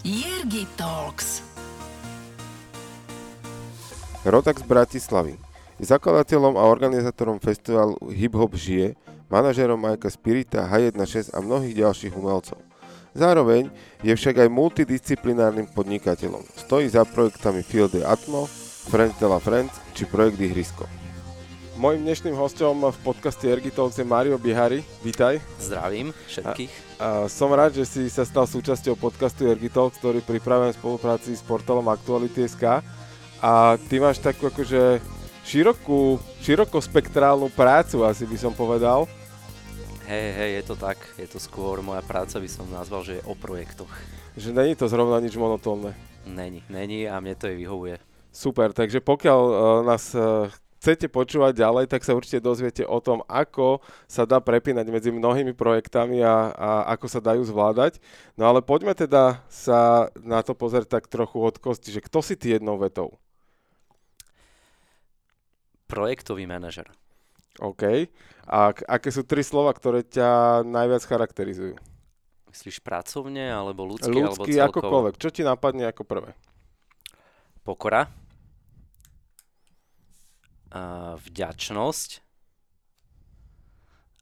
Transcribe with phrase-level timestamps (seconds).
[0.00, 1.44] Jirgi Talks.
[4.24, 5.36] Rodak z Bratislavy.
[5.76, 8.96] Je zakladateľom a organizátorom festivalu Hip Hop žije,
[9.28, 12.56] manažerom Majka Spirita, H16 a mnohých ďalších umelcov.
[13.12, 13.68] Zároveň
[14.00, 16.48] je však aj multidisciplinárnym podnikateľom.
[16.56, 18.48] Stojí za projektami Field de Atmo,
[18.88, 20.88] Friends de la Friends či projekt Ihrisko.
[21.76, 24.80] Mojím dnešným hostom v podcaste Ergitalks je Mario Bihari.
[25.04, 25.44] Vítaj.
[25.60, 26.72] Zdravím všetkých.
[26.72, 26.89] A
[27.32, 31.88] som rád, že si sa stal súčasťou podcastu Ergitalks, ktorý pripravujem v spolupráci s portálom
[31.88, 32.84] Aktuality.sk.
[33.40, 33.52] A
[33.88, 35.00] ty máš takú akože
[35.48, 39.08] širokú, širokospektrálnu prácu, asi by som povedal.
[40.04, 40.98] Hej, hej, je to tak.
[41.16, 43.90] Je to skôr moja práca, by som nazval, že je o projektoch.
[44.36, 45.94] Že není to zrovna nič monotónne.
[46.28, 47.96] Není, není a mne to aj vyhovuje.
[48.30, 50.46] Super, takže pokiaľ uh, nás uh,
[50.80, 55.52] chcete počúvať ďalej, tak sa určite dozviete o tom, ako sa dá prepínať medzi mnohými
[55.52, 58.00] projektami a, a ako sa dajú zvládať.
[58.40, 62.32] No ale poďme teda sa na to pozrieť tak trochu od kosti, že kto si
[62.40, 63.20] ty jednou vetou?
[65.84, 66.88] Projektový manažer.
[67.60, 68.08] OK.
[68.48, 71.76] A aké sú tri slova, ktoré ťa najviac charakterizujú?
[72.50, 74.82] Myslíš pracovne, alebo ľudský, Ľudský, alebo celkovo?
[74.82, 75.14] akokoľvek.
[75.20, 76.34] Čo ti napadne ako prvé?
[77.62, 78.08] Pokora.
[81.18, 82.10] Vďačnosť.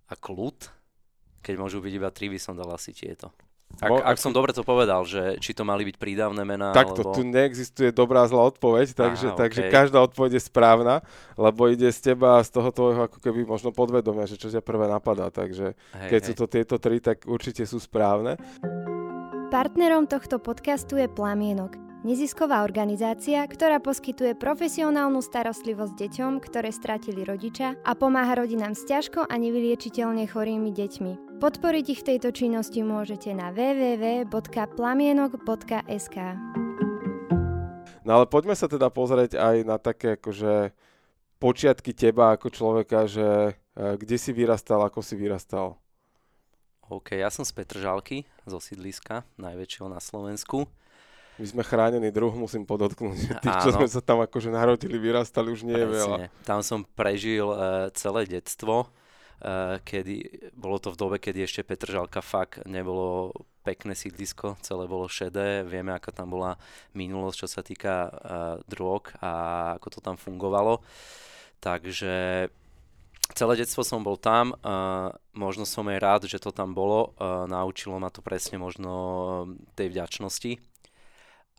[0.08, 0.58] A kľud.
[1.44, 3.32] Keď môžu byť iba tri, by som dal asi tieto.
[3.78, 7.14] Ak, ak som dobre to povedal, že či to mali byť prídavné mená, Takto, alebo...
[7.14, 9.72] tu neexistuje dobrá zlá odpoveď, takže, Aha, takže okej.
[9.72, 11.04] každá odpoveď je správna,
[11.36, 14.88] lebo ide z teba, z toho tvojho ako keby možno podvedomia, že čo ťa prvé
[14.90, 16.26] napadá, takže hej, keď hej.
[16.26, 18.40] sú to tieto tri, tak určite sú správne.
[19.52, 27.74] Partnerom tohto podcastu je Plamienok, nezisková organizácia, ktorá poskytuje profesionálnu starostlivosť deťom, ktoré stratili rodiča
[27.82, 31.42] a pomáha rodinám s ťažko a nevyliečiteľne chorými deťmi.
[31.42, 36.16] Podporiť ich v tejto činnosti môžete na www.plamienok.sk.
[38.06, 40.72] No ale poďme sa teda pozrieť aj na také akože
[41.38, 45.76] počiatky teba ako človeka, že e, kde si vyrastal, ako si vyrastal.
[46.88, 50.64] OK, ja som z Petržalky, zo sídliska, najväčšieho na Slovensku.
[51.38, 53.14] My sme chránený druh, musím podotknúť.
[53.14, 56.16] že Tých, čo sme sa tam akože narodili, vyrastali, už nie je veľa.
[56.42, 62.18] Tam som prežil uh, celé detstvo, uh, kedy, bolo to v dobe, kedy ešte Petržalka
[62.18, 63.30] fakt nebolo
[63.62, 66.58] pekné sídlisko, celé bolo šedé, vieme, aká tam bola
[66.98, 68.10] minulosť, čo sa týka uh,
[68.66, 69.30] drog a
[69.78, 70.82] ako to tam fungovalo.
[71.62, 72.48] Takže
[73.36, 77.46] celé detstvo som bol tam, uh, možno som aj rád, že to tam bolo, uh,
[77.46, 78.90] naučilo ma to presne možno
[79.78, 80.58] tej vďačnosti.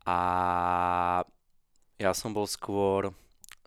[0.09, 1.21] A
[2.01, 3.13] ja som bol skôr,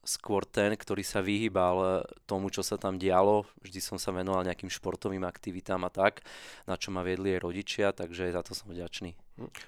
[0.03, 1.95] skôr ten, ktorý sa vyhýbal eh,
[2.27, 3.47] tomu, čo sa tam dialo.
[3.63, 6.27] Vždy som sa venoval nejakým športovým aktivitám a tak,
[6.67, 9.15] na čo ma viedli aj rodičia, takže za to som vďačný.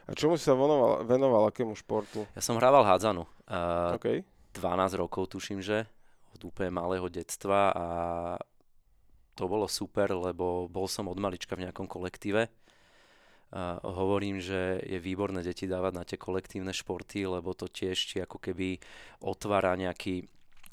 [0.09, 2.27] A čomu si sa venoval, venoval akému športu?
[2.35, 3.25] Ja som hrával hádzanu.
[3.47, 4.25] Uh, OK.
[4.55, 5.87] 12 rokov tuším, že
[6.35, 7.87] od úplne malého detstva a
[9.35, 12.47] to bolo super, lebo bol som od malička v nejakom kolektíve.
[13.87, 18.42] Hovorím, že je výborné deti dávať na tie kolektívne športy, lebo to tiež ti ako
[18.42, 18.82] keby
[19.22, 20.26] otvára nejaký,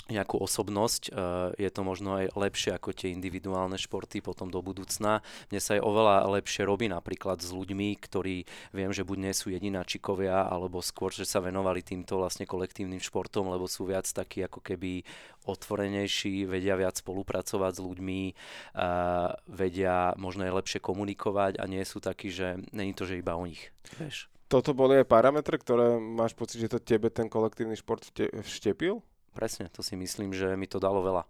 [0.10, 1.12] nejakú osobnosť.
[1.12, 5.22] Uh, je to možno aj lepšie ako tie individuálne športy potom do budúcna.
[5.54, 9.54] Mne sa aj oveľa lepšie robí napríklad s ľuďmi, ktorí viem, že buď nie sú
[9.54, 14.64] jedináčikovia, alebo skôr, že sa venovali týmto vlastne kolektívnym športom, lebo sú viac takí ako
[14.64, 15.06] keby
[15.46, 18.22] otvorenejší, vedia viac spolupracovať s ľuďmi,
[18.78, 23.38] uh, vedia možno aj lepšie komunikovať a nie sú takí, že není to, že iba
[23.38, 23.74] o nich.
[23.98, 24.30] Vieš.
[24.52, 29.00] Toto boli aj parametre, ktoré máš pocit, že to tebe ten kolektívny šport vte- vštepil?
[29.32, 31.24] Presne, to si myslím, že mi to dalo veľa.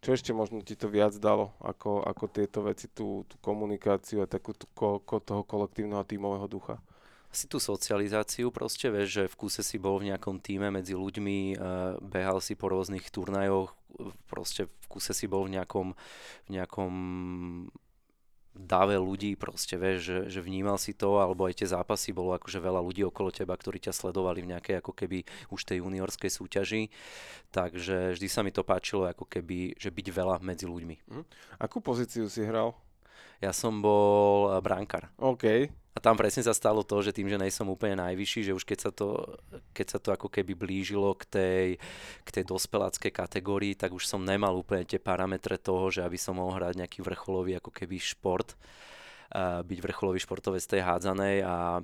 [0.00, 4.30] Čo ešte možno ti to viac dalo, ako, ako tieto veci, tú, tú komunikáciu a
[4.30, 6.80] takú tú, ko, ko, toho kolektívneho a tímového ducha?
[7.28, 11.58] Asi tú socializáciu proste, vieš, že v kúse si bol v nejakom týme medzi ľuďmi,
[11.58, 13.74] uh, behal si po rôznych turnajoch,
[14.30, 15.98] proste v kúse si bol v nejakom,
[16.46, 16.92] v nejakom
[18.54, 22.62] dáve ľudí, proste vieš, že, že vnímal si to, alebo aj tie zápasy, bolo akože
[22.62, 26.82] veľa ľudí okolo teba, ktorí ťa sledovali v nejakej ako keby už tej juniorskej súťaži,
[27.50, 31.10] takže vždy sa mi to páčilo ako keby, že byť veľa medzi ľuďmi.
[31.58, 32.72] Akú pozíciu si hral?
[33.42, 35.10] Ja som bol eh, brankár.
[35.18, 35.68] OK.
[35.94, 38.78] A tam presne sa stalo to, že tým, že nejsom úplne najvyšší, že už keď
[38.82, 39.38] sa to,
[39.70, 41.66] keď sa to ako keby blížilo k tej,
[42.26, 46.34] k tej dospeláckej kategórii, tak už som nemal úplne tie parametre toho, že aby som
[46.34, 48.58] mohol hrať nejaký vrcholový ako keby šport,
[49.62, 51.46] byť vrcholový športovec tej hádzanej.
[51.46, 51.78] A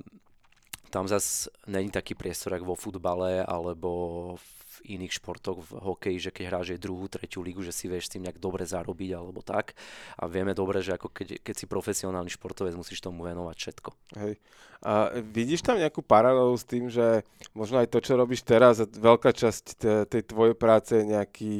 [0.90, 3.90] tam zase není taký priestor, ako vo futbale alebo
[4.34, 8.08] v iných športoch, v hokeji, že keď hráš aj druhú, tretiu lígu, že si vieš
[8.08, 9.76] s tým nejak dobre zarobiť alebo tak.
[10.16, 13.90] A vieme dobre, že ako keď, keď si profesionálny športovec, musíš tomu venovať všetko.
[14.20, 14.32] Hej.
[14.80, 19.36] A vidíš tam nejakú paralelu s tým, že možno aj to, čo robíš teraz, veľká
[19.36, 19.64] časť
[20.08, 21.52] tej tvojej práce je nejaký,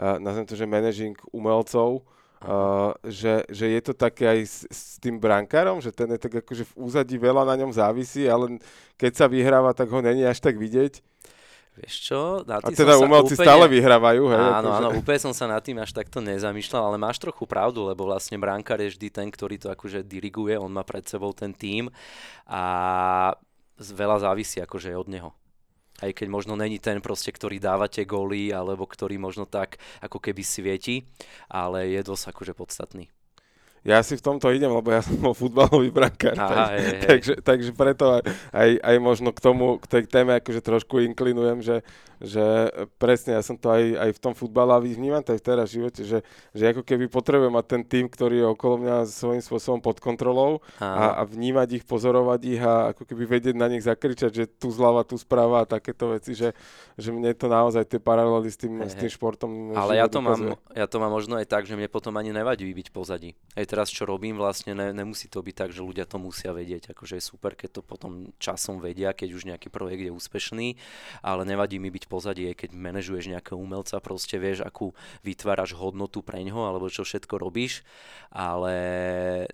[0.00, 2.04] uh, nazvem to, že managing umelcov,
[2.42, 6.42] Uh, že, že je to také aj s, s tým brankárom, že ten je tak
[6.42, 8.58] akože v úzadí veľa na ňom závisí, ale
[8.98, 11.06] keď sa vyhráva, tak ho není až tak vidieť.
[11.72, 12.20] Vieš čo?
[12.44, 13.46] Na a teda umelci úplne...
[13.48, 14.28] stále vyhrávajú.
[14.28, 14.76] Hej, áno, akože...
[14.76, 18.36] áno, úplne som sa nad tým až takto nezamýšľal, ale máš trochu pravdu, lebo vlastne
[18.36, 21.88] brankár je vždy ten, ktorý to akože diriguje, on má pred sebou ten tím
[22.44, 22.62] a
[23.80, 25.30] veľa závisí akože od neho.
[26.04, 30.44] Aj keď možno není ten proste, ktorý dávate góly, alebo ktorý možno tak ako keby
[30.44, 31.08] svieti,
[31.48, 33.08] ale je dosť akože podstatný
[33.82, 36.38] ja si v tomto idem, lebo ja som bol futbalový brankár.
[36.38, 37.00] tak, hej, hej.
[37.02, 38.22] Takže, takže preto
[38.54, 41.76] aj, aj možno k tomu, k tej téme akože trošku inklinujem, že,
[42.22, 42.70] že
[43.02, 45.66] presne ja som to aj, aj v tom futbale a vnímam to aj v teraz
[45.74, 46.22] živote, že,
[46.54, 50.62] že ako keby potrebujem mať ten tým, ktorý je okolo mňa svojím spôsobom pod kontrolou
[50.78, 54.70] a, a vnímať ich, pozorovať ich a ako keby vedieť na nich zakričať, že tu
[54.70, 56.54] zľava, tu správa a takéto veci, že,
[56.94, 60.54] že mne to naozaj tie paralely s tým, s tým športom Ale ja to, mám,
[60.70, 63.34] ja to mám možno aj tak, že mne potom ani nevadí byť pozadí.
[63.58, 66.92] Aj teraz, čo robím, vlastne ne, nemusí to byť tak, že ľudia to musia vedieť.
[66.92, 70.76] Akože je super, keď to potom časom vedia, keď už nejaký projekt je úspešný,
[71.24, 74.92] ale nevadí mi byť pozadie, keď manažuješ nejakého umelca, proste vieš, akú
[75.24, 77.80] vytváraš hodnotu pre ňoho, alebo čo všetko robíš,
[78.28, 78.76] ale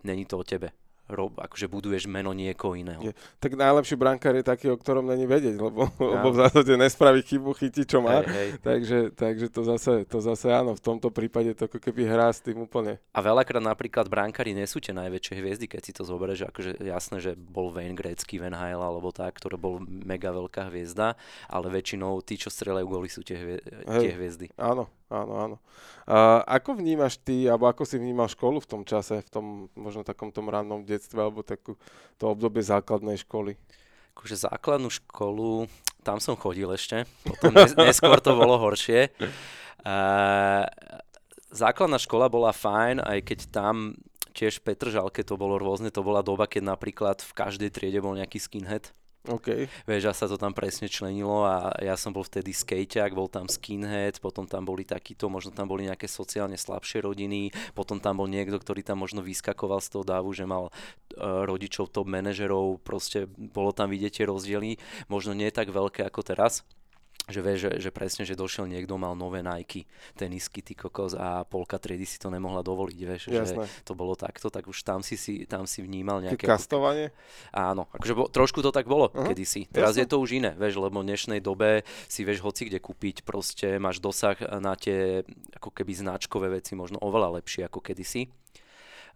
[0.03, 0.75] není to o tebe
[1.09, 3.01] rob, akože buduješ meno niekoho iného.
[3.01, 6.21] Je, tak najlepší brankár je taký, o ktorom není vedieť, lebo, ja.
[6.21, 8.21] lebo v zásade nespraví chybu, chytí čo má.
[8.23, 8.51] Hej, hej.
[8.61, 12.45] Takže, takže to, zase, to zase áno, v tomto prípade to ako keby hrá s
[12.45, 13.01] tým úplne.
[13.17, 17.17] A veľakrát napríklad brankári nie sú tie najväčšie hviezdy, keď si to zoberieš, akože jasné,
[17.25, 21.17] že bol Wayne Gretzky, Van Hale alebo tak, ktorý bol mega veľká hviezda,
[21.49, 24.53] ale väčšinou tí, čo strelajú góly, sú tie, hvie- tie hviezdy.
[24.61, 25.57] Áno, áno, áno.
[26.09, 29.45] A ako vnímaš ty, alebo ako si vnímal školu v tom čase, v tom
[29.77, 31.77] možno takom tom rannom detstve, alebo takú,
[32.17, 33.57] to obdobie základnej školy?
[34.17, 35.69] Akože základnú školu,
[36.01, 39.13] tam som chodil ešte, potom nes- neskôr to bolo horšie.
[39.85, 39.97] A,
[41.53, 43.97] základná škola bola fajn, aj keď tam
[44.37, 48.39] tiež Petržalke to bolo rôzne, to bola doba, keď napríklad v každej triede bol nejaký
[48.39, 48.95] skinhead,
[49.29, 49.69] Okay.
[49.85, 53.45] Vieš, a sa to tam presne členilo a ja som bol vtedy skejťak, bol tam
[53.45, 58.29] skinhead, potom tam boli takíto, možno tam boli nejaké sociálne slabšie rodiny, potom tam bol
[58.29, 63.29] niekto, ktorý tam možno vyskakoval z toho dávu, že mal uh, rodičov top manažerov, proste
[63.29, 64.81] bolo tam vidieť tie rozdiely,
[65.13, 66.65] možno nie tak veľké ako teraz,
[67.29, 69.85] že vieš, že, že presne, že došiel niekto, mal nové Nike,
[70.17, 73.69] tenisky, ty kokos a polka triedy si to nemohla dovoliť, vieš, Jasné.
[73.69, 76.49] že to bolo takto, tak už tam si, si, tam si vnímal nejaké...
[76.49, 77.13] kastovanie?
[77.53, 79.29] Áno, akože bo, trošku to tak bolo uh-huh.
[79.29, 79.69] kedysi.
[79.69, 80.09] Teraz Jasné.
[80.09, 83.77] je to už iné, vieš, lebo v dnešnej dobe si vieš hoci kde kúpiť, proste
[83.77, 85.23] máš dosah na tie
[85.61, 88.33] ako keby značkové veci možno oveľa lepšie ako kedysi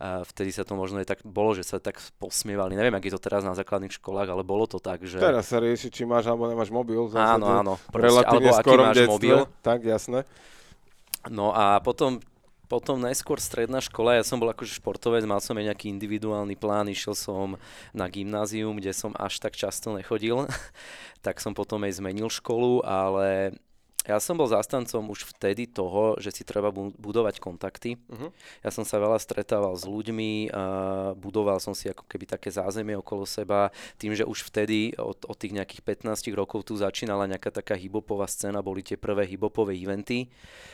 [0.02, 2.74] a vtedy sa to možno aj tak bolo, že sa tak posmievali.
[2.74, 5.22] Neviem, ak je to teraz na základných školách, ale bolo to tak, že...
[5.22, 7.06] Teraz sa rieši, či máš alebo nemáš mobil.
[7.14, 7.78] Áno, áno.
[7.86, 9.38] Proste, alebo aký máš detstve, mobil.
[9.62, 10.26] Tak, jasné.
[11.30, 12.18] No a potom
[12.66, 16.88] potom najskôr stredná škola, ja som bol akože športovec, mal som aj nejaký individuálny plán,
[16.88, 17.60] išiel som
[17.92, 20.48] na gymnázium, kde som až tak často nechodil,
[21.26, 23.52] tak som potom aj zmenil školu, ale
[24.02, 27.94] ja som bol zastancom už vtedy toho, že si treba budovať kontakty.
[28.10, 28.34] Uh-huh.
[28.66, 30.62] Ja som sa veľa stretával s ľuďmi, a
[31.14, 33.70] budoval som si ako keby také zázemie okolo seba,
[34.02, 38.26] tým, že už vtedy od, od tých nejakých 15 rokov tu začínala nejaká taká hibopová
[38.26, 40.26] scéna, boli tie prvé hibopové eventy.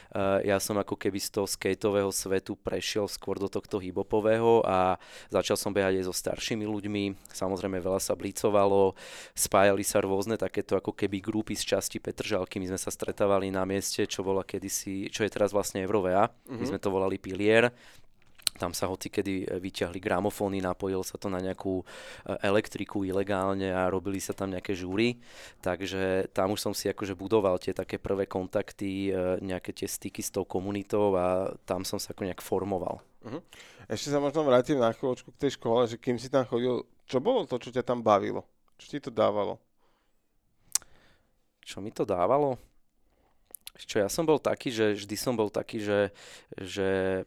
[0.09, 4.97] Uh, ja som ako keby z toho skateového svetu prešiel skôr do tohto hibopového a
[5.29, 7.29] začal som behať aj so staršími ľuďmi.
[7.29, 8.97] Samozrejme veľa sa blicovalo,
[9.37, 13.51] spájali sa rôzne takéto ako keby grupy z časti Petržalky, my sme sa stretávali stretávali
[13.51, 16.31] na mieste, čo bola kedysi, čo je teraz vlastne Eurovea.
[16.31, 16.55] Mm-hmm.
[16.55, 16.71] My mhm.
[16.71, 17.75] sme to volali Pilier.
[18.55, 21.85] Tam sa hoci kedy e, vyťahli gramofóny, napojil sa to na nejakú e,
[22.47, 25.19] elektriku ilegálne a robili sa tam nejaké žúry.
[25.59, 30.23] Takže tam už som si akože budoval tie také prvé kontakty, e, nejaké tie styky
[30.23, 33.03] s tou komunitou a tam som sa ako nejak formoval.
[33.27, 33.43] Uh-huh.
[33.91, 37.19] Ešte sa možno vrátim na chvíľočku k tej škole, že kým si tam chodil, čo
[37.19, 38.47] bolo to, čo ťa tam bavilo?
[38.79, 39.59] Čo ti to dávalo?
[41.63, 42.59] Čo mi to dávalo?
[43.78, 46.00] Čo ja som bol taký, že vždy som bol taký, že,
[46.58, 47.23] že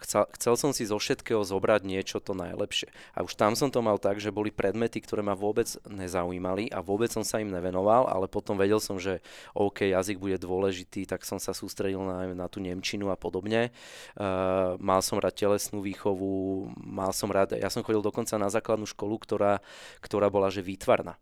[0.00, 2.92] chcel, chcel som si zo všetkého zobrať niečo to najlepšie.
[3.16, 6.84] A už tam som to mal tak, že boli predmety, ktoré ma vôbec nezaujímali a
[6.84, 9.24] vôbec som sa im nevenoval, ale potom vedel som, že
[9.56, 13.72] OK, jazyk bude dôležitý, tak som sa sústredil na, na tú Nemčinu a podobne.
[14.16, 18.84] Uh, mal som rád telesnú výchovu, mal som rád, ja som chodil dokonca na základnú
[18.84, 19.64] školu, ktorá,
[20.04, 21.16] ktorá bola že výtvarná.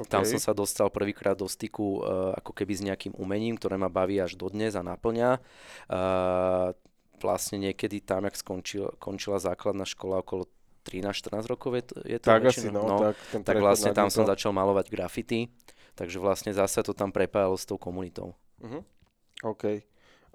[0.00, 0.10] Okay.
[0.16, 3.92] Tam som sa dostal prvýkrát do styku uh, ako keby s nejakým umením, ktoré ma
[3.92, 5.36] baví až dodnes a naplňa.
[5.90, 6.72] Uh,
[7.20, 10.48] vlastne niekedy tam, jak skončil, končila základná škola okolo
[10.88, 14.24] 13-14 rokov je to, je to tak asi, no, no, tak, tak vlastne tam som
[14.24, 15.52] začal malovať grafity,
[15.92, 18.32] takže vlastne zase to tam prepájalo s tou komunitou.
[18.64, 18.80] Uh-huh.
[19.44, 19.84] OK.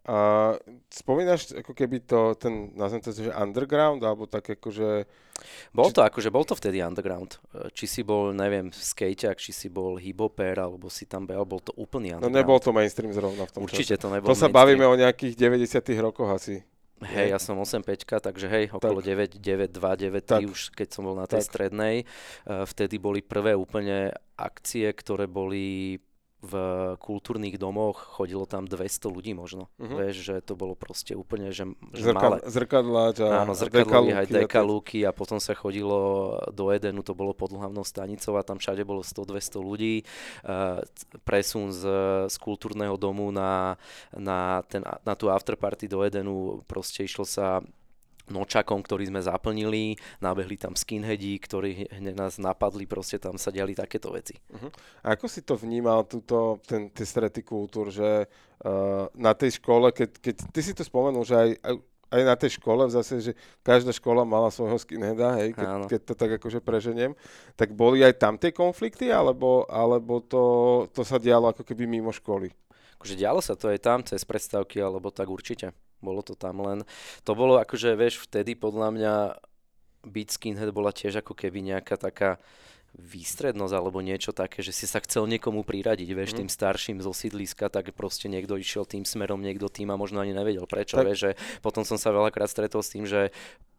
[0.05, 0.53] A
[0.93, 5.09] spomínaš ako keby to, ten, nazvem to, že underground, alebo tak akože...
[5.73, 6.07] Bol to či...
[6.13, 7.41] akože, bol to vtedy underground.
[7.73, 11.73] Či si bol, neviem, skateak, či si bol hiphoper, alebo si tam bol, bol to
[11.73, 12.29] úplný underground.
[12.29, 14.01] No nebol to mainstream zrovna v tom Určite čase.
[14.05, 14.61] to nebol To sa mainstream.
[14.61, 16.61] bavíme o nejakých 90 rokoch asi.
[16.95, 21.03] Hej, ja som 8.5, takže hej, okolo 9, 9, 2, 9, 3 už keď som
[21.03, 21.49] bol na tej tak.
[21.51, 22.07] strednej.
[22.47, 25.99] Vtedy boli prvé úplne akcie, ktoré boli
[26.45, 26.53] v
[27.01, 29.67] kultúrnych domoch chodilo tam 200 ľudí možno.
[29.81, 29.97] Uh-huh.
[29.97, 32.37] Vieš, že to bolo proste úplne, že, že Zrkad, malé.
[32.45, 37.49] Zrkadláč a Áno, zrkadlový aj dekalúky a potom sa chodilo do Edenu, to bolo pod
[37.49, 39.95] hlavnou stanicou a tam všade bolo 100-200 ľudí.
[40.45, 40.85] Uh,
[41.25, 41.83] presun z,
[42.29, 43.81] z kultúrneho domu na,
[44.13, 47.65] na, ten, na tú afterparty do Edenu proste išlo sa
[48.29, 51.71] nočakom, ktorý sme zaplnili, nabehli tam skinheadi, ktorí
[52.13, 54.33] nás napadli, proste tam sa diali takéto veci.
[54.49, 54.69] Uh-huh.
[55.05, 58.25] A ako si to vnímal, túto, ten, tie strety kultúr, že
[58.65, 61.75] uh, na tej škole, keď, keď ty si to spomenul, že aj, aj,
[62.15, 66.13] aj na tej škole, zase, že každá škola mala svojho skinheada, hej, keď, keď to
[66.17, 67.13] tak akože preženiem,
[67.53, 70.43] tak boli aj tam tie konflikty, alebo, alebo to,
[70.93, 72.49] to sa dialo ako keby mimo školy?
[72.97, 76.83] Akože dialo sa to aj tam cez predstavky, alebo tak určite bolo to tam len.
[77.23, 79.13] To bolo akože, vieš, vtedy podľa mňa
[80.05, 82.37] byť skinhead bola tiež ako keby nejaká taká
[82.95, 86.37] výstrednosť alebo niečo také, že si sa chcel niekomu priradiť, vieš, mm.
[86.39, 90.31] tým starším zo sídliska, tak proste niekto išiel tým smerom, niekto tým a možno ani
[90.31, 91.11] nevedel prečo, tak.
[91.11, 93.35] vieš, že potom som sa veľakrát stretol s tým, že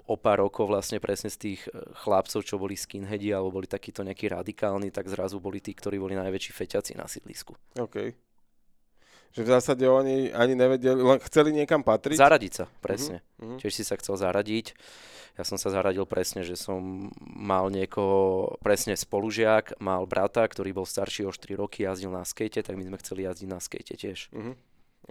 [0.06, 4.04] o pár rokov vlastne presne z tých eh, chlapcov, čo boli skinheadi alebo boli takíto
[4.04, 7.56] nejakí radikálni, tak zrazu boli tí, ktorí boli najväčší feťaci na sídlisku.
[7.75, 8.14] Okay.
[9.33, 12.18] Že v zásade oni ani nevedeli, len chceli niekam patriť?
[12.21, 13.25] Zaradiť sa, presne.
[13.40, 13.59] Uh-huh.
[13.59, 14.76] Tiež si sa chcel zaradiť.
[15.37, 20.88] Ja som sa zaradil presne, že som mal niekoho, presne spolužiak, mal brata, ktorý bol
[20.88, 24.33] starší o 4 roky, jazdil na skate, tak my sme chceli jazdiť na skate tiež.
[24.33, 24.56] Uh-huh.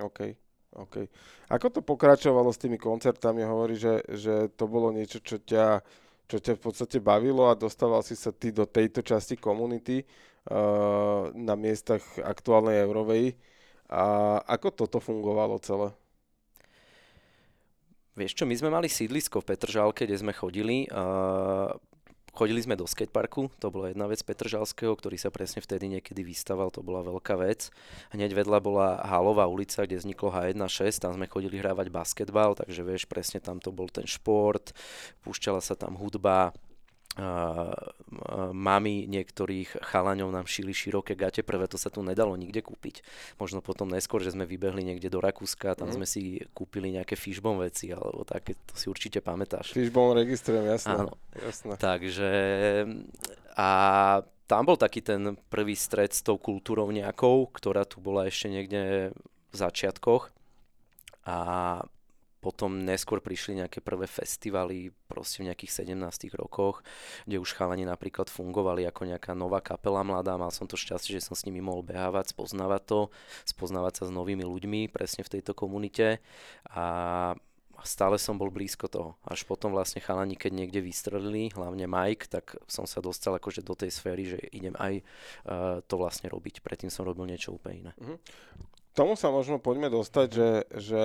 [0.01, 0.33] OK.
[0.75, 1.07] OK.
[1.47, 3.47] Ako to pokračovalo s tými koncertami?
[3.47, 5.79] Hovorí, že, že to bolo niečo, čo ťa,
[6.27, 11.31] čo ťa v podstate bavilo a dostával si sa ty do tejto časti komunity uh,
[11.31, 13.39] na miestach aktuálnej Eurovej.
[13.89, 15.93] A ako toto fungovalo celé?
[18.15, 20.87] Vieš čo, my sme mali sídlisko v Petržálke, kde sme chodili.
[20.87, 21.75] Uh,
[22.35, 26.67] chodili sme do skateparku, to bola jedna vec Petržalského, ktorý sa presne vtedy niekedy vystaval,
[26.67, 27.71] to bola veľká vec.
[28.11, 33.07] Hneď vedľa bola Halová ulica, kde vzniklo H1.6, tam sme chodili hrávať basketbal, takže vieš,
[33.07, 34.75] presne tam to bol ten šport,
[35.23, 36.51] púšťala sa tam hudba,
[38.51, 42.99] mami niektorých chalaňov nám šili široké gate, prvé to sa tu nedalo nikde kúpiť.
[43.39, 45.95] Možno potom neskôr, že sme vybehli niekde do Rakúska, tam mm.
[45.95, 49.71] sme si kúpili nejaké fishbone veci, alebo také, to si určite pamätáš.
[49.71, 50.91] Fishbone registrujem, jasné.
[50.91, 51.15] Áno.
[51.39, 51.73] jasné.
[51.79, 52.31] Takže
[53.55, 53.69] a
[54.45, 58.81] tam bol taký ten prvý stred s tou kultúrou nejakou, ktorá tu bola ešte niekde
[59.49, 60.29] v začiatkoch.
[61.25, 61.37] A
[62.45, 65.97] potom neskôr prišli nejaké prvé festivaly proste v nejakých 17
[66.37, 66.85] rokoch,
[67.25, 70.37] kde už chalani napríklad fungovali ako nejaká nová kapela mladá.
[70.37, 72.99] Mal som to šťastie, že som s nimi mohol behávať, spoznávať to,
[73.49, 76.21] spoznávať sa s novými ľuďmi presne v tejto komunite
[76.69, 76.85] a
[77.81, 79.09] stále som bol blízko toho.
[79.25, 83.73] Až potom vlastne chalani, keď niekde vystrelili, hlavne Mike, tak som sa dostal akože do
[83.73, 86.61] tej sféry, že idem aj uh, to vlastne robiť.
[86.61, 87.91] Predtým som robil niečo úplne iné.
[87.97, 88.17] Mm-hmm.
[88.95, 90.49] Tomu sa možno poďme dostať, že,
[90.79, 91.03] že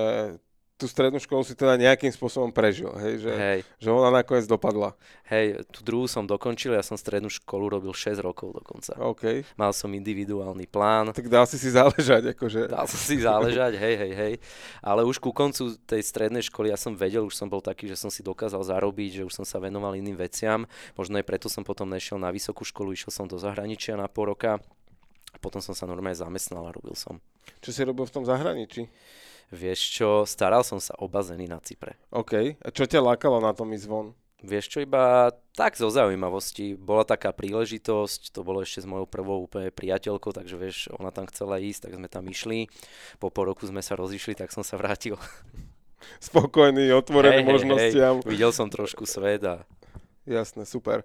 [0.81, 3.21] tú strednú školu si teda nejakým spôsobom prežil, hej?
[3.21, 3.59] Že, hej.
[3.77, 4.97] že ona nakoniec dopadla.
[5.29, 8.97] Hej, tú druhú som dokončil, ja som strednú školu robil 6 rokov dokonca.
[9.13, 9.45] Okay.
[9.53, 11.13] Mal som individuálny plán.
[11.13, 12.65] Tak dal si si záležať, akože.
[12.73, 14.33] Dal som si záležať, hej, hej, hej.
[14.81, 18.01] Ale už ku koncu tej strednej školy ja som vedel, už som bol taký, že
[18.01, 20.65] som si dokázal zarobiť, že už som sa venoval iným veciam.
[20.97, 24.33] Možno aj preto som potom nešiel na vysokú školu, išiel som do zahraničia na pol
[24.33, 24.57] roka.
[25.39, 27.21] Potom som sa normálne zamestnal a robil som.
[27.61, 28.89] Čo si robil v tom zahraničí?
[29.51, 31.99] Vieš čo, staral som sa o bazény na Cypre.
[32.07, 32.55] OK.
[32.63, 34.15] A čo ťa lákalo na tom ísť von?
[34.41, 36.73] Vieš čo, iba tak zo zaujímavosti.
[36.73, 41.29] Bola taká príležitosť, to bolo ešte s mojou prvou úplne priateľkou, takže vieš, ona tam
[41.29, 42.71] chcela ísť, tak sme tam išli.
[43.21, 45.19] Po pol roku sme sa rozišli, tak som sa vrátil.
[46.31, 48.15] spokojný, otvorený hej, možnostiam.
[48.23, 49.61] Hej, videl som trošku svet a
[50.21, 51.01] Jasné, super.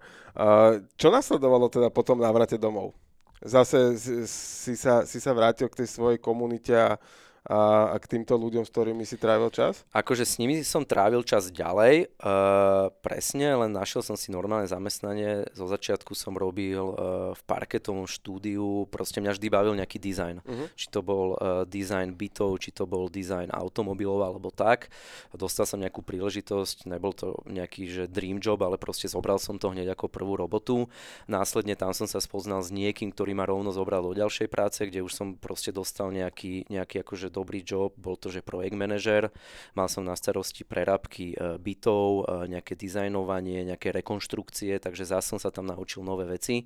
[1.01, 2.93] Čo nasledovalo teda po tom návrate domov?
[3.41, 7.01] Zase si- si sa, si sa vrátil k tej svojej komunite a,
[7.47, 9.87] a, a k týmto ľuďom, s ktorými si trávil čas?
[9.95, 15.47] Akože s nimi som trávil čas ďalej, uh, presne, len našiel som si normálne zamestnanie.
[15.55, 16.95] Zo začiatku som robil uh,
[17.39, 20.43] v parketovom štúdiu, proste mňa vždy bavil nejaký dizajn.
[20.43, 20.65] Mhm.
[20.75, 24.91] Či to bol uh, dizajn bytov, či to bol dizajn automobilov alebo tak.
[25.31, 29.71] Dostal som nejakú príležitosť, nebol to nejaký že dream job, ale proste zobral som to
[29.71, 30.91] hneď ako prvú robotu.
[31.31, 35.07] Následne tam som sa spoznal s niekým, ktorý ma rovno zobral do ďalšej práce, kde
[35.07, 39.29] už som proste dostal nejaký, nejaký akože dobrý job, bol to, že projekt manažer,
[39.77, 45.39] mal som na starosti prerábky e, bytov, e, nejaké dizajnovanie, nejaké rekonštrukcie, takže zase som
[45.39, 46.65] sa tam naučil nové veci.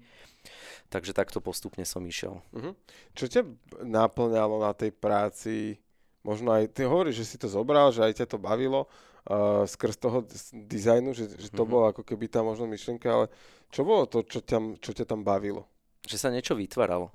[0.88, 2.38] Takže takto postupne som išiel.
[2.54, 2.70] Mhm.
[3.18, 3.42] Čo ťa
[3.82, 5.76] naplňalo na tej práci?
[6.22, 9.96] Možno aj, ty hovoríš, že si to zobral, že aj ťa to bavilo uh, skrz
[9.96, 10.20] toho
[10.52, 11.70] dizajnu, že, že to Mhm.
[11.72, 13.26] bola ako keby tá možno myšlienka, ale
[13.72, 15.64] čo bolo to, čo ťa, čo ťa tam bavilo?
[16.04, 17.08] Že sa niečo vytváralo.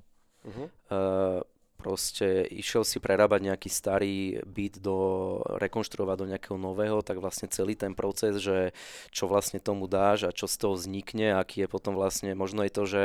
[0.46, 0.66] Uh-huh.
[0.90, 1.42] Uh,
[1.76, 4.98] proste išiel si prerábať nejaký starý byt do,
[5.60, 8.72] rekonštruovať do nejakého nového, tak vlastne celý ten proces, že
[9.12, 12.72] čo vlastne tomu dáš a čo z toho vznikne, aký je potom vlastne, možno je
[12.72, 13.04] to, že,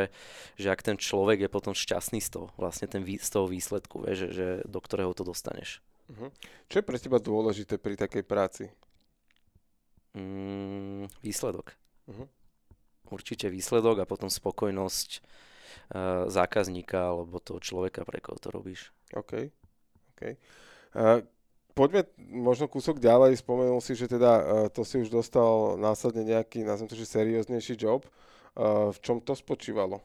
[0.58, 4.28] že ak ten človek je potom šťastný z toho, vlastne ten, z toho výsledku, vieš,
[4.28, 5.84] že, že do ktorého to dostaneš.
[6.10, 6.32] Uh-huh.
[6.72, 8.72] Čo je pre teba dôležité pri takej práci?
[10.12, 11.72] Mm, výsledok.
[12.08, 12.28] Mhm.
[13.12, 15.24] Určite výsledok a potom spokojnosť
[16.28, 18.92] zákazníka alebo toho človeka, pre koho to robíš.
[19.16, 19.52] OK.
[20.16, 20.34] okay.
[20.92, 21.24] Uh,
[21.74, 23.40] poďme možno kúsok ďalej.
[23.40, 27.80] Spomenul si, že teda uh, to si už dostal následne nejaký, nazvem to, že serióznejší
[27.80, 28.04] job.
[28.52, 30.04] Uh, v čom to spočívalo?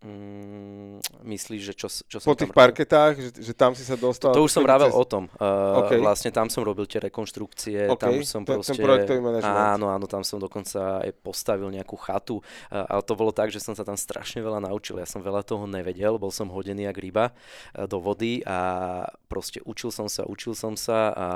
[0.00, 4.00] Mm, myslíš, že čo, čo som Po tých tam parketách, že, že tam si sa
[4.00, 4.32] dostal...
[4.32, 5.28] To už som vravel cez- o tom.
[5.36, 6.00] Uh, OK.
[6.00, 8.80] Vlastne tam som robil tie rekonštrukcie, OK, tam už som ten- ten proste...
[8.80, 9.76] projektový manažment.
[9.76, 12.40] Áno, áno, tam som dokonca aj postavil nejakú chatu.
[12.72, 14.96] Uh, ale to bolo tak, že som sa tam strašne veľa naučil.
[14.96, 19.60] Ja som veľa toho nevedel, bol som hodený jak ryba uh, do vody a proste
[19.68, 21.26] učil som sa, učil som sa a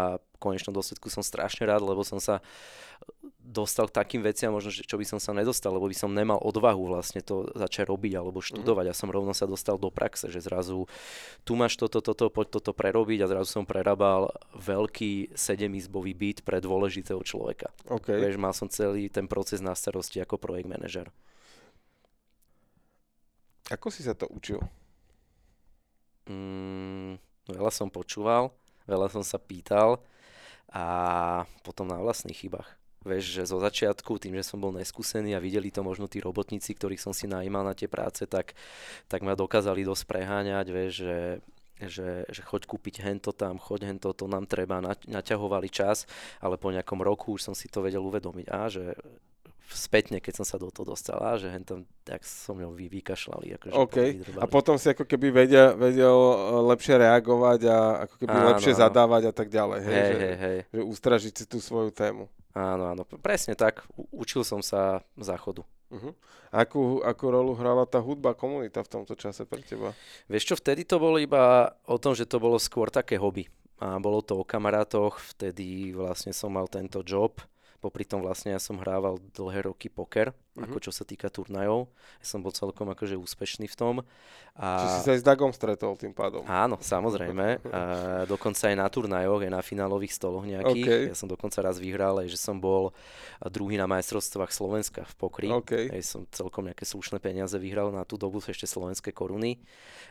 [0.44, 2.44] konečnom dôsledku som strašne rád, lebo som sa
[3.44, 6.40] dostal k takým veciam, možno, že čo by som sa nedostal, lebo by som nemal
[6.40, 8.84] odvahu vlastne to začať robiť alebo študovať.
[8.88, 10.88] Ja som rovno sa dostal do praxe, že zrazu
[11.44, 16.64] tu máš toto, toto, poď toto prerobiť a zrazu som prerábal veľký sedemizbový byt pre
[16.64, 17.68] dôležitého človeka.
[17.92, 18.16] OK.
[18.16, 21.12] Vieš, mal som celý ten proces na starosti ako projekt manažer.
[23.68, 24.60] Ako si sa to učil?
[26.24, 27.20] Mm,
[27.52, 28.56] veľa som počúval,
[28.88, 30.00] veľa som sa pýtal
[30.70, 30.84] a
[31.66, 32.68] potom na vlastných chybách.
[33.04, 36.72] Vieš, že zo začiatku, tým, že som bol neskúsený a videli to možno tí robotníci,
[36.72, 38.56] ktorých som si najímal na tie práce, tak,
[39.12, 41.20] tak ma dokázali dosť preháňať, vieš, že,
[41.84, 46.08] že, že choď kúpiť hento tam, choď hento, to nám treba, na- naťahovali čas,
[46.40, 48.96] ale po nejakom roku už som si to vedel uvedomiť, a že
[49.70, 53.46] spätne, keď som sa do toho dostal, a že hentam, tak som mňou vy, vykašľali.
[53.56, 53.96] Akože OK.
[53.96, 54.42] povydrbali.
[54.42, 56.16] A potom si ako keby vedel, vedel
[56.68, 58.80] lepšie reagovať a ako keby Áno, lepšie áno.
[58.84, 59.78] zadávať a tak ďalej.
[59.80, 60.58] Hej, hej, že, hej, hej.
[60.68, 62.28] že ustražiť si tú svoju tému.
[62.54, 63.82] Áno, áno, presne tak.
[63.98, 65.66] U- Učil som sa záchodu.
[65.90, 66.14] Uh-huh.
[66.54, 69.90] Akú, akú rolu hrala tá hudba, komunita v tomto čase pre teba?
[70.30, 73.50] Vieš čo, vtedy to bolo iba o tom, že to bolo skôr také hobby.
[73.82, 77.42] A bolo to o kamarátoch, vtedy vlastne som mal tento job.
[77.84, 80.70] Popri tom vlastne ja som hrával dlhé roky poker, Mhm.
[80.70, 81.90] ako čo sa týka turnajov.
[82.22, 83.94] Ja som bol celkom akože úspešný v tom.
[84.54, 84.66] A...
[84.78, 86.46] Či si sa aj s Dagom stretol tým pádom?
[86.46, 87.58] Áno, samozrejme.
[87.74, 87.82] A
[88.30, 90.86] dokonca aj na turnajoch, aj na finálových stoloch nejakých.
[90.86, 91.10] OK.
[91.10, 92.94] Ja som dokonca raz vyhral, aj že som bol
[93.50, 95.48] druhý na majstrovstvách Slovenska v pokry.
[95.50, 95.90] OK.
[95.90, 99.58] Aj som celkom nejaké slušné peniaze vyhral na tú dobu ešte slovenské koruny.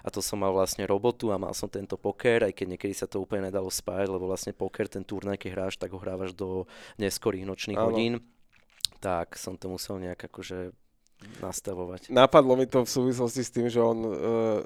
[0.03, 3.08] A to som mal vlastne robotu a mal som tento poker, aj keď niekedy sa
[3.08, 6.67] to úplne nedalo spájať, lebo vlastne poker, ten turnaj, keď hráš, tak ho hrávaš do
[6.99, 7.95] neskorých nočných Áno.
[7.95, 8.19] hodín.
[9.04, 10.72] Tak som to musel nejak akože
[11.39, 12.12] nastavovať.
[12.12, 14.12] Napadlo mi to v súvislosti s tým, že on e,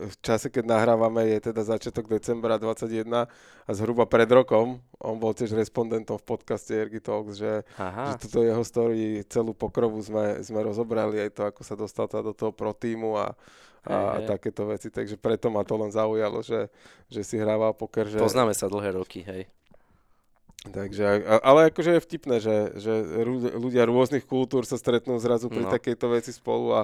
[0.09, 5.33] v čase, keď nahrávame, je teda začiatok decembra 21 a zhruba pred rokom, on bol
[5.37, 10.65] tiež respondentom v podcaste Ergy Talks, že, že túto jeho story, celú pokrovu sme, sme
[10.65, 13.33] rozobrali, aj to, ako sa dostal teda do toho pro týmu a,
[13.85, 14.27] a, Hej, a hej.
[14.27, 16.67] takéto veci, takže preto ma to len zaujalo, že,
[17.07, 18.17] že si hrával poker, že...
[18.17, 19.45] poznáme sa dlhé roky, hej.
[20.65, 22.93] Takže, ale akože je vtipné, že, že
[23.55, 25.71] ľudia rôznych kultúr sa stretnú zrazu pri No.
[25.71, 26.81] takejto veci spolu a,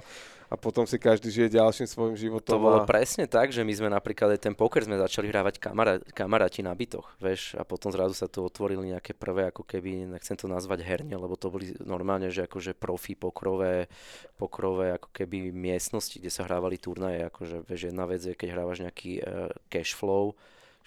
[0.47, 2.53] a potom si každý žije ďalším svojim životom.
[2.53, 2.87] To bolo a...
[2.87, 6.71] presne tak, že my sme napríklad aj ten poker sme začali hrávať kamara, kamaráti na
[6.71, 10.85] bytoch, vieš, a potom zrazu sa tu otvorili nejaké prvé, ako keby, nechcem to nazvať
[10.85, 13.89] herne, lebo to boli normálne, že akože profi pokrové,
[14.37, 18.85] pokrové ako keby miestnosti, kde sa hrávali turnaje, akože vieš, jedna vec je, keď hrávaš
[18.85, 20.37] nejaký uh, cash flow,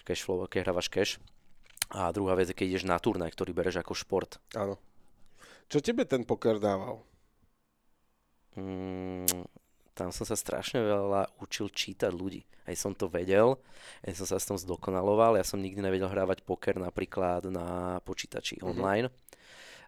[0.07, 1.19] cash flow, keď hrávaš cash,
[1.91, 4.41] A druhá vec je, keď ideš na turnaj, ktorý bereš ako šport.
[4.55, 4.75] Áno.
[5.67, 7.03] Čo tebe ten poker dával?
[8.55, 9.47] Mm,
[9.95, 12.43] tam som sa strašne veľa učil čítať ľudí.
[12.67, 13.55] Aj som to vedel,
[14.03, 15.39] aj som sa s tom zdokonaloval.
[15.39, 18.69] Ja som nikdy nevedel hrávať poker napríklad na počítači mm-hmm.
[18.69, 19.07] online.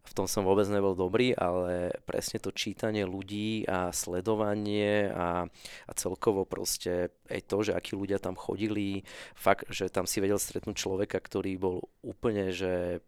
[0.04, 5.46] V tom som vôbec nebol dobrý, ale presne to čítanie ľudí a sledovanie a,
[5.86, 9.06] a celkovo proste aj to, že akí ľudia tam chodili,
[9.38, 13.04] fakt, že tam si vedel stretnúť človeka, ktorý bol úplne, že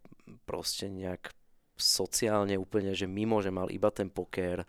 [0.46, 1.34] proste nejak
[1.82, 4.62] sociálne úplne, že mimo, že mal iba ten poker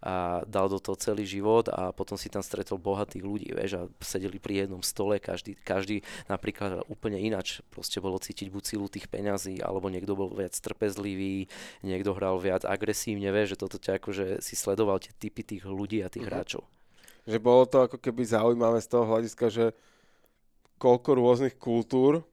[0.00, 3.82] a dal do toho celý život a potom si tam stretol bohatých ľudí, vieš, a
[3.98, 9.10] sedeli pri jednom stole, každý, každý napríklad úplne inač, proste bolo cítiť buď silu tých
[9.10, 11.50] peňazí, alebo niekto bol viac trpezlivý,
[11.82, 16.00] niekto hral viac agresívne, vieš, že toto ťa akože si sledoval tie typy tých ľudí
[16.00, 16.30] a tých mm-hmm.
[16.30, 16.62] hráčov.
[17.26, 19.64] Že bolo to ako keby zaujímavé z toho hľadiska, že
[20.80, 22.24] koľko rôznych kultúr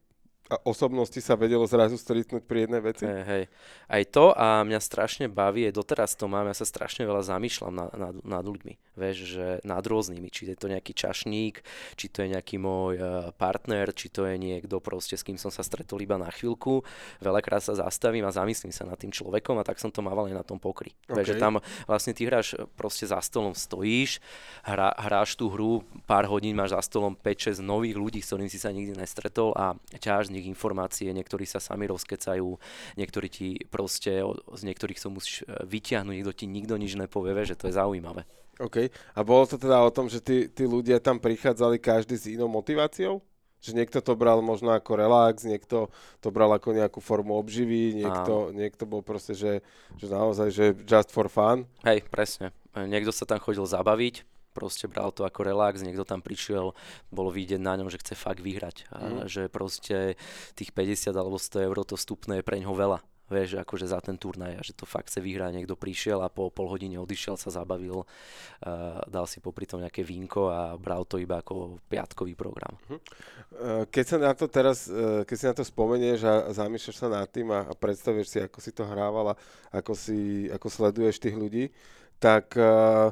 [0.47, 3.03] a osobnosti sa vedelo zrazu stretnúť pri jednej veci.
[3.03, 3.43] Hej, hej.
[3.91, 7.73] Aj to a mňa strašne baví, aj doteraz to mám, ja sa strašne veľa zamýšľam
[7.75, 11.59] nad, nad, nad ľuďmi, vieš, že nad rôznymi, či je to nejaký čašník,
[11.99, 15.51] či to je nejaký môj uh, partner, či to je niekto proste, s kým som
[15.51, 16.87] sa stretol iba na chvíľku.
[17.19, 20.35] Veľakrát sa zastavím a zamyslím sa nad tým človekom a tak som to mával aj
[20.35, 20.95] na tom pokry.
[21.11, 21.21] Okay.
[21.21, 24.23] Vieš, že tam vlastne ty hráš proste za stolom stojíš,
[24.63, 28.55] hra, hráš tú hru, pár hodín máš za stolom 5-6 nových ľudí, s ktorým si
[28.55, 32.47] sa nikdy nestretol a ťaháš nich informácie, niektorí sa sami rozkecajú,
[32.95, 34.21] niektorí ti proste,
[34.53, 38.23] z niektorých sa musíš e, vyťahnuť, niekto ti nikto nič nepovie, že to je zaujímavé.
[38.57, 38.89] OK.
[39.13, 42.49] A bolo to teda o tom, že tí, tí ľudia tam prichádzali každý s inou
[42.49, 43.21] motiváciou?
[43.57, 45.89] Že niekto to bral možno ako relax, niekto
[46.21, 49.65] to bral ako nejakú formu obživy, niekto, niekto bol proste, že,
[49.97, 51.65] že naozaj, že just for fun.
[51.81, 52.53] Hej, presne.
[52.77, 56.73] Niekto sa tam chodil zabaviť, proste bral to ako relax, niekto tam prišiel,
[57.13, 58.89] bolo vidieť na ňom, že chce fakt vyhrať.
[58.89, 59.29] A mm.
[59.29, 60.17] že proste
[60.57, 64.15] tých 50 alebo 100 eur to vstupné je pre ňoho veľa vieš, akože za ten
[64.15, 65.51] turnaj a že to fakt chce vyhrať.
[65.51, 70.01] Niekto prišiel a po pol hodine odišiel, sa zabavil, uh, dal si popri tom nejaké
[70.01, 72.79] vínko a bral to iba ako piatkový program.
[72.87, 73.83] Uh-huh.
[73.91, 74.87] Keď sa na to teraz,
[75.27, 78.59] keď si na to spomenieš a zamýšľaš sa nad tým a, a predstavíš si, ako
[78.63, 79.39] si to hrával a
[79.75, 81.71] ako, si, ako sleduješ tých ľudí,
[82.17, 83.11] tak uh,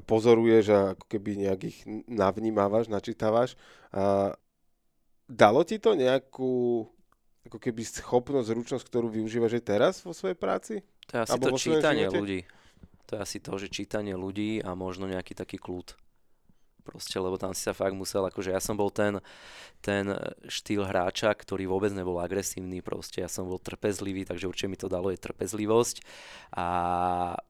[0.00, 1.78] pozoruješ a ako keby nejak ich
[2.08, 3.60] navnímávaš, načítavaš.
[3.92, 4.32] A
[5.28, 6.86] dalo ti to nejakú
[7.42, 10.80] ako keby schopnosť, zručnosť, ktorú využívaš aj teraz vo svojej práci?
[11.10, 12.40] To je asi Abo to čítanie ľudí.
[13.10, 15.92] To je asi to, že čítanie ľudí a možno nejaký taký kľud
[16.82, 19.22] proste, lebo tam si sa fakt musel, akože ja som bol ten,
[19.80, 20.10] ten
[20.50, 24.90] štýl hráča, ktorý vôbec nebol agresívny, proste ja som bol trpezlivý, takže určite mi to
[24.90, 26.02] dalo je trpezlivosť
[26.52, 26.66] a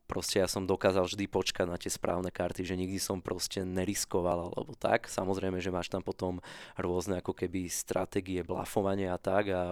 [0.06, 4.52] proste ja som dokázal vždy počkať na tie správne karty, že nikdy som proste neriskoval
[4.52, 5.08] alebo tak.
[5.08, 6.44] Samozrejme, že máš tam potom
[6.76, 9.62] rôzne ako keby stratégie blafovania a tak a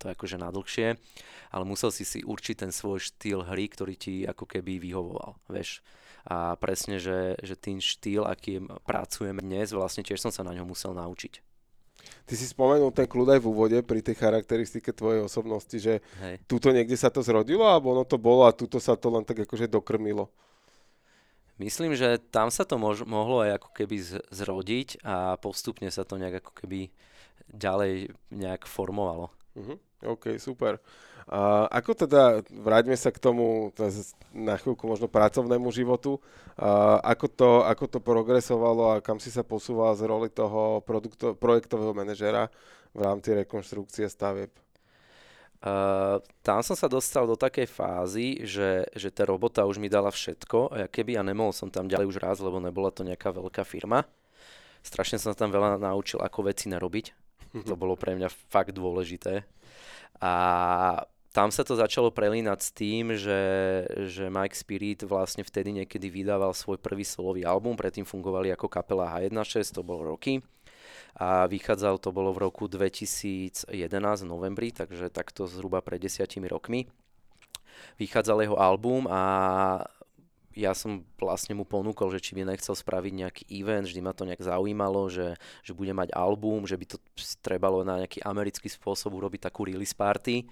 [0.00, 0.96] to je akože nadlhšie,
[1.52, 5.84] ale musel si si určiť ten svoj štýl hry, ktorý ti ako keby vyhovoval, vieš
[6.26, 10.68] a presne, že, že tým štýl, akým pracujeme dnes, vlastne tiež som sa na ňom
[10.68, 11.40] musel naučiť.
[12.00, 16.40] Ty si spomenul ten kľud aj v úvode pri tej charakteristike tvojej osobnosti, že Hej.
[16.48, 19.44] tuto niekde sa to zrodilo, alebo ono to bolo a tuto sa to len tak
[19.44, 20.32] akože dokrmilo?
[21.60, 26.08] Myslím, že tam sa to mož- mohlo aj ako keby z- zrodiť a postupne sa
[26.08, 26.88] to nejak ako keby
[27.52, 29.28] ďalej nejak formovalo.
[29.56, 29.76] Uh-huh.
[30.06, 30.78] OK, super.
[31.30, 33.70] A ako teda, vráťme sa k tomu
[34.34, 36.18] na chvíľku možno pracovnému životu,
[36.58, 41.38] a ako, to, ako to progresovalo a kam si sa posúval z roli toho produkto,
[41.38, 42.50] projektového manažera
[42.90, 44.50] v rámci rekonštrukcie stavieb?
[45.60, 50.08] Uh, tam som sa dostal do takej fázy, že, že tá robota už mi dala
[50.08, 53.60] všetko a keby ja nemohol som tam ďalej už raz, lebo nebola to nejaká veľká
[53.68, 54.08] firma.
[54.80, 57.29] Strašne som tam veľa naučil, ako veci narobiť.
[57.68, 59.42] To bolo pre mňa fakt dôležité.
[60.20, 60.32] A
[61.30, 63.42] tam sa to začalo prelínať s tým, že,
[64.10, 69.06] že Mike Spirit vlastne vtedy niekedy vydával svoj prvý solový album, predtým fungovali ako kapela
[69.14, 70.42] H16, to bol roky
[71.18, 76.86] a vychádzal to bolo v roku 2011 v novembri, takže takto zhruba pred desiatimi rokmi.
[77.98, 79.22] Vychádzal jeho album a
[80.54, 84.26] ja som vlastne mu ponúkol, že či by nechcel spraviť nejaký event, vždy ma to
[84.26, 86.96] nejak zaujímalo, že, že bude mať album, že by to
[87.38, 90.50] trebalo na nejaký americký spôsob urobiť takú release party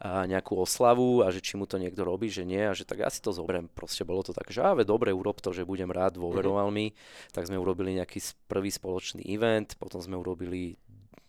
[0.00, 3.04] a nejakú oslavu a že či mu to niekto robí, že nie a že tak
[3.04, 3.68] ja si to zoberiem.
[3.68, 6.96] Proste bolo to tak, že áve, dobre, urob to, že budem rád, dôveroval mm-hmm.
[6.96, 7.32] mi.
[7.36, 10.80] Tak sme urobili nejaký prvý spoločný event, potom sme urobili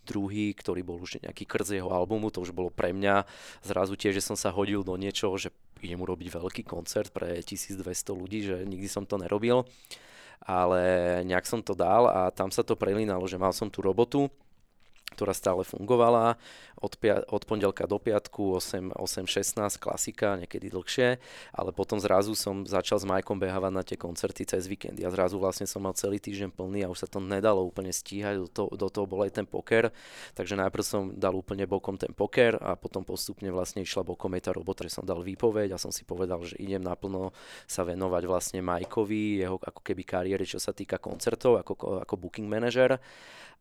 [0.07, 3.27] druhý, ktorý bol už nejaký krz jeho albumu, to už bolo pre mňa
[3.61, 7.85] zrazu tiež, že som sa hodil do niečoho, že idem urobiť veľký koncert pre 1200
[8.13, 9.65] ľudí, že nikdy som to nerobil,
[10.41, 10.81] ale
[11.25, 14.29] nejak som to dal a tam sa to prelínalo, že mal som tú robotu,
[15.13, 16.39] ktorá stále fungovala
[16.79, 21.19] od, pia- od pondelka do piatku 8, 8.16 klasika, niekedy dlhšie,
[21.53, 24.97] ale potom zrazu som začal s Majkom behávať na tie koncerty cez víkend.
[24.97, 28.41] Ja zrazu vlastne som mal celý týždeň plný a už sa to nedalo úplne stíhať,
[28.41, 29.93] do toho, do toho bol aj ten poker,
[30.33, 34.49] takže najprv som dal úplne bokom ten poker a potom postupne vlastne išla bokom aj
[34.49, 37.35] tá robota, že som dal výpoveď a som si povedal, že idem naplno
[37.69, 42.49] sa venovať vlastne Majkovi, jeho ako keby kariére, čo sa týka koncertov, ako, ako booking
[42.49, 42.97] manažer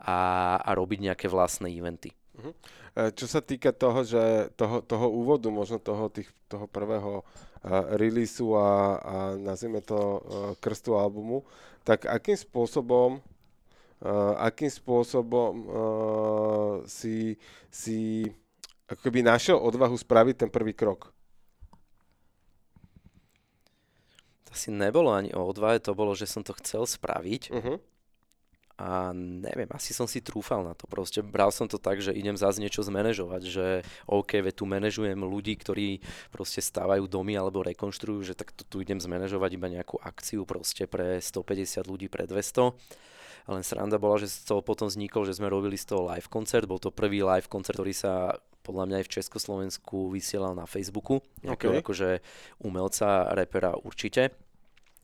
[0.00, 2.16] a, a robiť nejaké vlastné eventy.
[2.40, 2.52] Uh-huh.
[2.90, 7.24] Čo sa týka toho, že toho, toho úvodu, možno toho, tých, toho prvého uh,
[7.94, 10.18] releaseu a, a nazvime to uh,
[10.58, 11.46] krstu albumu,
[11.86, 13.22] tak akým spôsobom
[14.02, 17.38] uh, akým spôsobom uh, si,
[17.70, 18.26] si
[18.90, 21.14] ako keby našiel odvahu spraviť ten prvý krok?
[24.44, 27.54] To asi nebolo ani o odvahe, to bolo, že som to chcel spraviť.
[27.54, 27.78] Uh-huh
[28.80, 30.88] a neviem, asi som si trúfal na to.
[30.88, 33.66] Proste bral som to tak, že idem zase niečo zmanéžovať, že
[34.08, 36.00] OK, ve tu manažujem ľudí, ktorí
[36.32, 40.88] proste stávajú domy alebo rekonštruujú, že tak tu, tu idem zmanéžovať iba nejakú akciu proste
[40.88, 42.72] pre 150 ľudí, pre 200.
[43.52, 46.64] Len sranda bola, že z toho potom vznikol, že sme robili z toho live koncert.
[46.64, 51.20] Bol to prvý live koncert, ktorý sa podľa mňa aj v Československu vysielal na Facebooku.
[51.44, 51.82] Nejakého okay.
[51.84, 52.08] akože
[52.64, 54.49] umelca, repera určite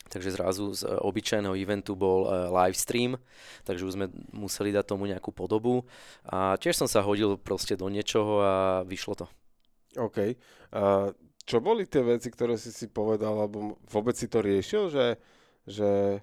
[0.06, 3.18] Takže zrazu z e, obyčajného eventu bol uh, live stream,
[3.66, 5.82] takže už sme museli dať tomu nejakú podobu.
[6.30, 8.54] A tiež som sa hodil proste do niečoho a
[8.86, 9.26] vyšlo to.
[9.98, 10.18] OK.
[10.70, 11.10] Uh,
[11.46, 15.18] čo boli tie veci, ktoré si si povedal, alebo vôbec si to riešil, že,
[15.66, 16.22] že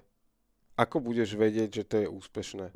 [0.76, 2.66] ako budeš vedieť, že to je úspešné?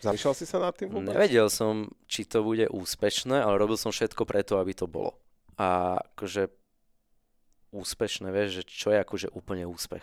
[0.00, 1.12] Zamýšľal si sa nad tým vôbec?
[1.12, 5.16] Nevedel som, či to bude úspešné, ale robil som všetko preto, aby to bolo.
[5.60, 6.59] A akože
[7.70, 10.02] úspešné, vieš, že čo je akože úplne úspech.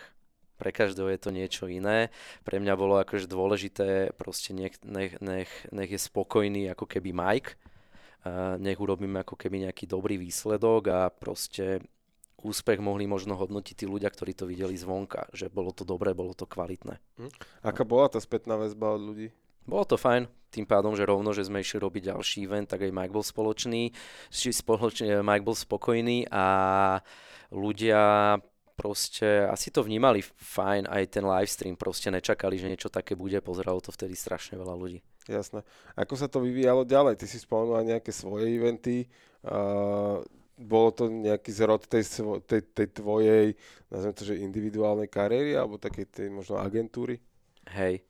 [0.57, 2.09] Pre každého je to niečo iné.
[2.41, 7.53] Pre mňa bolo akože dôležité, proste nech, nech, nech, nech je spokojný ako keby Mike,
[8.25, 11.85] uh, nech urobíme ako keby nejaký dobrý výsledok a proste
[12.41, 16.33] úspech mohli možno hodnotiť tí ľudia, ktorí to videli zvonka, že bolo to dobré, bolo
[16.33, 16.97] to kvalitné.
[17.21, 17.31] Hm.
[17.61, 19.29] Aká bola tá spätná väzba od ľudí?
[19.67, 22.95] Bolo to fajn, tým pádom, že rovno, že sme išli robiť ďalší event, tak aj
[22.95, 23.91] Mike bol spoločný,
[24.31, 26.45] či spoločný, Mike bol spokojný a
[27.51, 28.35] ľudia
[28.77, 33.41] proste asi to vnímali fajn, aj ten live stream, proste nečakali, že niečo také bude,
[33.41, 35.01] pozeralo to vtedy strašne veľa ľudí.
[35.25, 35.65] Jasné.
[35.97, 37.17] Ako sa to vyvíjalo ďalej?
[37.17, 39.09] Ty si spomenul nejaké svoje eventy,
[39.49, 40.21] uh,
[40.57, 42.05] bolo to nejaký zrod tej,
[42.45, 43.45] tej, tej tvojej,
[43.89, 47.17] nazvem to, že individuálnej kariéry, alebo takej tej možno agentúry?
[47.73, 48.05] Hej,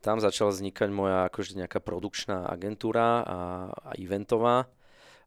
[0.00, 3.38] tam začala vznikať moja akože nejaká produkčná agentúra a,
[3.72, 4.68] a eventová.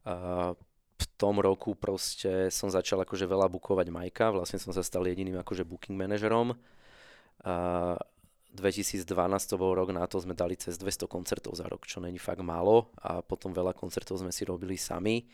[0.06, 0.54] A
[1.00, 5.40] v tom roku proste som začal akože veľa bukovať Majka, vlastne som sa stal jediným
[5.40, 6.52] akože booking manažerom.
[7.48, 7.96] A
[8.52, 9.06] 2012
[9.46, 12.42] to bol rok na to, sme dali cez 200 koncertov za rok, čo není fakt
[12.42, 15.24] málo a potom veľa koncertov sme si robili sami.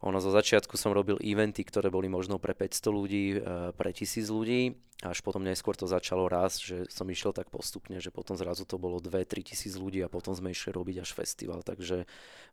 [0.00, 3.38] Ono zo začiatku som robil eventy, ktoré boli možno pre 500 ľudí, e,
[3.76, 8.12] pre 1000 ľudí, až potom neskôr to začalo raz, že som išiel tak postupne, že
[8.12, 12.04] potom zrazu to bolo 2-3 tisíc ľudí a potom sme išli robiť až festival, takže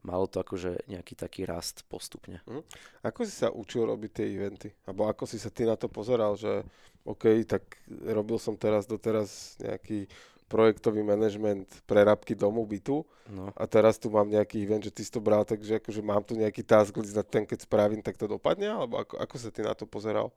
[0.03, 2.39] malo to akože nejaký taký rast postupne.
[2.47, 2.63] Mm.
[3.03, 4.71] Ako si sa učil robiť tie eventy?
[4.87, 6.63] Alebo ako si sa ty na to pozeral, že
[7.07, 10.11] OK, tak robil som teraz doteraz nejaký
[10.47, 13.51] projektový manažment prerábky domu, bytu no.
[13.51, 16.23] a teraz tu mám nejaký event, že ty si to bral tak, že akože mám
[16.23, 18.71] tu nejaký task list na ten, keď spravím, tak to dopadne?
[18.71, 20.31] Alebo ako, ako sa ty na to pozeral?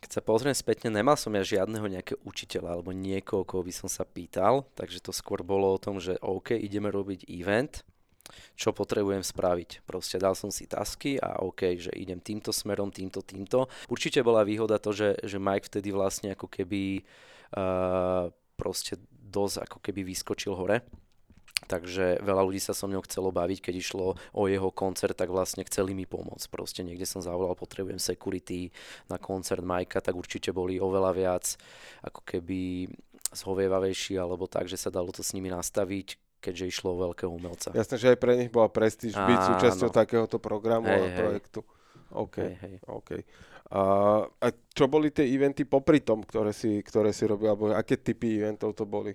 [0.00, 3.86] Keď sa pozriem spätne, nemal som ja žiadneho nejakého učiteľa alebo niekoho, koho by som
[3.86, 7.84] sa pýtal, takže to skôr bolo o tom, že OK, ideme robiť event,
[8.56, 9.84] čo potrebujem spraviť.
[9.84, 13.68] Proste dal som si tasky a OK, že idem týmto smerom, týmto, týmto.
[13.92, 17.04] Určite bola výhoda to, že, že Mike vtedy vlastne ako keby
[17.52, 20.84] uh, proste dosť ako keby vyskočil hore.
[21.68, 25.60] Takže veľa ľudí sa so mnou chcelo baviť, keď išlo o jeho koncert, tak vlastne
[25.68, 26.48] chceli mi pomôcť.
[26.48, 28.72] Proste niekde som zavolal, potrebujem security
[29.12, 31.44] na koncert Majka, tak určite boli oveľa viac
[32.00, 32.88] ako keby
[33.36, 37.76] zhovievavejší, alebo tak, že sa dalo to s nimi nastaviť, keďže išlo o veľkého umelca.
[37.76, 41.60] Jasné, že aj pre nich bola prestíž byť súčasťou takéhoto programu a projektu.
[41.60, 41.78] Hej.
[42.10, 42.76] OK, hej, hej.
[42.88, 43.10] OK.
[43.70, 43.82] A,
[44.26, 48.42] a čo boli tie eventy popri tom, ktoré si, ktoré si robil, alebo aké typy
[48.42, 49.14] eventov to boli?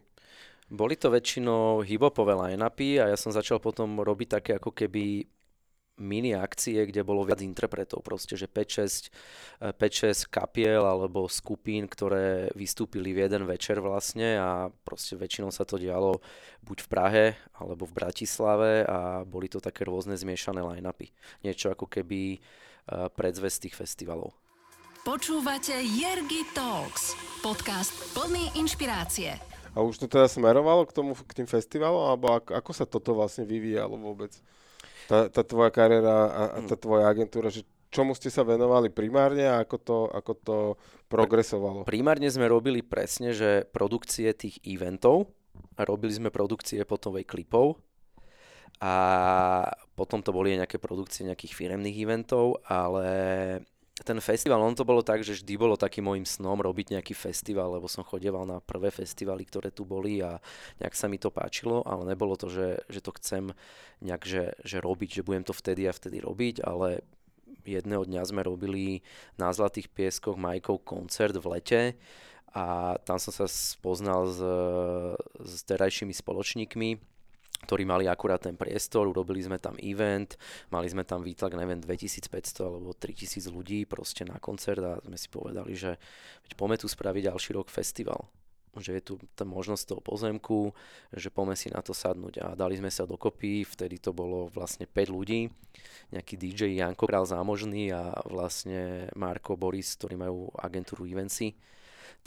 [0.66, 5.28] Boli to väčšinou hip-hopové line-upy a ja som začal potom robiť také ako keby
[5.96, 9.12] mini akcie, kde bolo viac interpretov, proste, že 5-6,
[9.80, 15.80] 5-6 kapiel alebo skupín, ktoré vystúpili v jeden večer vlastne a proste väčšinou sa to
[15.80, 16.20] dialo
[16.68, 21.16] buď v Prahe alebo v Bratislave a boli to také rôzne zmiešané line-upy.
[21.48, 22.44] Niečo ako keby
[23.16, 24.36] predzvest tých festivalov.
[25.06, 27.14] Počúvate Jergy Talks,
[27.46, 29.38] podcast plný inšpirácie.
[29.78, 33.14] A už to teda smerovalo k tomu, k tým festivalom, alebo ako, ako sa toto
[33.14, 34.34] vlastne vyvíjalo vôbec?
[35.06, 37.62] Tá, tá tvoja kariéra a, a tá tvoja agentúra, že
[37.94, 40.58] čomu ste sa venovali primárne a ako to, ako to
[41.06, 41.86] progresovalo?
[41.86, 45.30] Primárne sme robili presne, že produkcie tých eventov,
[45.78, 47.78] a robili sme produkcie potom aj klipov
[48.82, 48.96] a
[49.94, 53.06] potom to boli aj nejaké produkcie nejakých firemných eventov, ale
[54.04, 57.80] ten festival, on to bolo tak, že vždy bolo takým môjim snom robiť nejaký festival,
[57.80, 60.44] lebo som chodeval na prvé festivaly, ktoré tu boli a
[60.84, 63.56] nejak sa mi to páčilo, ale nebolo to, že, že to chcem
[64.04, 67.08] nejak, že, že robiť, že budem to vtedy a vtedy robiť, ale
[67.64, 69.00] jedného dňa sme robili
[69.40, 71.82] na Zlatých pieskoch Majkov koncert v lete
[72.52, 74.40] a tam som sa spoznal s,
[75.40, 77.15] s terajšími spoločníkmi,
[77.66, 80.38] ktorí mali akurát ten priestor, urobili sme tam event,
[80.70, 82.30] mali sme tam výtlak, neviem, 2500
[82.62, 85.98] alebo 3000 ľudí proste na koncert a sme si povedali, že
[86.46, 88.30] veď poďme tu spraviť ďalší rok festival.
[88.76, 90.76] Že je tu tá možnosť toho pozemku,
[91.16, 92.44] že poďme si na to sadnúť.
[92.44, 95.48] A dali sme sa dokopy, vtedy to bolo vlastne 5 ľudí,
[96.12, 101.56] nejaký DJ Janko Král Zámožný a vlastne Marko Boris, ktorí majú agentúru Evency,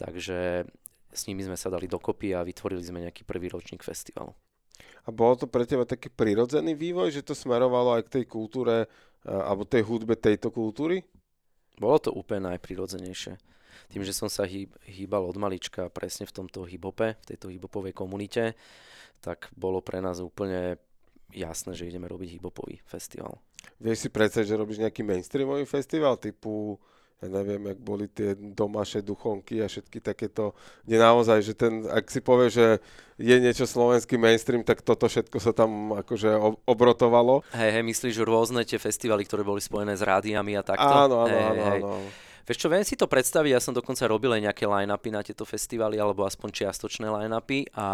[0.00, 0.64] takže
[1.12, 4.32] s nimi sme sa dali dokopy a vytvorili sme nejaký prvý ročník festivalu.
[5.04, 8.86] A bolo to pre teba taký prirodzený vývoj, že to smerovalo aj k tej kultúre
[9.24, 11.02] alebo tej hudbe tejto kultúry?
[11.78, 13.38] Bolo to úplne najprirodzenejšie.
[13.88, 17.94] Tým, že som sa hýb, hýbal od malička presne v tomto hibope, v tejto hibopovej
[17.94, 18.58] komunite,
[19.22, 20.76] tak bolo pre nás úplne
[21.32, 23.38] jasné, že ideme robiť hibopový festival.
[23.78, 26.76] Vieš si predstaviť, že robíš nejaký mainstreamový festival typu
[27.18, 30.54] ja neviem, jak boli tie domaše duchonky a všetky takéto,
[30.86, 32.78] kde naozaj, že ten, ak si povie, že
[33.18, 37.42] je niečo slovenský mainstream, tak toto všetko sa tam akože obrotovalo.
[37.50, 40.94] Hej, hej, myslíš rôzne tie festivaly, ktoré boli spojené s rádiami a takto?
[41.10, 41.80] Áno, áno, hej, áno, hej.
[41.82, 42.27] áno.
[42.48, 45.44] Vieš čo, viem si to predstaviť, ja som dokonca robil aj nejaké line-upy na tieto
[45.44, 47.86] festivaly, alebo aspoň čiastočné line-upy a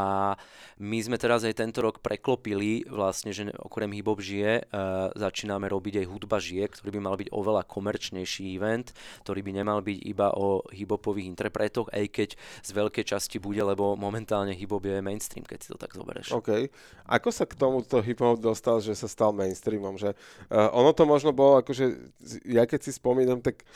[0.78, 5.98] my sme teraz aj tento rok preklopili vlastne, že okrem hip žije, uh, začíname robiť
[5.98, 8.94] aj hudba žije, ktorý by mal byť oveľa komerčnejší event,
[9.26, 13.98] ktorý by nemal byť iba o hibopových interpretoch, aj keď z veľkej časti bude, lebo
[13.98, 16.30] momentálne hip je mainstream, keď si to tak zoberieš.
[16.30, 16.70] OK.
[17.10, 19.98] Ako sa k tomuto hip-hop dostal, že sa stal mainstreamom?
[19.98, 22.14] Že, uh, ono to možno bolo, akože,
[22.46, 23.66] ja keď si spomínam, tak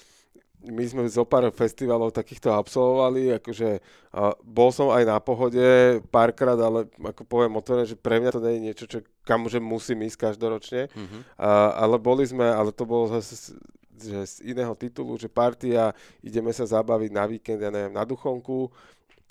[0.67, 5.63] my sme zo pár festivalov takýchto absolvovali, akože a bol som aj na pohode
[6.09, 9.63] párkrát, ale ako poviem otvorene, že pre mňa to nie je niečo, čo, kam že
[9.63, 11.21] musím ísť každoročne, mm-hmm.
[11.39, 13.55] a, ale boli sme, ale to bolo zase
[13.99, 15.91] že z iného titulu, že partia,
[16.23, 18.71] ideme sa zabaviť na víkend, ja neviem, na Duchonku.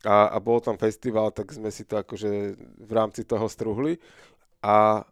[0.06, 3.98] A, a bol tam festival, tak sme si to akože v rámci toho struhli.
[4.62, 5.08] A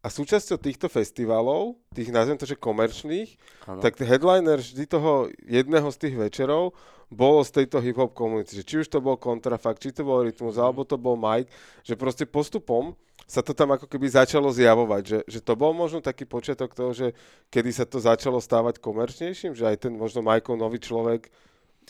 [0.00, 3.36] a súčasťou týchto festivalov, tých nazvem to, že komerčných,
[3.68, 3.84] ano.
[3.84, 6.72] tak headliner vždy toho jedného z tých večerov
[7.12, 8.56] bolo z tejto hip-hop komunity.
[8.56, 10.62] Že či už to bol kontrafakt, či to bol rytmus, mm.
[10.62, 11.52] alebo to bol Mike,
[11.84, 12.96] že proste postupom
[13.28, 16.90] sa to tam ako keby začalo zjavovať, že, že to bol možno taký počiatok toho,
[16.90, 17.14] že
[17.52, 21.30] kedy sa to začalo stávať komerčnejším, že aj ten možno Michael nový človek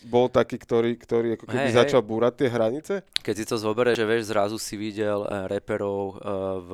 [0.05, 2.09] bol taký, ktorý, ktorý ako keby hey, začal hey.
[2.09, 2.95] búrať tie hranice?
[3.25, 6.17] Keď si to zoberieš, že vieš, zrazu si videl uh, reperov uh,
[6.61, 6.73] v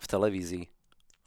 [0.00, 0.64] v televízii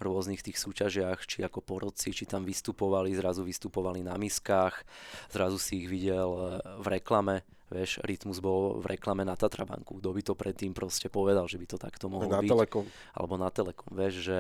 [0.04, 4.84] rôznych tých súťažiach, či ako porodci, či tam vystupovali, zrazu vystupovali na miskách,
[5.32, 6.42] zrazu si ich videl e,
[6.84, 11.50] v reklame, vieš, Rytmus bol v reklame na Tatrabanku, kto by to predtým proste povedal,
[11.50, 12.52] že by to takto mohlo na byť.
[12.52, 12.86] Telekom.
[13.18, 14.40] Alebo na Telekom, vieš, že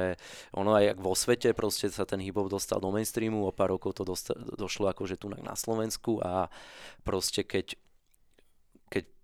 [0.53, 4.03] ono aj vo svete proste sa ten hip dostal do mainstreamu, o pár rokov to
[4.05, 6.51] dosta- došlo akože tu na Slovensku a
[7.01, 7.79] proste keď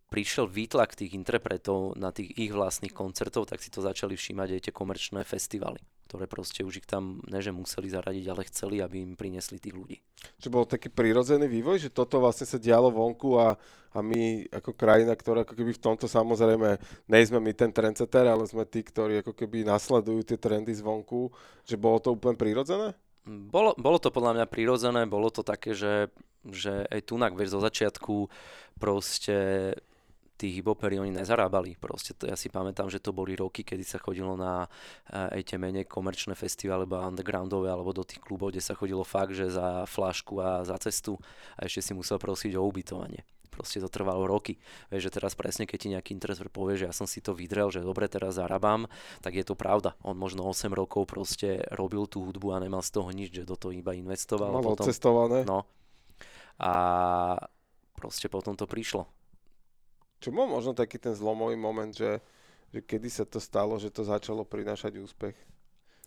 [0.09, 4.61] prišiel výtlak tých interpretov na tých ich vlastných koncertov, tak si to začali všímať aj
[4.65, 5.77] tie komerčné festivaly,
[6.09, 9.77] ktoré proste už ich tam, ne že museli zaradiť, ale chceli, aby im priniesli tých
[9.77, 10.01] ľudí.
[10.41, 13.53] Čo bol taký prirodzený vývoj, že toto vlastne sa dialo vonku a,
[13.93, 18.49] a my ako krajina, ktorá ako keby v tomto samozrejme, nejsme my ten trendsetter, ale
[18.49, 21.29] sme tí, ktorí ako keby nasledujú tie trendy zvonku,
[21.69, 22.97] že bolo to úplne prirodzené?
[23.29, 26.09] Bolo, bolo to podľa mňa prirodzené, bolo to také, že,
[26.49, 28.25] že aj tunak, vieš, zo začiatku
[28.81, 29.37] proste
[30.39, 31.75] tí hiphopery oni nezarábali.
[31.75, 34.71] Proste to, ja si pamätám, že to boli roky, kedy sa chodilo na
[35.11, 39.35] aj tie menej komerčné festivály, alebo undergroundové, alebo do tých klubov, kde sa chodilo fakt,
[39.35, 41.19] že za flašku a za cestu
[41.59, 43.27] a ešte si musel prosiť o ubytovanie.
[43.51, 44.55] Proste to trvalo roky.
[44.87, 47.67] Vieš, že teraz presne, keď ti nejaký interesor povie, že ja som si to vydrel,
[47.67, 48.87] že dobre, teraz zarábam,
[49.19, 49.99] tak je to pravda.
[50.07, 53.59] On možno 8 rokov proste robil tú hudbu a nemal z toho nič, že do
[53.59, 54.55] toho iba investoval.
[54.55, 55.43] Mal potom, odcestované.
[55.43, 55.67] No.
[56.55, 56.71] A
[57.99, 59.11] proste potom to prišlo
[60.19, 62.19] čo bol možno taký ten zlomový moment, že,
[62.75, 65.35] že kedy sa to stalo, že to začalo prinášať úspech?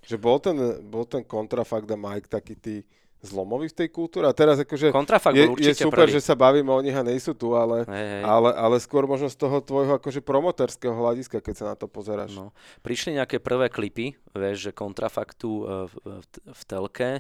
[0.05, 0.57] Že bol ten,
[0.87, 2.77] bol ten kontrafakt a Mike taký tí
[3.23, 4.27] zlomový v tej kultúre.
[4.27, 6.19] A teraz akože Kontrafakt je, je super, prvý.
[6.19, 8.23] že sa bavíme o nich a nejsú tu, ale, Hej, hej.
[8.27, 12.35] ale, ale skôr možno z toho tvojho akože promoterského hľadiska, keď sa na to pozeráš.
[12.35, 12.51] No.
[12.83, 17.11] Prišli nejaké prvé klipy, vieš, že kontrafaktu e, v, v, v telke,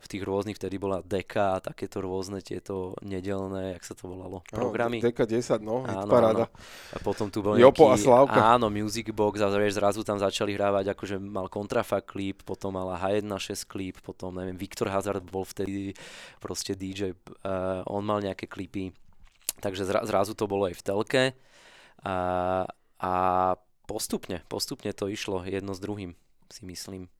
[0.00, 4.40] v tých rôznych, vtedy bola deka a takéto rôzne tieto nedelné, jak sa to volalo,
[4.48, 5.04] programy.
[5.04, 6.48] Deka 10, no, Áno, paráda.
[6.92, 8.40] A potom tu bol Jopo a nejaký, Slávka.
[8.56, 12.96] áno, Music Box a vieš, zrazu tam začali hrávať, akože mal Kontrafakt klip, potom mala
[12.96, 15.92] H1.6 klip, potom neviem, Viktor Hazard bol vtedy
[16.38, 18.94] proste DJ, uh, on mal nejaké klipy,
[19.58, 21.22] takže zra, zrazu to bolo aj v telke
[22.06, 22.16] a,
[23.02, 23.12] a
[23.84, 26.14] postupne, postupne to išlo jedno s druhým,
[26.48, 27.10] si myslím.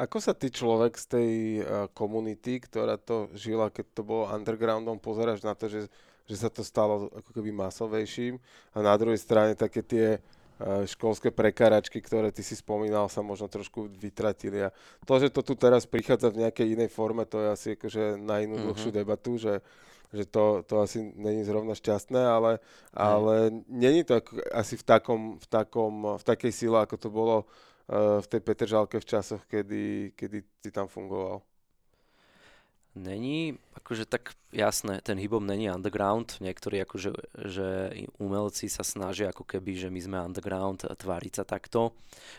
[0.00, 4.98] Ako sa ty človek z tej uh, komunity, ktorá to žila, keď to bolo undergroundom,
[4.98, 5.92] pozeráš na to, že,
[6.24, 8.40] že sa to stalo ako keby masovejším
[8.72, 10.35] a na druhej strane také tie uh,
[10.88, 14.64] školské prekáračky, ktoré ty si spomínal, sa možno trošku vytratili.
[14.64, 14.72] A
[15.04, 18.40] to, že to tu teraz prichádza v nejakej inej forme, to je asi akože na
[18.40, 18.64] inú Mhm.
[18.72, 19.60] dlhšiu debatu, že
[20.14, 22.62] že to, to asi není zrovna šťastné, ale,
[22.94, 27.36] ale není to ako, asi v, takom, v, takom, v takej sile, ako to bolo
[27.42, 31.42] uh, v tej Petržalke v časoch, kedy, kedy ty tam fungoval.
[32.96, 37.12] Není, akože tak jasné, ten hip není underground, niektorí akože,
[37.44, 41.92] že umelci sa snažia ako keby, že my sme underground, tváriť sa takto,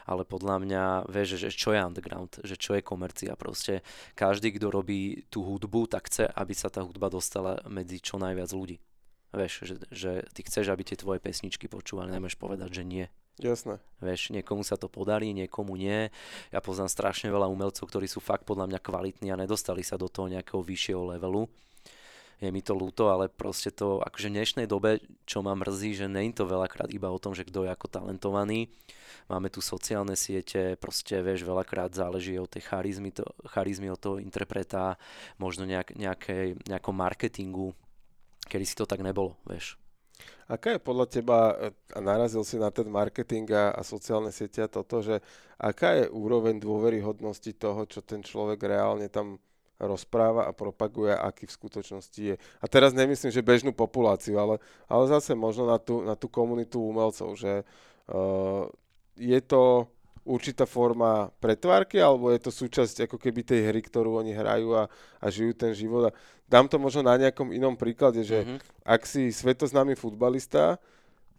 [0.10, 0.84] ale podľa mňa,
[1.14, 3.86] vieš, že čo je underground, že čo je komercia, proste
[4.18, 8.49] každý, kto robí tú hudbu, tak chce, aby sa tá hudba dostala medzi čo najviac
[8.49, 8.82] ľudí.
[9.38, 13.05] Vieš, že, že ty chceš, aby tie tvoje pesničky počúvali, nemôžeš povedať, že nie.
[13.38, 13.77] Jasné.
[14.01, 16.09] Vieš, niekomu sa to podarí, niekomu nie.
[16.49, 20.09] Ja poznám strašne veľa umelcov, ktorí sú fakt podľa mňa kvalitní a nedostali sa do
[20.09, 21.45] toho nejakého vyššieho levelu.
[22.38, 26.05] Je mi to ľúto, ale proste to, akože v dnešnej dobe, čo ma mrzí, že
[26.05, 28.69] nie je to veľakrát iba o tom, že kto je ako talentovaný.
[29.25, 34.21] Máme tu sociálne siete, proste vieš, veľakrát záleží od tej charizmy, to, charizmy od toho
[34.21, 35.01] interpreta,
[35.41, 37.73] možno nejak, nejaké, nejakom marketingu,
[38.45, 39.81] kedy si to tak nebolo, vieš.
[40.47, 44.63] Aká je podľa teba, e, a narazil si na ten marketing a, a sociálne siete
[44.63, 45.20] a toto, že
[45.59, 49.41] aká je úroveň dôveryhodnosti toho, čo ten človek reálne tam
[49.78, 52.36] rozpráva a propaguje, aký v skutočnosti je.
[52.38, 54.55] A teraz nemyslím, že bežnú populáciu, ale,
[54.89, 57.61] ale zase možno na tú, na tú komunitu umelcov, že
[58.09, 58.65] uh,
[59.13, 59.86] je to
[60.28, 64.84] určitá forma pretvárky, alebo je to súčasť ako keby tej hry, ktorú oni hrajú a,
[65.24, 66.11] a žijú ten život.
[66.11, 66.15] A
[66.48, 68.58] dám to možno na nejakom inom príklade, že Mhm.
[68.84, 70.80] ak si svetoznámy futbalista,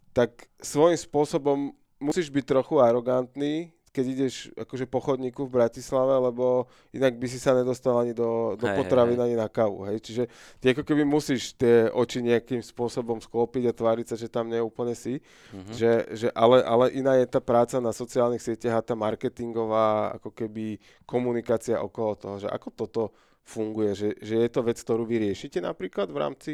[0.09, 1.57] tak svojím spôsobom
[1.97, 7.41] musíš byť trochu arogantný, keď ideš akože po chodníku v Bratislave, lebo inak by si
[7.41, 9.25] sa nedostal ani do, do Hej, potravín, hej.
[9.25, 9.89] ani na kávu.
[9.89, 9.97] Hej.
[10.05, 10.23] Čiže
[10.61, 14.93] ty ako keby musíš tie oči nejakým spôsobom sklopiť a tváriť sa, že tam neúplne
[14.93, 15.25] si.
[15.51, 15.73] Mhm.
[15.73, 20.37] Že, že ale, ale iná je tá práca na sociálnych sieťach a tá marketingová ako
[20.37, 23.01] keby komunikácia okolo toho, že ako toto
[23.49, 26.51] funguje, že, že je to vec, ktorú vy riešite napríklad v rámci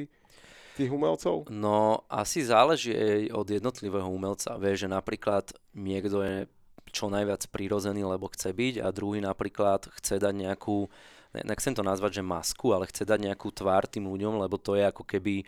[0.79, 1.51] tých umelcov?
[1.51, 4.55] No, asi záleží aj od jednotlivého umelca.
[4.55, 6.47] Vieš, že napríklad niekto je
[6.95, 10.87] čo najviac prirozený, lebo chce byť a druhý napríklad chce dať nejakú,
[11.35, 14.79] ne- nechcem to nazvať, že masku, ale chce dať nejakú tvár tým ľuďom, lebo to
[14.79, 15.43] je ako keby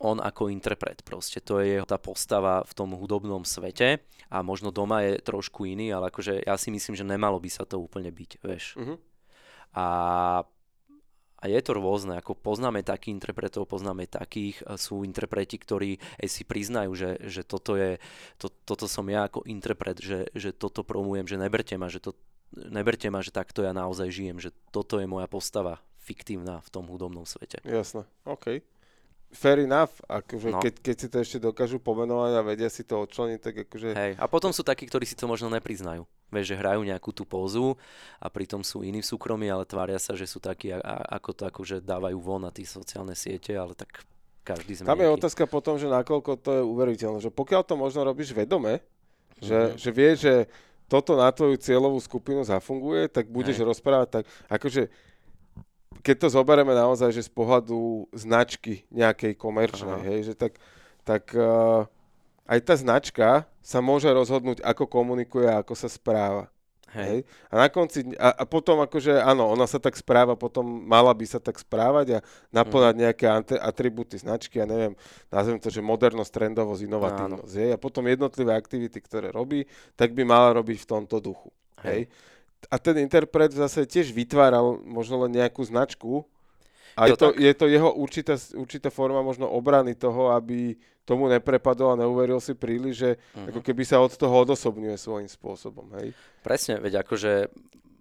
[0.00, 1.04] on ako interpret.
[1.04, 4.00] Proste to je jeho tá postava v tom hudobnom svete
[4.32, 7.68] a možno doma je trošku iný, ale akože ja si myslím, že nemalo by sa
[7.68, 8.80] to úplne byť, vieš.
[8.80, 9.09] Mhm.
[9.76, 9.86] A,
[11.40, 16.28] a je to rôzne, ako poznáme takých interpretov, poznáme takých, a sú interpreti, ktorí aj
[16.28, 18.02] si priznajú, že, že toto, je,
[18.36, 22.18] to, toto som ja ako interpret, že, že toto promujem, že neberte ma, že to,
[22.54, 26.90] neberte ma, že takto ja naozaj žijem, že toto je moja postava fiktívna v tom
[26.90, 27.62] hudobnom svete.
[27.62, 28.64] Jasné, OK.
[29.30, 30.58] Fair enough, akože No.
[30.58, 33.88] keď, keď si to ešte dokážu pomenovať a vedia si to odčleniť, tak akože...
[33.92, 34.12] Hej.
[34.16, 36.02] A potom sú takí, ktorí si to možno nepriznajú.
[36.28, 37.78] Vieš, že hrajú nejakú tú pózu
[38.16, 41.30] a pritom sú iní v súkromí, ale tvária sa, že sú takí, a, a, ako
[41.32, 44.02] to akože dávajú von na tie sociálne siete, ale tak
[44.40, 45.18] každý sme Tam je nejaký.
[45.20, 47.18] otázka potom, že nakoľko to je uveriteľné.
[47.20, 48.82] Že pokiaľ to možno robíš vedome,
[49.38, 49.78] že, Mhm.
[49.78, 50.34] že vieš, že
[50.86, 53.66] toto na tvoju cieľovú skupinu zafunguje, tak budeš Hej.
[53.68, 54.90] rozprávať tak, akože
[56.00, 60.06] keď to zoberieme naozaj, že z pohľadu značky nejakej komerčnej, Aha.
[60.08, 60.56] hej, že tak,
[61.04, 61.84] tak uh,
[62.48, 63.28] aj tá značka
[63.60, 66.48] sa môže rozhodnúť, ako komunikuje a ako sa správa.
[66.90, 67.06] Hej.
[67.06, 67.20] Hej.
[67.46, 71.22] A na konci, a, a potom akože áno, ona sa tak správa, potom mala by
[71.22, 73.02] sa tak správať a naplňať Mhm.
[73.06, 74.98] nejaké ante- atributy značky, ja neviem,
[75.30, 77.54] nazvem to, že modernosť, trendovosť, inovatívnosť.
[77.54, 77.70] Hej.
[77.74, 81.54] A potom jednotlivé aktivity, ktoré robí, tak by mala robiť v tomto duchu.
[81.86, 82.10] Hej.
[82.68, 86.28] A ten interpret zase tiež vytváral možno len nejakú značku
[86.92, 87.40] a je Jo, to, tak.
[87.40, 92.52] je to jeho určitá, určitá forma možno obrany toho, aby tomu neprepadol a neuveril si
[92.52, 93.48] príliš, že Mhm.
[93.48, 95.88] ako keby sa od toho odosobňuje svojím spôsobom.
[95.98, 96.12] Hej.
[96.40, 97.48] Presne, veď akože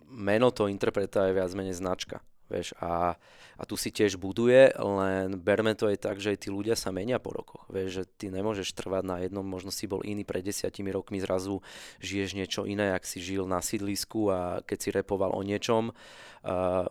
[0.10, 2.20] meno toho interpreta je viac menej značka.
[2.50, 3.14] Vieš, a,
[3.56, 6.89] a tu si tiež buduje, len berme to aj tak, že aj tí ľudia sa
[6.89, 7.70] menia po rokoch.
[7.70, 11.62] Vieš, že ty nemôžeš trvať na jednom, možno si bol iný pred desiatimi rokmi, zrazu
[12.02, 16.86] žiješ niečo iné, ak si žil na sídlisku a keď si repoval o niečom, uh,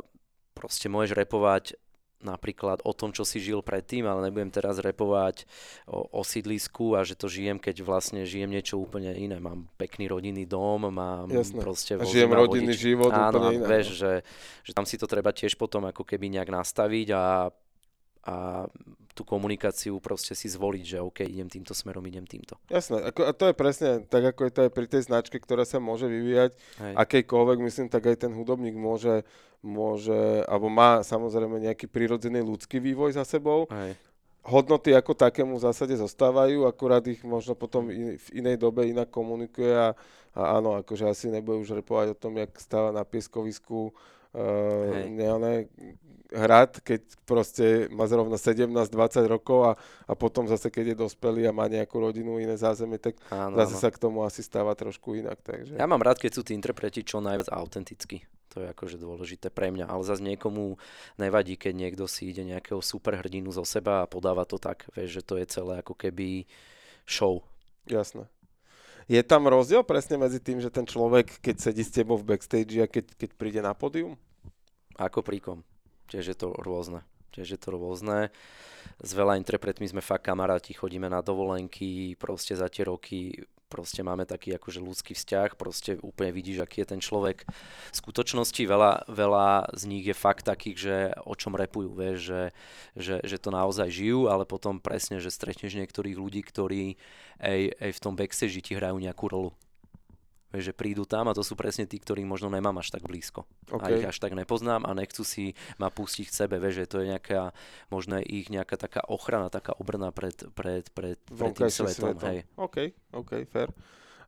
[0.54, 1.74] proste môžeš repovať
[2.18, 5.46] napríklad o tom, čo si žil predtým, ale nebudem teraz repovať
[5.86, 9.38] o, o sídlisku a že to žijem, keď vlastne žijem niečo úplne iné.
[9.38, 11.62] Mám pekný rodinný dom, mám Jasné.
[11.62, 11.92] proste...
[11.94, 12.82] A žijem rodinný vodič.
[12.82, 13.66] život Áno, úplne iné.
[13.66, 13.96] Vieš, no.
[14.02, 14.12] že,
[14.66, 17.24] že tam si to treba tiež potom ako keby nejak nastaviť a
[18.28, 18.66] a
[19.16, 22.60] tú komunikáciu proste si zvoliť, že OK, idem týmto smerom, idem týmto.
[22.70, 25.82] Jasné, a to je presne tak, ako je to aj pri tej značke, ktorá sa
[25.82, 26.94] môže vyvíjať Hej.
[26.94, 29.26] akejkoľvek, myslím, tak aj ten hudobník môže,
[29.62, 33.66] môže, alebo má samozrejme nejaký prirodzený ľudský vývoj za sebou.
[33.70, 33.98] Hej.
[34.46, 39.10] Hodnoty ako takému v zásade zostávajú, akurát ich možno potom in, v inej dobe inak
[39.12, 39.92] komunikuje a,
[40.32, 45.68] a áno, akože asi nebude už repovať o tom, jak stáva na pieskovisku uh, ne,
[46.32, 48.68] hrať, keď proste má zrovna 17-20
[49.28, 49.72] rokov a,
[50.04, 53.74] a potom zase, keď je dospelý a má nejakú rodinu, iné zázemie, tak áno, zase
[53.76, 53.82] áno.
[53.82, 55.40] sa k tomu asi stáva trošku inak.
[55.40, 55.80] Takže...
[55.80, 58.28] Ja mám rád, keď sú tí interpreti čo najviac autenticky.
[58.58, 60.82] To je akože dôležité pre mňa, ale zase niekomu
[61.14, 65.26] nevadí, keď niekto si ide nejakého superhrdinu zo seba a podáva to tak, vieš, že
[65.30, 66.42] to je celé ako keby
[67.06, 67.46] show.
[67.86, 68.26] Jasné.
[69.06, 72.82] Je tam rozdiel presne medzi tým, že ten človek, keď sedí s tebou v backstage
[72.82, 74.18] a keď, keď príde na pódium?
[74.98, 75.62] Ako príkom.
[76.10, 77.06] Tiež je to rôzne.
[77.30, 78.34] Tiež je to rôzne.
[78.98, 83.38] S veľa interpretmi sme fakt kamaráti, chodíme na dovolenky, proste za tie roky
[83.68, 87.44] proste máme taký akože ľudský vzťah, proste úplne vidíš, aký je ten človek.
[87.92, 90.96] V skutočnosti veľa, veľa z nich je fakt takých, že
[91.28, 92.42] o čom repujú, vieš, že,
[92.96, 96.96] že, že to naozaj žijú, ale potom presne, že stretneš niektorých ľudí, ktorí
[97.38, 99.52] aj, aj v tom backstage ti hrajú nejakú rolu.
[100.48, 103.44] Vieš, že prídu tam a to sú presne tí, ktorých možno nemám až tak blízko.
[103.68, 103.84] Okay.
[103.84, 106.56] A ich až tak nepoznám a nechcú si ma pustiť k sebe.
[106.56, 107.52] Vieš, že to je nejaká,
[107.92, 112.16] možno ich nejaká taká ochrana, taká obrna pred, pred, pred, pred tým svetom.
[112.16, 112.28] svetom.
[112.32, 112.38] Hej.
[112.56, 112.76] OK,
[113.12, 113.68] OK, fair.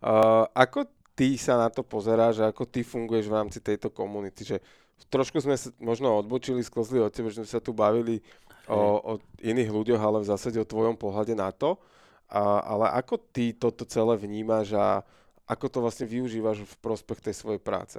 [0.05, 4.45] Uh, ako ty sa na to pozeráš a ako ty funguješ v rámci tejto komunity?
[4.45, 4.61] Že
[5.09, 8.21] trošku sme sa možno odbočili, sklzli od teba, že sme sa tu bavili
[8.69, 11.81] o, o iných ľuďoch, ale v zásade o tvojom pohľade na to.
[12.29, 15.01] A, ale ako ty toto celé vnímaš a
[15.51, 17.99] ako to vlastne využívaš v prospech tej svojej práce?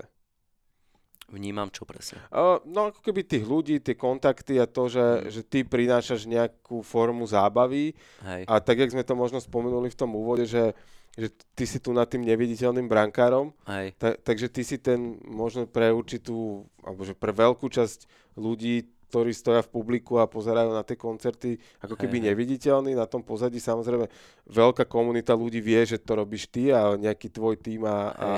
[1.32, 2.20] Vnímam čo presne?
[2.28, 5.24] Uh, no ako keby tých ľudí, tie kontakty a to, že, mm.
[5.32, 7.96] že ty prinášaš nejakú formu zábavy
[8.28, 8.42] Hej.
[8.52, 10.76] a tak, jak sme to možno spomenuli v tom úvode, že,
[11.16, 13.96] že ty si tu nad tým neviditeľným brankárom, Hej.
[13.96, 19.36] Ta, takže ty si ten možno pre určitú, alebo že pre veľkú časť ľudí ktorí
[19.36, 22.96] stoja v publiku a pozerajú na tie koncerty ako keby hey, neviditeľní.
[22.96, 24.08] Na tom pozadí samozrejme
[24.48, 28.30] veľká komunita ľudí vie, že to robíš ty a nejaký tvoj tým a, a,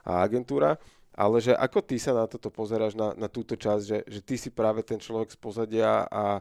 [0.00, 0.80] a agentúra.
[1.12, 4.34] Ale že ako ty sa na toto pozeráš, na, na túto časť, že, že ty
[4.40, 6.40] si práve ten človek z pozadia a,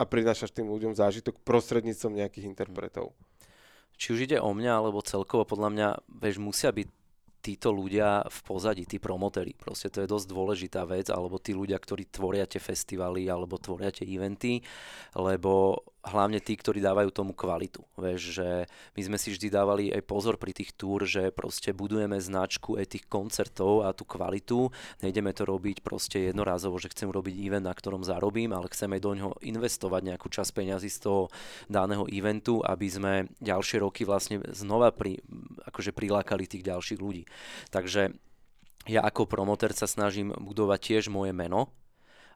[0.00, 3.14] a prinášaš tým ľuďom zážitok prostredníctvom nejakých interpretov?
[4.00, 5.88] Či už ide o mňa, alebo celkovo podľa mňa,
[6.24, 6.88] vieš, musia byť
[7.40, 9.56] títo ľudia v pozadí, tí promotéri.
[9.56, 13.88] Proste to je dosť dôležitá vec, alebo tí ľudia, ktorí tvoria tie festivaly alebo tvoria
[13.90, 14.60] tie eventy,
[15.16, 17.84] lebo hlavne tí, ktorí dávajú tomu kvalitu.
[18.00, 18.48] Vieš, že
[18.96, 22.96] my sme si vždy dávali aj pozor pri tých túr, že proste budujeme značku aj
[22.96, 24.72] tých koncertov a tú kvalitu.
[25.04, 29.12] Nejdeme to robiť proste jednorázovo, že chcem robiť event, na ktorom zarobím, ale chceme do
[29.12, 31.22] ňoho investovať nejakú časť peňazí z toho
[31.68, 33.12] daného eventu, aby sme
[33.44, 35.20] ďalšie roky vlastne znova pri,
[35.68, 37.28] akože prilákali tých ďalších ľudí.
[37.68, 38.16] Takže
[38.88, 41.68] ja ako promoter sa snažím budovať tiež moje meno,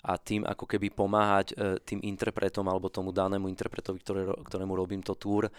[0.04, 5.00] a tým ako keby pomáhať e, tým interpretom alebo tomu danému interpretovi, ktoré, ktorému robím
[5.00, 5.50] to túr, e,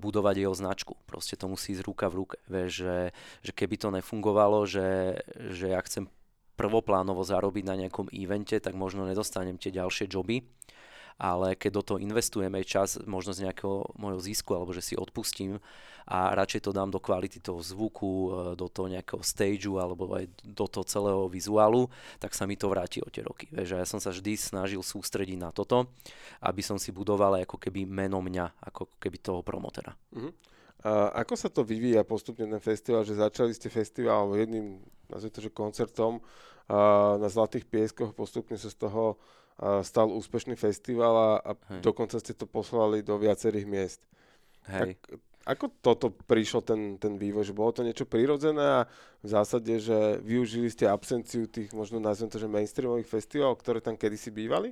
[0.00, 0.96] budovať jeho značku.
[1.04, 2.36] Proste to musí ísť ruka v ruke.
[2.48, 2.96] Vieš, že,
[3.44, 5.20] že keby to nefungovalo, že,
[5.52, 6.08] že ja chcem
[6.56, 10.40] prvoplánovo zarobiť na nejakom evente, tak možno nedostanem tie ďalšie joby
[11.18, 14.94] ale keď do toho investujem aj čas možno z nejakého môjho zisku, alebo že si
[14.94, 15.60] odpustím
[16.06, 20.26] a radšej to dám do kvality toho zvuku, e, do toho nejakého stageu alebo aj
[20.42, 21.86] do toho celého vizuálu,
[22.18, 23.46] tak sa mi to vráti o tie roky.
[23.54, 25.94] Vieš, ja som sa vždy snažil sústrediť na toto,
[26.42, 29.94] aby som si budoval ako keby meno mňa, ako keby toho promotera.
[30.14, 30.34] Uh-huh.
[30.82, 35.40] A ako sa to vyvíja postupne ten festival, že začali ste festival jedným, nazvime to,
[35.46, 36.18] že koncertom
[37.18, 39.14] na Zlatých pieskoch, postupne sa z toho
[39.86, 44.00] stal úspešný festival a, a dokonca ste to poslali do viacerých miest.
[44.66, 44.98] Hej.
[44.98, 47.50] Tak, ako toto prišlo ten, ten vývoj?
[47.50, 48.80] Že bolo to niečo prirodzené a
[49.22, 53.98] v zásade, že využili ste absenciu tých, možno nazvem to, že mainstreamových festivalov, ktoré tam
[53.98, 54.70] kedysi bývali?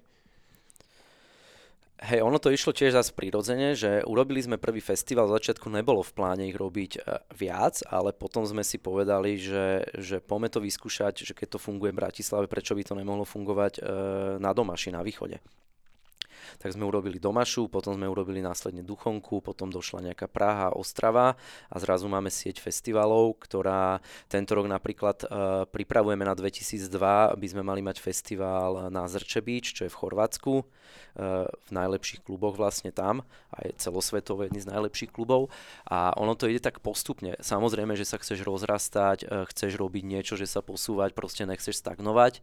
[2.01, 6.01] Hej, ono to išlo tiež zase prirodzene, že urobili sme prvý festival, v začiatku nebolo
[6.01, 7.01] v pláne ich robiť e,
[7.37, 11.93] viac, ale potom sme si povedali, že, že poďme to vyskúšať, že keď to funguje
[11.93, 13.81] v Bratislave, prečo by to nemohlo fungovať e,
[14.41, 15.45] na Domaši, na východe
[16.59, 21.37] tak sme urobili Domašu, potom sme urobili následne Duchonku, potom došla nejaká Praha, Ostrava
[21.69, 25.29] a zrazu máme sieť festivalov, ktorá tento rok napríklad uh,
[25.69, 30.55] pripravujeme na 2002, aby sme mali mať festival na Zrče Beach, čo je v Chorvátsku,
[30.61, 33.23] uh, v najlepších kluboch vlastne tam
[33.53, 35.53] a je celosvetovo jedný z najlepších klubov.
[35.87, 37.37] A ono to ide tak postupne.
[37.39, 42.43] Samozrejme, že sa chceš rozrastať, uh, chceš robiť niečo, že sa posúvať, proste nechceš stagnovať.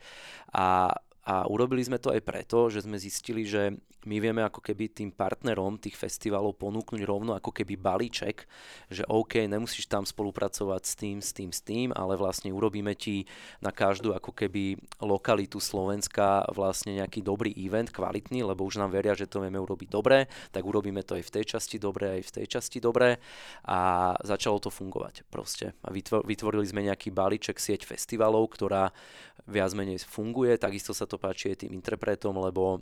[0.53, 0.95] A
[1.28, 3.76] a urobili sme to aj preto, že sme zistili, že
[4.08, 8.47] my vieme ako keby tým partnerom tých festivalov ponúknuť rovno ako keby balíček,
[8.88, 13.28] že OK, nemusíš tam spolupracovať s tým, s tým, s tým, ale vlastne urobíme ti
[13.60, 19.12] na každú ako keby lokalitu Slovenska vlastne nejaký dobrý event, kvalitný, lebo už nám veria,
[19.12, 22.34] že to vieme urobiť dobre, tak urobíme to aj v tej časti dobre, aj v
[22.41, 23.20] tej časti dobre
[23.68, 23.80] a
[24.24, 25.76] začalo to fungovať proste.
[25.84, 25.91] A
[26.24, 28.95] vytvorili sme nejaký balíček sieť festivalov, ktorá
[29.43, 32.80] viac menej funguje, takisto sa to páči aj tým interpretom, lebo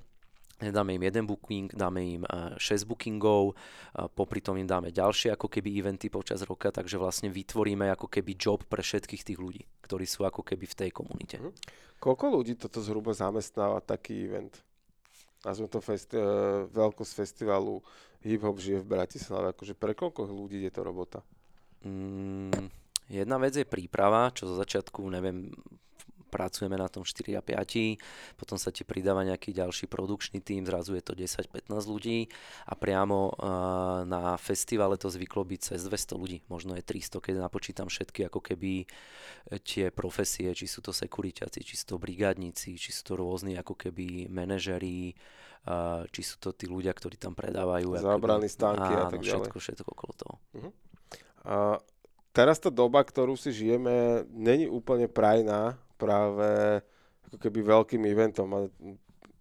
[0.60, 3.56] dáme im jeden booking, dáme im 6 eh, bookingov,
[4.16, 8.40] popri tom im dáme ďalšie ako keby eventy počas roka, takže vlastne vytvoríme ako keby
[8.40, 11.38] job pre všetkých tých ľudí, ktorí sú ako keby v tej komunite.
[11.40, 11.52] Mhm.
[12.00, 14.60] Koľko ľudí toto zhruba zamestnáva taký event?
[15.46, 17.78] Nazvem to festi- uh, veľkosť festivalu
[18.26, 19.54] Hip Hop žije v Bratislave.
[19.54, 21.22] Akože pre koľko ľudí je to robota?
[21.86, 22.74] Mm,
[23.14, 25.54] jedna vec je príprava, čo zo začiatku, neviem,
[26.36, 31.00] pracujeme na tom 4 a 5, potom sa ti pridáva nejaký ďalší produkčný tým, zrazu
[31.00, 32.28] je to 10-15 ľudí
[32.68, 33.32] a priamo
[34.04, 38.44] na festivale to zvyklo byť cez 200 ľudí, možno je 300, keď napočítam všetky ako
[38.44, 38.86] keby e,
[39.64, 43.80] tie profesie, či sú to sekuriťaci, či sú to brigádnici, či sú to rôzni ako
[43.80, 45.16] keby manažeri,
[46.14, 47.98] či sú to tí ľudia, ktorí tam predávajú.
[47.98, 49.50] Zábrany, stánky a tak ďalej.
[49.50, 50.36] Všetko, všetko okolo toho.
[50.54, 50.72] Uh-huh.
[51.46, 51.78] Uh,
[52.30, 56.82] teraz tá doba, ktorú si žijeme, není úplne prajná práve
[57.32, 58.60] ako keby veľkým eventom a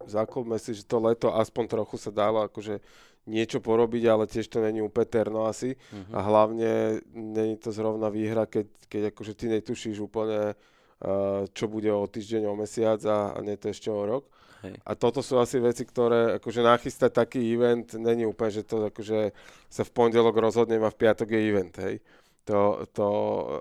[0.06, 2.80] zaklopme si, že to leto aspoň trochu sa dalo akože
[3.24, 6.12] niečo porobiť, ale tiež to není úplne terno asi uh-huh.
[6.12, 11.88] a hlavne není to zrovna výhra, keď, keď akože ty netušíš úplne uh, čo bude
[11.88, 14.28] o týždeň, o mesiac a, a nie to ešte o rok.
[14.64, 14.76] Hej.
[14.80, 19.32] A toto sú asi veci, ktoré akože nachystať taký event není úplne, že to akože
[19.68, 21.96] sa v pondelok rozhodnem a v piatok je event, hej.
[22.44, 23.08] To, to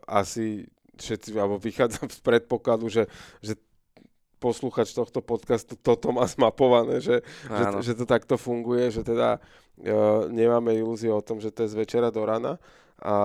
[0.03, 0.67] asi
[0.97, 3.09] všetci, alebo vychádzam z predpokladu, že,
[3.41, 3.57] že
[4.43, 10.27] poslúchač tohto podcastu toto má zmapované, že, že, že to takto funguje, že teda uh,
[10.27, 12.59] nemáme ilúziu o tom, že to je z večera do rana.
[12.99, 13.15] A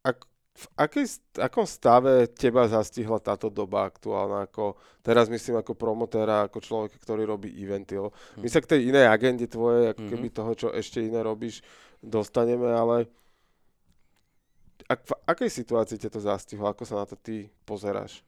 [0.00, 0.24] ak,
[0.56, 1.06] v akej,
[1.36, 4.48] akom stave teba zastihla táto doba aktuálna?
[4.48, 8.00] Ako, teraz myslím ako promotéra, ako človek, ktorý robí eventy.
[8.40, 10.34] My sa k tej inej agende tvojej, ako keby mhm.
[10.34, 11.60] toho, čo ešte iné robíš,
[12.00, 13.12] dostaneme, ale
[14.86, 16.70] ak, v akej situácii ťa to zastihlo?
[16.70, 18.22] Ako sa na to ty pozeráš?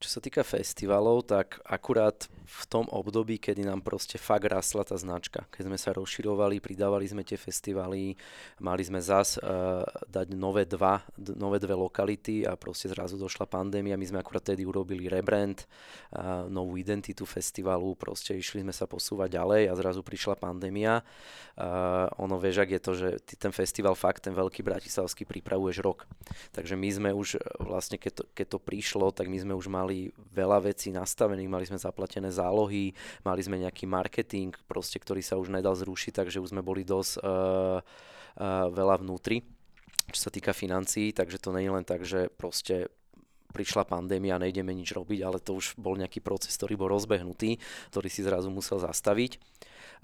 [0.00, 4.96] Čo sa týka festivalov, tak akurát v tom období, kedy nám proste fakt rastla tá
[4.96, 5.44] značka.
[5.52, 8.16] Keď sme sa rozširovali, pridávali sme tie festivaly,
[8.64, 13.44] mali sme zas uh, dať nové, dva, d- nové dve lokality a proste zrazu došla
[13.44, 14.00] pandémia.
[14.00, 15.68] My sme akurát tedy urobili rebrand,
[16.16, 21.04] uh, novú identitu festivalu, proste išli sme sa posúvať ďalej a zrazu prišla pandémia.
[21.60, 25.76] Uh, ono vieš, ak je to, že ty ten festival fakt, ten veľký bratislavský pripravuješ
[25.84, 26.08] rok.
[26.56, 29.89] Takže my sme už vlastne, keď to, keď to prišlo, tak my sme už mali
[29.90, 32.94] mali veľa vecí nastavených, mali sme zaplatené zálohy,
[33.26, 37.18] mali sme nejaký marketing, proste, ktorý sa už nedal zrušiť, takže už sme boli dosť
[37.18, 39.42] uh, uh, veľa vnútri,
[40.14, 42.86] čo sa týka financií, takže to nie je len tak, že proste
[43.50, 47.58] prišla pandémia, nejdeme nič robiť, ale to už bol nejaký proces, ktorý bol rozbehnutý,
[47.90, 49.42] ktorý si zrazu musel zastaviť.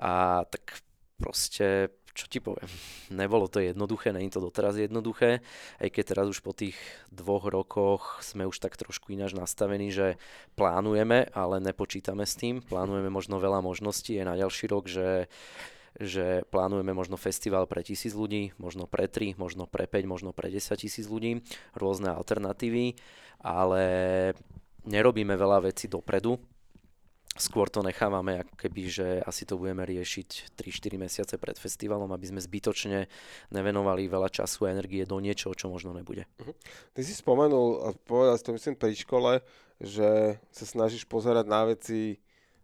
[0.03, 0.83] A tak
[1.15, 2.67] proste čo ti poviem,
[3.13, 5.45] nebolo to jednoduché, není to doteraz jednoduché,
[5.77, 6.75] aj keď teraz už po tých
[7.13, 10.17] dvoch rokoch sme už tak trošku ináč nastavení, že
[10.57, 14.17] plánujeme, ale nepočítame s tým, plánujeme možno veľa možností.
[14.17, 15.29] Aj na ďalší rok, že
[15.97, 20.53] že plánujeme možno festival pre tisíc ľudí, možno pre 3, možno pre 5, možno pre
[20.53, 21.41] 10 tisíc ľudí,
[21.73, 23.01] rôzne alternatívy,
[23.41, 23.85] ale
[24.85, 26.37] nerobíme veľa vecí dopredu,
[27.37, 32.27] skôr to nechávame, ako keby, že asi to budeme riešiť 3-4 mesiace pred festivalom, aby
[32.33, 33.09] sme zbytočne
[33.53, 36.25] nevenovali veľa času a energie do niečoho, čo možno nebude.
[36.41, 36.57] Uh-huh.
[36.97, 39.33] Ty si spomenul, a povedal to myslím pri škole,
[39.81, 42.17] že sa snažíš pozerať na veci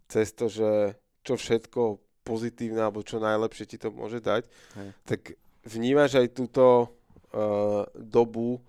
[0.08, 4.46] cez to, že čo všetko pozitívne alebo čo najlepšie ti to môže dať.
[4.78, 4.88] Hej.
[5.04, 5.20] Tak
[5.66, 6.64] vnímaš aj túto
[7.34, 8.62] uh, dobu,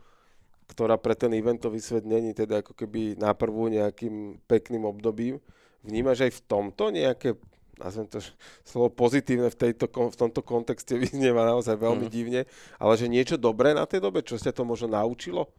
[0.69, 5.37] ktorá pre ten eventový svet není teda ako keby náprvu nejakým pekným obdobím,
[5.83, 7.35] Vnímaš aj v tomto nejaké
[7.81, 8.21] nazvem to
[8.63, 12.13] slovo pozitívne v, tejto, v tomto kontexte vyznieva naozaj veľmi mm.
[12.13, 12.41] divne,
[12.77, 15.49] ale že niečo dobré na tej dobe, čo sa to možno naučilo?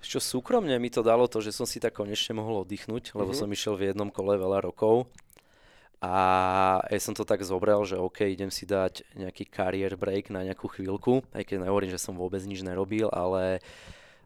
[0.00, 3.44] Čo súkromne mi to dalo to, že som si tak konečne mohol oddychnúť, lebo mm-hmm.
[3.44, 5.12] som išiel v jednom kole veľa rokov
[6.00, 6.14] a
[6.88, 10.72] ja som to tak zobral, že OK, idem si dať nejaký kariér break na nejakú
[10.72, 13.60] chvíľku, aj keď nehovorím, že som vôbec nič nerobil, ale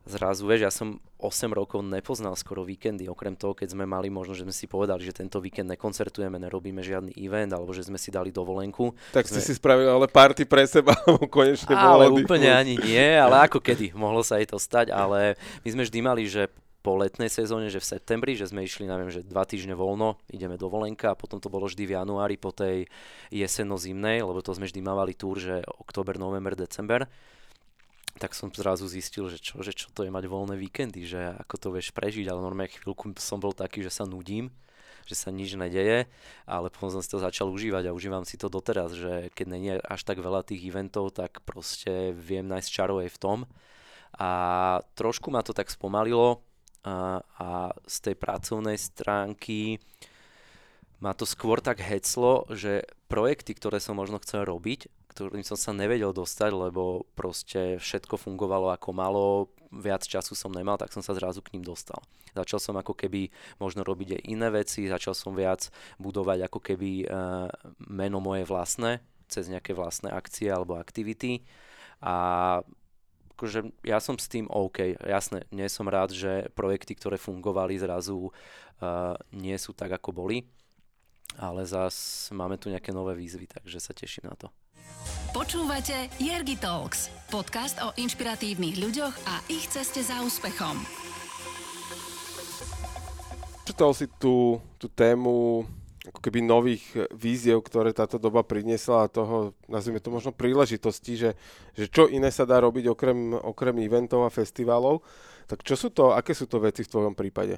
[0.05, 4.37] zrazu, vieš, ja som 8 rokov nepoznal skoro víkendy, okrem toho, keď sme mali možno,
[4.37, 8.13] že sme si povedali, že tento víkend nekoncertujeme, nerobíme žiadny event, alebo že sme si
[8.13, 8.93] dali dovolenku.
[9.17, 9.41] Tak sme...
[9.41, 10.93] si si spravil ale party pre seba,
[11.35, 15.69] konečne Ale úplne ani nie, ale ako kedy, mohlo sa aj to stať, ale my
[15.73, 16.53] sme vždy mali, že
[16.85, 20.61] po letnej sezóne, že v septembri, že sme išli, neviem, že dva týždne voľno, ideme
[20.61, 22.85] do Volenka a potom to bolo vždy v januári po tej
[23.33, 27.09] jesenno-zimnej, lebo to sme vždy mávali túr, že október, november, december
[28.19, 31.55] tak som zrazu zistil, že čo, že čo to je mať voľné víkendy, že ako
[31.59, 34.55] to vieš prežiť, ale normálne chvíľku som bol taký, že sa nudím,
[35.05, 36.09] že sa nič nedeje,
[36.49, 39.69] ale potom som si to začal užívať a užívam si to doteraz, že keď není
[39.77, 43.39] až tak veľa tých eventov, tak proste viem nájsť čaro aj v tom.
[44.15, 44.31] A
[44.95, 46.41] trošku ma to tak spomalilo,
[46.85, 47.49] a, a
[47.89, 49.81] z tej pracovnej stránky
[51.01, 55.71] ma to skôr tak heclo, že projekty, ktoré som možno chcel robiť, ktorým som sa
[55.71, 59.25] nevedel dostať, lebo proste všetko fungovalo ako malo,
[59.71, 62.03] viac času som nemal, tak som sa zrazu k ním dostal.
[62.35, 63.31] Začal som ako keby
[63.63, 65.71] možno robiť aj iné veci, začal som viac
[66.03, 67.47] budovať ako keby uh,
[67.79, 68.99] meno moje vlastné,
[69.31, 71.47] cez nejaké vlastné akcie alebo aktivity
[72.03, 72.59] a
[73.39, 74.99] akože ja som s tým OK.
[74.99, 80.43] Jasné, nie som rád, že projekty, ktoré fungovali zrazu uh, nie sú tak, ako boli,
[81.39, 84.51] ale zas máme tu nejaké nové výzvy, takže sa teším na to.
[85.35, 90.79] Počúvate Jergy Talks, podcast o inšpiratívnych ľuďoch a ich ceste za úspechom.
[93.67, 95.67] Čítal si tú, tú tému
[96.05, 96.85] ako keby nových
[97.17, 101.31] víziev, ktoré táto doba priniesla a toho, nazvime to možno príležitosti, že,
[101.73, 105.01] že čo iné sa dá robiť okrem, okrem eventov a festivalov.
[105.49, 107.57] Tak čo sú to, aké sú to veci v tvojom prípade?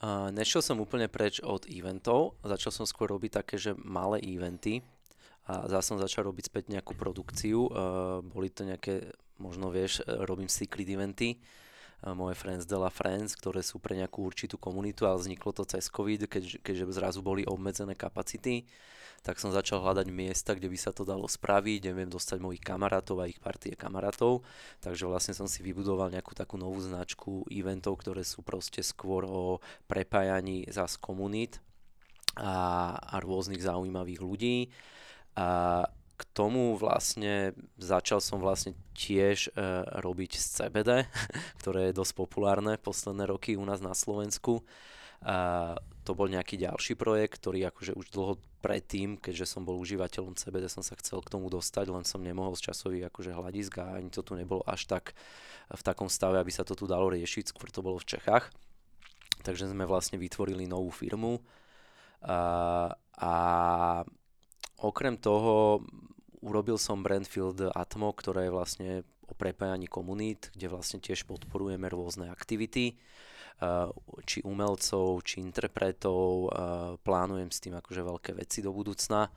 [0.00, 4.84] Uh, nešiel som úplne preč od eventov, začal som skôr robiť také, že malé eventy
[5.48, 7.58] a zase som začal robiť späť nejakú produkciu.
[7.66, 11.40] Uh, boli to nejaké, možno vieš, e, robím secret eventy,
[12.06, 15.92] moje Friends de la Friends, ktoré sú pre nejakú určitú komunitu, ale vzniklo to cez
[15.92, 18.64] COVID, keď, keďže zrazu boli obmedzené kapacity,
[19.20, 22.64] tak som začal hľadať miesta, kde by sa to dalo spraviť, kde viem dostať mojich
[22.64, 24.40] kamarátov a ich partie kamarátov.
[24.80, 29.60] Takže vlastne som si vybudoval nejakú takú novú značku eventov, ktoré sú proste skôr o
[29.84, 31.60] prepájaní zás komunít
[32.40, 34.56] a, a rôznych zaujímavých ľudí.
[35.36, 35.86] A
[36.20, 39.50] k tomu vlastne začal som vlastne tiež e,
[40.04, 40.90] robiť z CBD,
[41.64, 44.60] ktoré je dosť populárne posledné roky u nás na Slovensku.
[45.24, 50.36] A to bol nejaký ďalší projekt, ktorý akože už dlho predtým, keďže som bol užívateľom
[50.36, 53.96] CBD, som sa chcel k tomu dostať, len som nemohol z časových akože hľadisk a
[54.00, 55.16] ani to tu nebolo až tak
[55.72, 58.52] v takom stave, aby sa to tu dalo riešiť, skôr to bolo v Čechách.
[59.40, 61.40] Takže sme vlastne vytvorili novú firmu
[62.20, 63.32] a, a
[64.80, 65.84] okrem toho
[66.40, 68.90] urobil som Brandfield Atmo, ktoré je vlastne
[69.30, 73.86] o prepájaní komunít, kde vlastne tiež podporujeme rôzne aktivity, eh,
[74.26, 76.50] či umelcov, či interpretov, eh,
[77.04, 79.30] plánujem s tým akože veľké veci do budúcna.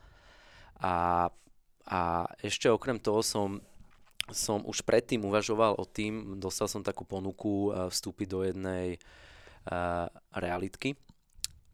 [0.82, 1.28] A,
[1.86, 2.00] a
[2.42, 3.62] ešte okrem toho som
[4.32, 8.98] som už predtým uvažoval o tým, dostal som takú ponuku eh, vstúpiť do jednej
[10.36, 10.92] realitky,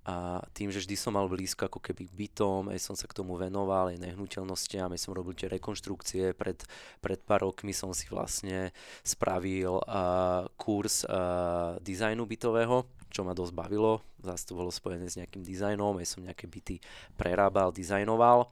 [0.00, 3.36] a tým, že vždy som mal blízko ako keby bytom, aj som sa k tomu
[3.36, 6.56] venoval, aj nehnuteľnostiam, aj som robil tie rekonštrukcie, pred,
[7.04, 8.72] pred pár rokmi som si vlastne
[9.04, 15.20] spravil uh, kurz uh, dizajnu bytového, čo ma dosť bavilo, zase to bolo spojené s
[15.20, 16.80] nejakým dizajnom, aj som nejaké byty
[17.20, 18.48] prerábal, dizajnoval,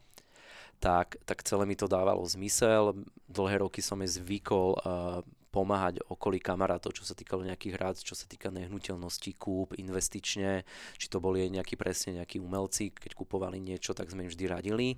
[0.84, 2.94] tak, tak celé mi to dávalo zmysel.
[3.26, 8.12] Dlhé roky som je zvykol uh, pomáhať okolí kamarátov, čo sa týkalo nejakých rád, čo
[8.12, 10.68] sa týka nehnuteľností, kúp, investične,
[11.00, 14.44] či to boli aj nejakí presne nejakí umelci, keď kupovali niečo, tak sme im vždy
[14.48, 14.88] radili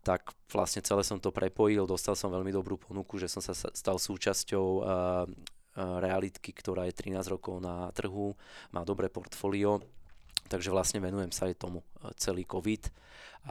[0.00, 4.00] tak vlastne celé som to prepojil, dostal som veľmi dobrú ponuku, že som sa stal
[4.00, 5.28] súčasťou uh,
[5.76, 8.34] realitky, ktorá je 13 rokov na trhu,
[8.72, 9.84] má dobré portfólio,
[10.48, 11.84] takže vlastne venujem sa aj tomu
[12.18, 12.90] celý COVID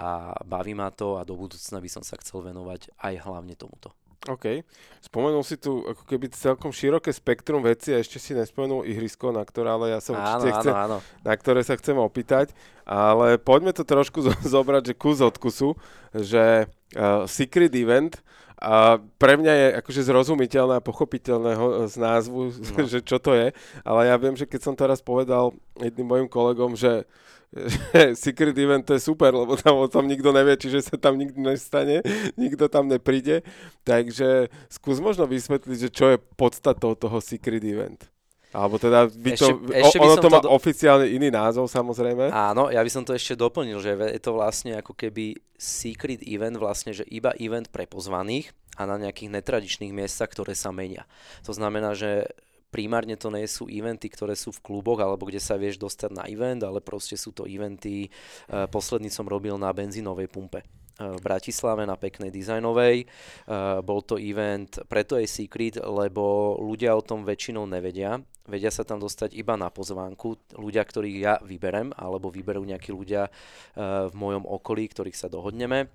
[0.02, 3.96] a baví ma to a do budúcna by som sa chcel venovať aj hlavne tomuto.
[4.28, 4.68] OK.
[5.00, 9.48] Spomenul si tu ako keby celkom široké spektrum veci a ešte si nespomenul ihrisko, na
[9.48, 11.24] ktoré ale ja sa áno, určite chcem, áno, áno.
[11.24, 12.52] na ktoré sa chcem opýtať.
[12.84, 14.20] Ale poďme to trošku
[14.56, 15.80] zobrať, že kus od kusu,
[16.12, 18.20] že uh, Secret Event
[18.60, 21.56] a pre mňa je akože zrozumiteľné a pochopiteľné
[21.88, 22.84] z názvu, no.
[22.92, 23.56] že čo to je,
[23.88, 27.08] ale ja viem, že keď som teraz povedal jedným mojim kolegom, že
[28.24, 31.42] secret event to je super, lebo tam o tom nikto nevie, čiže sa tam nikto
[31.42, 32.06] nestane,
[32.38, 33.42] nikto tam nepríde.
[33.84, 38.06] Takže skús možno vysvetliť, že čo je podstatou toho secret event.
[38.50, 40.50] Alebo teda by to, ešte, ešte ono to má do...
[40.50, 42.34] oficiálne iný názov samozrejme.
[42.34, 46.58] Áno, ja by som to ešte doplnil, že je to vlastne ako keby secret event,
[46.58, 51.06] vlastne, že iba event pre pozvaných a na nejakých netradičných miestach, ktoré sa menia.
[51.46, 52.26] To znamená, že
[52.70, 56.24] primárne to nie sú eventy, ktoré sú v kluboch alebo kde sa vieš dostať na
[56.30, 58.08] event, ale proste sú to eventy,
[58.50, 63.10] uh, posledný som robil na benzínovej pumpe uh, v Bratislave na peknej dizajnovej.
[63.50, 68.22] Uh, bol to event, preto je secret, lebo ľudia o tom väčšinou nevedia.
[68.50, 70.58] Vedia sa tam dostať iba na pozvánku.
[70.58, 73.30] Ľudia, ktorých ja vyberem, alebo vyberú nejakí ľudia
[73.78, 75.86] v mojom okolí, ktorých sa dohodneme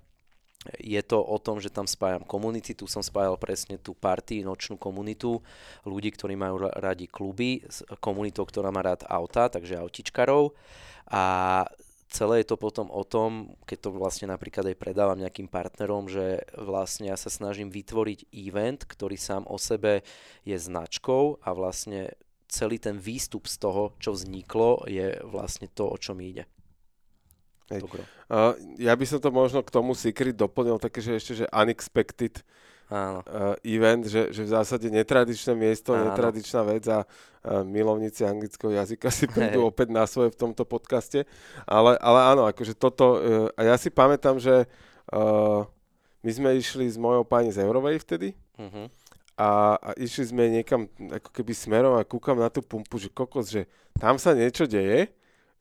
[0.79, 4.79] je to o tom, že tam spájam komunity, tu som spájal presne tú party, nočnú
[4.79, 5.41] komunitu,
[5.85, 7.63] ľudí, ktorí majú radi kluby,
[8.01, 10.57] komunitou, ktorá má rád auta, takže autičkarov
[11.09, 11.23] a
[12.09, 16.47] celé je to potom o tom, keď to vlastne napríklad aj predávam nejakým partnerom, že
[16.55, 20.05] vlastne ja sa snažím vytvoriť event, ktorý sám o sebe
[20.47, 22.15] je značkou a vlastne
[22.47, 26.47] celý ten výstup z toho, čo vzniklo, je vlastne to, o čom ide.
[27.73, 27.81] Hej.
[28.29, 32.45] Uh, ja by som to možno k tomu Secret doplnil také, že ešte, že unexpected
[32.85, 33.25] Áno.
[33.25, 36.13] Uh, event, že, že v zásade netradičné miesto, Áno.
[36.13, 39.69] netradičná vec a uh, milovníci anglického jazyka si prídu hey.
[39.73, 41.25] opäť na svoje v tomto podcaste.
[41.65, 44.69] Ale, ale áno, akože toto, uh, a ja si pamätám, že
[45.09, 45.65] uh,
[46.21, 48.85] my sme išli s mojou pani z Eurovej vtedy uh-huh.
[49.37, 53.49] a, a išli sme niekam ako keby smerom a kúkam na tú pumpu, že kokos,
[53.49, 53.65] že
[53.97, 55.09] tam sa niečo deje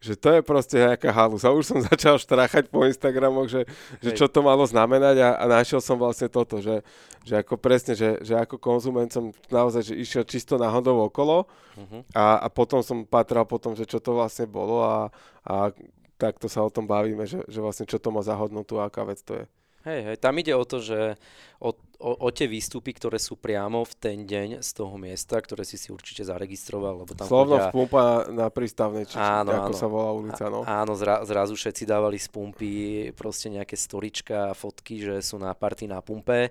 [0.04, 1.48] že to je proste nejaká halus.
[1.48, 3.64] A už som začal štrachať po Instagramoch, že,
[4.04, 6.84] že čo to malo znamenať a, a našiel som vlastne toto, že,
[7.24, 12.04] že ako presne, že, že ako konzument som naozaj že išiel čisto náhodou okolo uh-huh.
[12.12, 15.08] a, a potom som patral potom, že čo to vlastne bolo a,
[15.48, 15.72] a
[16.20, 19.08] takto sa o tom bavíme, že, že vlastne čo to má za hodnotu a aká
[19.08, 19.44] vec to je.
[19.84, 21.20] Hej, hej, tam ide o to, že
[21.60, 25.64] o, o, o tie výstupy, ktoré sú priamo v ten deň z toho miesta, ktoré
[25.64, 27.08] si si určite zaregistroval.
[27.08, 27.72] Lebo tam Slovno chodia...
[27.72, 29.80] pumpa na, prístavnej, či, áno, či, ako áno.
[29.80, 30.44] sa volá ulica.
[30.52, 30.60] No.
[30.68, 32.72] Áno, zra, zrazu všetci dávali z pumpy
[33.16, 36.48] proste nejaké storička a fotky, že sú na party na pumpe.
[36.48, 36.50] E,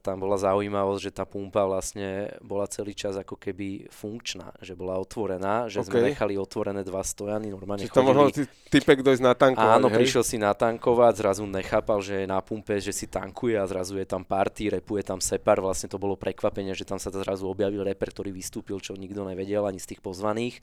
[0.00, 4.96] tam bola zaujímavosť, že tá pumpa vlastne bola celý čas ako keby funkčná, že bola
[4.96, 5.88] otvorená, že okay.
[5.92, 9.96] sme nechali otvorené dva stojany, normálne Čiže to mohol ty, typek dojsť natankovať, Áno, hej?
[10.00, 14.06] prišiel si natankovať, zrazu nechápal, že je na pumpe, že si tankuje a zrazu je
[14.08, 18.14] tam party, repuje tam Separ, vlastne to bolo prekvapenie, že tam sa zrazu objavil reper,
[18.14, 20.62] ktorý vystúpil, čo nikto nevedel ani z tých pozvaných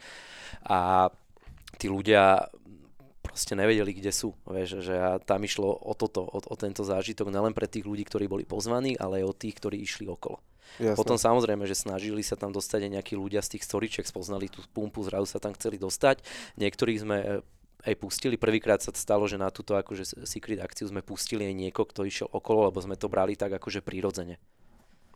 [0.63, 1.11] a
[1.75, 2.47] tí ľudia
[3.21, 4.31] proste nevedeli, kde sú.
[4.47, 4.95] Vieš, že
[5.27, 8.95] tam išlo o toto, o, o tento zážitok nielen pre tých ľudí, ktorí boli pozvaní,
[8.95, 10.39] ale aj o tých, ktorí išli okolo.
[10.79, 10.99] Jasne.
[10.99, 14.63] Potom samozrejme, že snažili sa tam dostať aj nejakí ľudia z tých storiček, spoznali tú
[14.75, 16.23] pumpu, zrazu sa tam chceli dostať.
[16.59, 17.17] Niektorých sme
[17.87, 18.35] aj pustili.
[18.35, 22.27] Prvýkrát sa stalo, že na túto akože secret akciu sme pustili aj niekoho, kto išiel
[22.27, 24.35] okolo, lebo sme to brali tak akože prírodzene.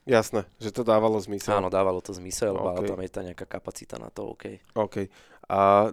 [0.07, 1.61] Jasné, že to dávalo zmysel.
[1.61, 2.65] Áno, dávalo to zmysel, okay.
[2.65, 4.73] ale tam je tá nejaká kapacita na to, OK.
[4.73, 5.05] OK.
[5.45, 5.91] A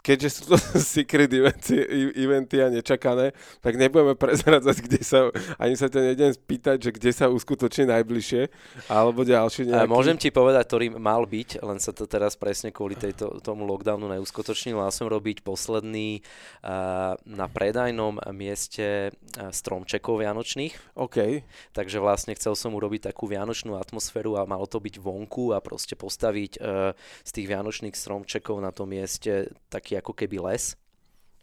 [0.00, 0.56] keďže sú to
[0.96, 1.76] secret eventy,
[2.16, 5.28] eventy a nečakané, tak nebudeme prezradzať, kde sa,
[5.60, 8.42] ani sa ťa nejdem spýtať, že kde sa uskutoční najbližšie,
[8.88, 9.88] alebo ďalší nejaký.
[9.88, 14.10] Môžem ti povedať, ktorý mal byť, len sa to teraz presne kvôli tejto, tomu lockdownu
[14.10, 14.80] neuskutočnil.
[14.80, 20.96] Mal som robiť posledný uh, na predajnom mieste stromčekov vianočných.
[20.96, 21.44] OK.
[21.76, 25.94] Takže vlastne chcel som urobiť takú vianočnú atmosféru a malo to byť vonku a proste
[25.94, 26.92] postaviť uh,
[27.24, 30.78] z tých vianočných stromčekov na tom mieste taký taký ako keby les.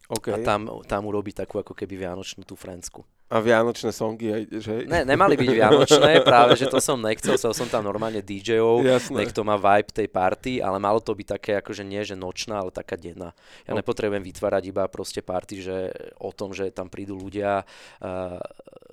[0.08, 0.32] Okay.
[0.32, 3.04] A tam, tam urobiť takú ako keby vianočnú tú frensku.
[3.28, 4.88] A vianočné songy, že?
[4.88, 9.36] Ne, nemali byť vianočné, práve že to som nechcel, chcel som tam normálne DJov, nech
[9.36, 12.72] to má vibe tej party, ale malo to byť také akože nie, že nočná, ale
[12.72, 13.36] taká denná.
[13.68, 13.84] Ja no.
[13.84, 15.92] nepotrebujem vytvárať iba proste party, že
[16.24, 18.40] o tom, že tam prídu ľudia uh,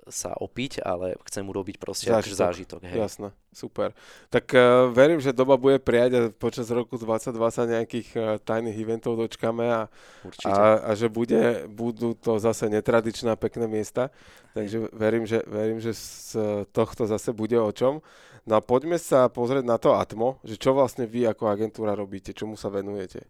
[0.09, 2.20] sa opiť, ale chcem urobiť proste zážitok.
[2.20, 2.98] Akože zážitok hej.
[3.00, 3.88] Jasné, super.
[4.28, 9.16] Tak uh, verím, že doba bude prijať a počas roku 2020 nejakých uh, tajných eventov
[9.16, 9.82] dočkame a,
[10.44, 14.12] a, a že bude, budú to zase netradičné pekné miesta.
[14.55, 16.38] Takže verím, že, verím, že z
[16.70, 18.05] tohto zase bude o čom.
[18.44, 22.36] No a poďme sa pozrieť na to Atmo, že čo vlastne vy ako agentúra robíte,
[22.36, 23.24] čomu sa venujete.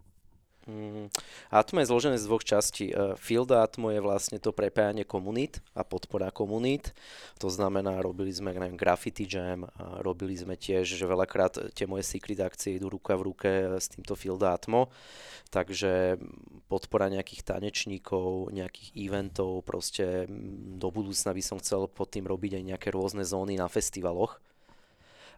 [0.64, 1.12] Mm,
[1.52, 2.88] Atmo je zložené z dvoch častí.
[2.88, 6.96] E, Field Atmo je vlastne to prepájanie komunít a podpora komunít.
[7.44, 9.68] To znamená, robili sme neviem, graffiti jam,
[10.00, 14.16] robili sme tiež, že veľakrát tie moje secret akcie idú ruka v ruke s týmto
[14.16, 14.88] Field Atmo.
[15.52, 16.16] Takže
[16.72, 20.24] podpora nejakých tanečníkov, nejakých eventov, proste
[20.80, 24.40] do budúcna by som chcel pod tým robiť aj nejaké rôzne zóny na festivaloch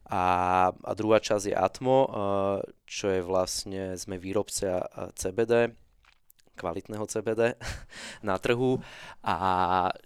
[0.06, 0.24] a,
[0.70, 2.08] a druhá časť je Atmo, eh,
[2.86, 4.82] čo je vlastne, sme výrobcia
[5.18, 5.74] CBD,
[6.56, 7.52] kvalitného CBD
[8.28, 8.80] na trhu
[9.20, 9.36] a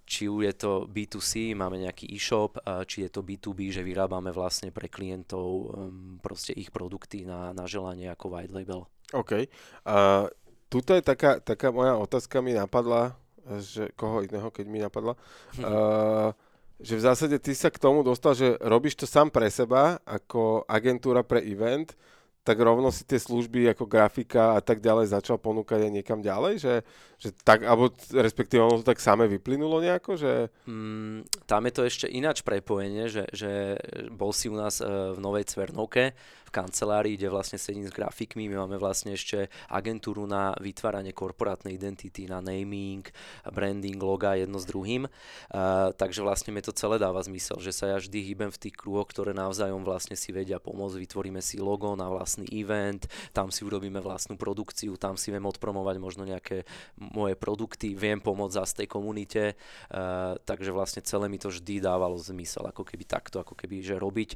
[0.02, 2.58] či už je to B2C, máme nejaký e-shop,
[2.90, 7.70] či je to B2B, že vyrábame vlastne pre klientov um, proste ich produkty na, na
[7.70, 8.90] želanie ako white label.
[9.14, 9.46] OK.
[9.86, 10.26] Uh,
[10.66, 13.14] tuto je taká, taká moja otázka mi napadla,
[13.62, 15.14] že koho iného, keď mi napadla.
[15.62, 16.34] Uh,
[16.80, 20.64] že v zásade ty sa k tomu dostal, že robíš to sám pre seba ako
[20.64, 21.92] agentúra pre event,
[22.40, 26.54] tak rovno si tie služby ako grafika a tak ďalej začal ponúkať aj niekam ďalej,
[26.56, 26.74] že,
[27.20, 30.48] že tak, alebo respektíve ono to tak samé vyplynulo nejako, že...
[30.64, 33.76] Mm, tam je to ešte ináč prepojenie, že, že
[34.08, 36.16] bol si u nás uh, v Novej Cvernovke,
[36.50, 38.50] v kancelárii, kde vlastne sedím s grafikmi.
[38.50, 43.06] My máme vlastne ešte agentúru na vytváranie korporátnej identity, na naming,
[43.54, 45.06] branding, loga jedno s druhým.
[45.06, 48.74] Uh, takže vlastne mi to celé dáva zmysel, že sa ja vždy hýbem v tých
[48.74, 50.98] kruhoch, ktoré navzájom vlastne si vedia pomôcť.
[50.98, 55.96] Vytvoríme si logo na vlastný event, tam si urobíme vlastnú produkciu, tam si viem odpromovať
[56.02, 56.66] možno nejaké
[56.98, 59.54] moje produkty, viem pomôcť zase tej komunite,
[59.94, 63.94] uh, takže vlastne celé mi to vždy dávalo zmysel, ako keby takto, ako keby, že
[63.94, 64.34] robiť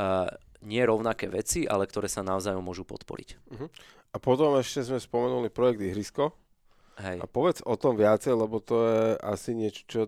[0.00, 0.24] uh,
[0.64, 3.28] nie rovnaké veci, ale ktoré sa navzájom môžu podporiť.
[3.52, 3.68] Uh-huh.
[4.12, 6.34] A potom ešte sme spomenuli projekt Ihrisko.
[7.00, 7.22] Hej.
[7.22, 10.00] A povedz o tom viacej, lebo to je asi niečo, čo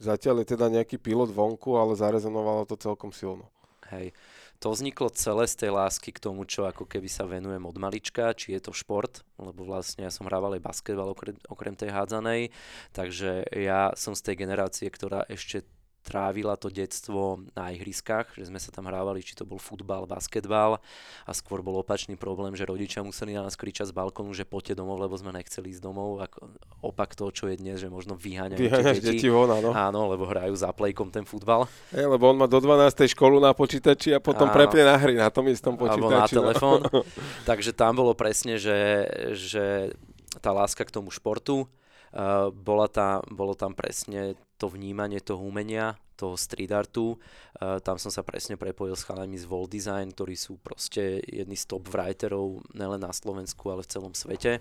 [0.00, 3.52] zatiaľ je teda nejaký pilot vonku, ale zarezonovalo to celkom silno.
[3.92, 4.16] Hej.
[4.58, 8.34] To vzniklo celé z tej lásky k tomu, čo ako keby sa venujem od malička,
[8.34, 12.50] či je to šport, lebo vlastne ja som hrával aj basketbal okrem, okrem tej hádzanej,
[12.90, 15.62] takže ja som z tej generácie, ktorá ešte
[16.08, 20.80] trávila to detstvo na ihriskách, že sme sa tam hrávali, či to bol futbal, basketbal
[21.28, 24.80] a skôr bol opačný problém, že rodičia museli na nás kričať z balkónu, že poďte
[24.80, 26.24] domov, lebo sme nechceli ísť domov.
[26.24, 26.48] Ako
[26.80, 29.20] opak toho, čo je dnes, že možno vyháňajú Vyháňaš deti.
[29.20, 29.76] deti von, áno.
[29.76, 30.00] áno.
[30.08, 31.68] lebo hrajú za plejkom ten futbal.
[31.92, 33.12] Je, lebo on má do 12.
[33.12, 34.56] školu na počítači a potom áno.
[34.56, 36.00] prepne na hry na tom istom počítači.
[36.00, 36.32] Alebo na no.
[36.32, 36.80] telefón.
[37.50, 39.04] Takže tam bolo presne, že,
[39.36, 39.92] že
[40.40, 41.68] tá láska k tomu športu,
[42.08, 47.14] Uh, bola tá, bolo tam presne to vnímanie toho umenia, toho street artu.
[47.62, 51.54] Uh, tam som sa presne prepojil s chalami z Wall Design, ktorí sú proste jedni
[51.54, 54.58] z top writerov nielen na Slovensku, ale v celom svete.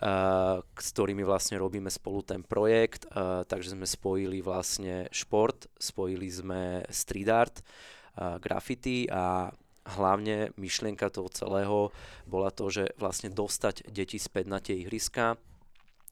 [0.00, 6.24] Uh, s ktorými vlastne robíme spolu ten projekt, uh, takže sme spojili vlastne šport, spojili
[6.32, 9.52] sme street art, uh, graffiti a
[9.84, 11.78] hlavne myšlienka toho celého
[12.24, 15.36] bola to, že vlastne dostať deti späť na tie ihriska,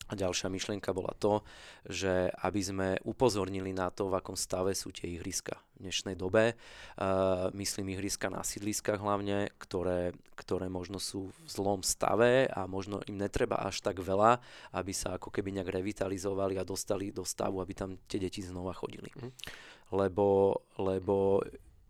[0.08, 1.44] a ďalšia myšlienka bola to,
[1.84, 6.56] že aby sme upozornili na to, v akom stave sú tie ihriska v dnešnej dobe.
[6.96, 13.04] Uh, myslím ihriska na sídliskách hlavne, ktoré, ktoré možno sú v zlom stave a možno
[13.04, 14.40] im netreba až tak veľa,
[14.72, 18.72] aby sa ako keby nejak revitalizovali a dostali do stavu, aby tam tie deti znova
[18.72, 19.12] chodili.
[19.12, 19.32] Mm.
[19.88, 21.40] Lebo, lebo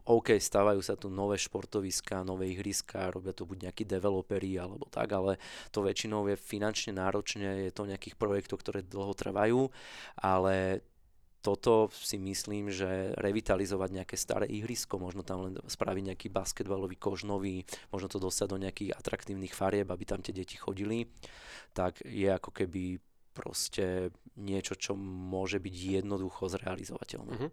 [0.09, 5.13] OK, stávajú sa tu nové športoviská, nové ihriska, robia to buď nejakí developeri alebo tak,
[5.13, 5.37] ale
[5.69, 9.69] to väčšinou je finančne náročne, je to nejakých projektov, ktoré dlho trvajú,
[10.17, 10.81] ale
[11.45, 17.29] toto si myslím, že revitalizovať nejaké staré ihrisko, možno tam len spraviť nejaký basketbalový kož
[17.29, 21.07] nový, možno to dostať do nejakých atraktívnych farieb, aby tam tie deti chodili,
[21.77, 22.99] tak je ako keby
[23.37, 27.35] proste niečo, čo môže byť jednoducho zrealizovateľné.
[27.39, 27.51] Mm-hmm.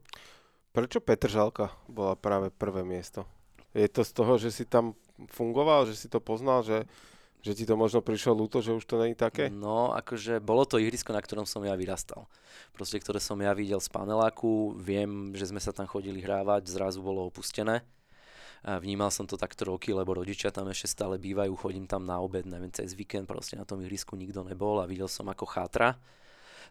[0.75, 3.23] Prečo Petržalka bola práve prvé miesto?
[3.71, 4.91] Je to z toho, že si tam
[5.31, 6.83] fungoval, že si to poznal, že,
[7.39, 9.47] že ti to možno prišlo ľúto, že už to není také?
[9.47, 12.27] No, akože bolo to ihrisko, na ktorom som ja vyrastal.
[12.75, 16.99] Proste, ktoré som ja videl z paneláku, viem, že sme sa tam chodili hrávať, zrazu
[16.99, 17.79] bolo opustené.
[18.67, 22.19] A vnímal som to takto roky, lebo rodičia tam ešte stále bývajú, chodím tam na
[22.19, 25.95] obed, neviem, cez víkend, proste na tom ihrisku nikto nebol a videl som ako chátra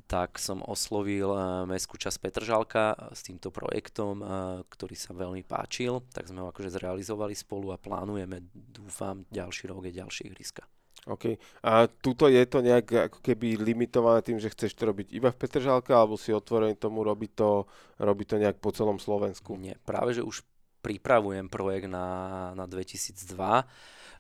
[0.05, 4.27] tak som oslovil eh, mestskú časť Petržalka s týmto projektom, eh,
[4.69, 9.89] ktorý sa veľmi páčil, tak sme ho akože zrealizovali spolu a plánujeme, dúfam, ďalší rok
[9.89, 10.65] je ďalšie ihriska.
[11.05, 11.37] OK.
[11.69, 15.37] A tuto je to nejak ako keby limitované tým, že chceš to robiť iba v
[15.37, 17.69] Petržalke, alebo si otvorený tomu robiť to,
[18.01, 19.53] robiť to nejak po celom Slovensku?
[19.61, 20.41] Nie, práve že už
[20.81, 23.37] pripravujem projekt na, na 2002.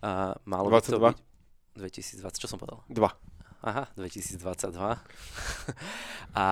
[0.05, 0.11] A
[0.45, 0.77] malo 22?
[0.77, 1.19] by to byť
[1.81, 2.85] 2020, čo som povedal?
[2.93, 3.34] 2.
[3.65, 4.77] Aha, 2022.
[6.37, 6.49] a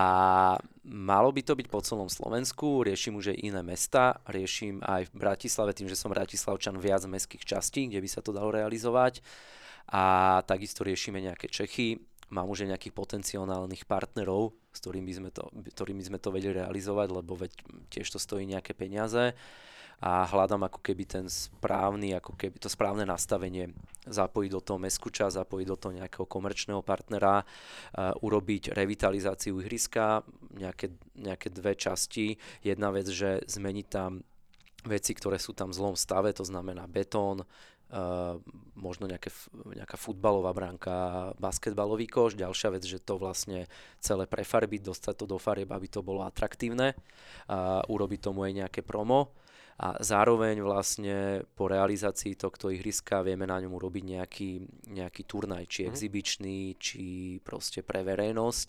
[0.81, 5.21] malo by to byť po celom Slovensku, riešim už aj iné mesta, riešim aj v
[5.21, 9.21] Bratislave, tým, že som Bratislavčan viac mestských častí, kde by sa to dalo realizovať.
[9.93, 12.01] A takisto riešime nejaké Čechy,
[12.33, 17.13] mám už aj nejakých potenciálnych partnerov, s ktorými sme to, ktorými sme to vedeli realizovať,
[17.13, 17.53] lebo veď
[17.93, 19.37] tiež to stojí nejaké peniaze
[20.03, 23.71] a hľadám ako keby ten správny, ako keby to správne nastavenie
[24.03, 30.27] zapojiť do toho meskú čas, zapojiť do toho nejakého komerčného partnera, uh, urobiť revitalizáciu ihriska,
[30.59, 32.35] nejaké, nejaké dve časti.
[32.59, 34.27] Jedna vec, že zmeniť tam
[34.83, 37.47] veci, ktoré sú tam v zlom stave, to znamená betón,
[37.93, 38.41] Uh,
[38.73, 42.33] možno nejaké, nejaká futbalová bránka, basketbalový koš.
[42.33, 43.69] Ďalšia vec, že to vlastne
[44.01, 46.97] celé prefarbiť, dostať to do farieb, aby to bolo atraktívne
[47.45, 49.29] a urobiť tomu aj nejaké promo
[49.79, 54.49] a zároveň vlastne po realizácii tohto ihriska vieme na ňom urobiť nejaký,
[54.93, 55.87] nejaký turnaj, či mm.
[55.89, 57.03] exibičný, či
[57.41, 58.67] proste pre verejnosť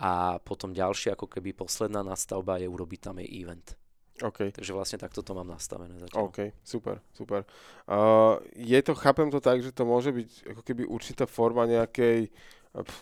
[0.00, 3.68] a potom ďalšia ako keby posledná nastavba je urobiť tam aj event.
[4.18, 4.50] Okay.
[4.50, 6.26] Takže vlastne takto to mám nastavené zatiaľ.
[6.26, 7.46] OK, super, super.
[7.86, 12.34] Uh, je to, chápem to tak, že to môže byť ako keby určitá forma nejakej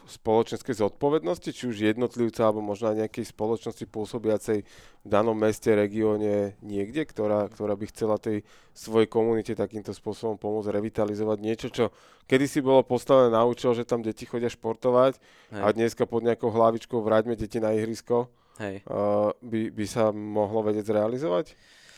[0.06, 6.56] spoločenskej zodpovednosti, či už jednotlivca, alebo možno aj nejakej spoločnosti pôsobiacej v danom meste, regióne,
[6.62, 11.84] niekde, ktorá, ktorá by chcela tej svojej komunite takýmto spôsobom pomôcť revitalizovať niečo, čo
[12.30, 15.18] kedysi bolo postavené na účel, že tam deti chodia športovať
[15.54, 15.60] Hej.
[15.62, 18.80] a dneska pod nejakou hlavičkou vráťme deti na ihrisko, Hej.
[18.88, 21.52] Uh, by, by sa mohlo vedieť zrealizovať?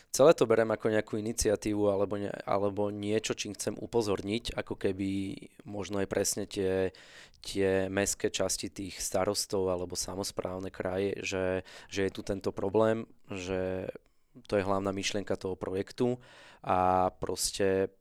[0.09, 5.37] Celé to berem ako nejakú iniciatívu alebo, ne, alebo niečo, čím chcem upozorniť, ako keby
[5.69, 6.89] možno aj presne tie,
[7.45, 11.45] tie mestské časti tých starostov alebo samozprávne kraje, že,
[11.87, 13.89] že je tu tento problém, že
[14.47, 16.17] to je hlavná myšlienka toho projektu
[16.65, 17.93] a proste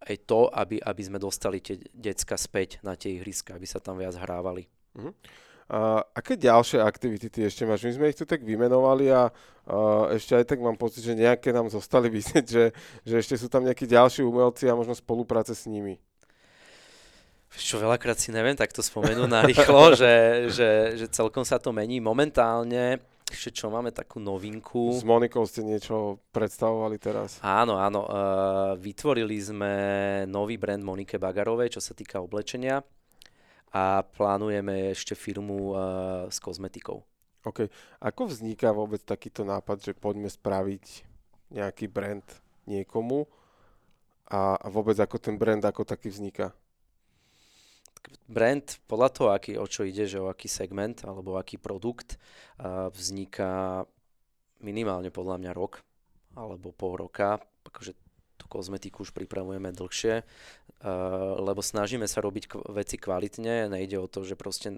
[0.00, 4.00] aj to, aby, aby sme dostali tie decka späť na tie ihriska, aby sa tam
[4.00, 4.64] viac hrávali.
[4.96, 5.12] Uh-huh.
[5.70, 7.86] Uh, aké ďalšie aktivity ty ešte máš?
[7.86, 11.54] My sme ich tu tak vymenovali a uh, ešte aj tak mám pocit, že nejaké
[11.54, 12.64] nám zostali vysieť, že,
[13.06, 16.02] že ešte sú tam nejakí ďalší umelci a možno spolupráce s nimi.
[17.54, 22.02] Čo veľakrát si neviem takto spomenúť na rýchlo, že, že, že celkom sa to mení.
[22.02, 22.98] Momentálne
[23.30, 24.90] ešte čo máme takú novinku.
[24.90, 27.38] S Monikou ste niečo predstavovali teraz.
[27.46, 28.10] Áno, áno.
[28.10, 29.72] Uh, vytvorili sme
[30.26, 32.82] nový brand Monike Bagarovej, čo sa týka oblečenia
[33.70, 35.78] a plánujeme ešte firmu uh,
[36.26, 37.06] s kozmetikou.
[37.46, 37.70] OK.
[38.02, 41.06] Ako vzniká vôbec takýto nápad, že poďme spraviť
[41.54, 42.24] nejaký brand
[42.68, 43.24] niekomu
[44.28, 46.52] a, a vôbec ako ten brand ako taký vzniká?
[48.26, 52.18] Brand podľa toho, aký, o čo ide, že o aký segment alebo aký produkt
[52.60, 53.84] uh, vzniká
[54.60, 55.80] minimálne podľa mňa rok
[56.36, 57.40] alebo pol roka.
[57.64, 57.96] Akože
[58.50, 60.90] kozmetiku už pripravujeme dlhšie, uh,
[61.38, 64.74] lebo snažíme sa robiť veci kvalitne, nejde o to, že proste,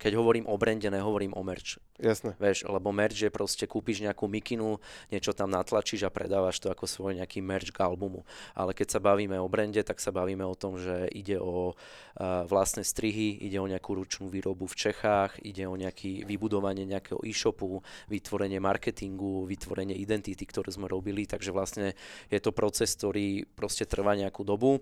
[0.00, 1.76] keď hovorím o brande, nehovorím o merch.
[2.00, 2.32] Jasné.
[2.40, 4.80] Vieš, lebo merch je proste, kúpiš nejakú mikinu,
[5.12, 8.24] niečo tam natlačíš a predávaš to ako svoj nejaký merch k albumu.
[8.56, 12.48] Ale keď sa bavíme o brande, tak sa bavíme o tom, že ide o uh,
[12.48, 17.84] vlastné strihy, ide o nejakú ručnú výrobu v Čechách, ide o nejaké vybudovanie nejakého e-shopu,
[18.08, 21.92] vytvorenie marketingu, vytvorenie identity, ktorú sme robili, takže vlastne
[22.32, 24.80] je to proces, ktorý proste trvá nejakú dobu.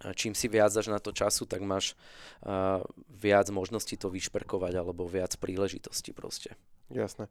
[0.00, 1.92] Čím si viac dáš na to času, tak máš
[2.48, 2.80] uh,
[3.12, 6.56] viac možností to vyšperkovať alebo viac príležitostí proste.
[6.88, 7.28] Jasné.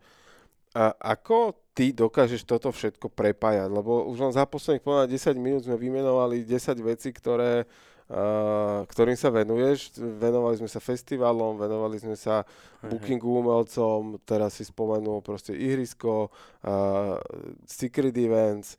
[0.78, 3.74] A ako ty dokážeš toto všetko prepájať?
[3.74, 9.18] Lebo už len za posledných povedať 10 minút sme vymenovali 10 vecí, ktoré, uh, ktorým
[9.18, 9.98] sa venuješ.
[9.98, 12.46] Venovali sme sa festivalom, venovali sme sa
[12.86, 17.18] bookingu umelcom, teraz si spomenul proste ihrisko, uh,
[17.66, 18.78] secret events,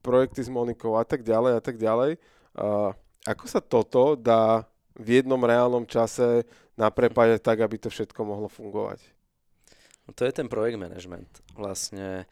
[0.00, 2.16] projekty s Monikou a tak ďalej a tak ďalej.
[2.16, 2.33] Uh,
[3.24, 6.46] ako sa toto dá v jednom reálnom čase
[6.78, 9.02] naprepájať tak, aby to všetko mohlo fungovať?
[10.04, 12.28] No to je ten projekt management, vlastne,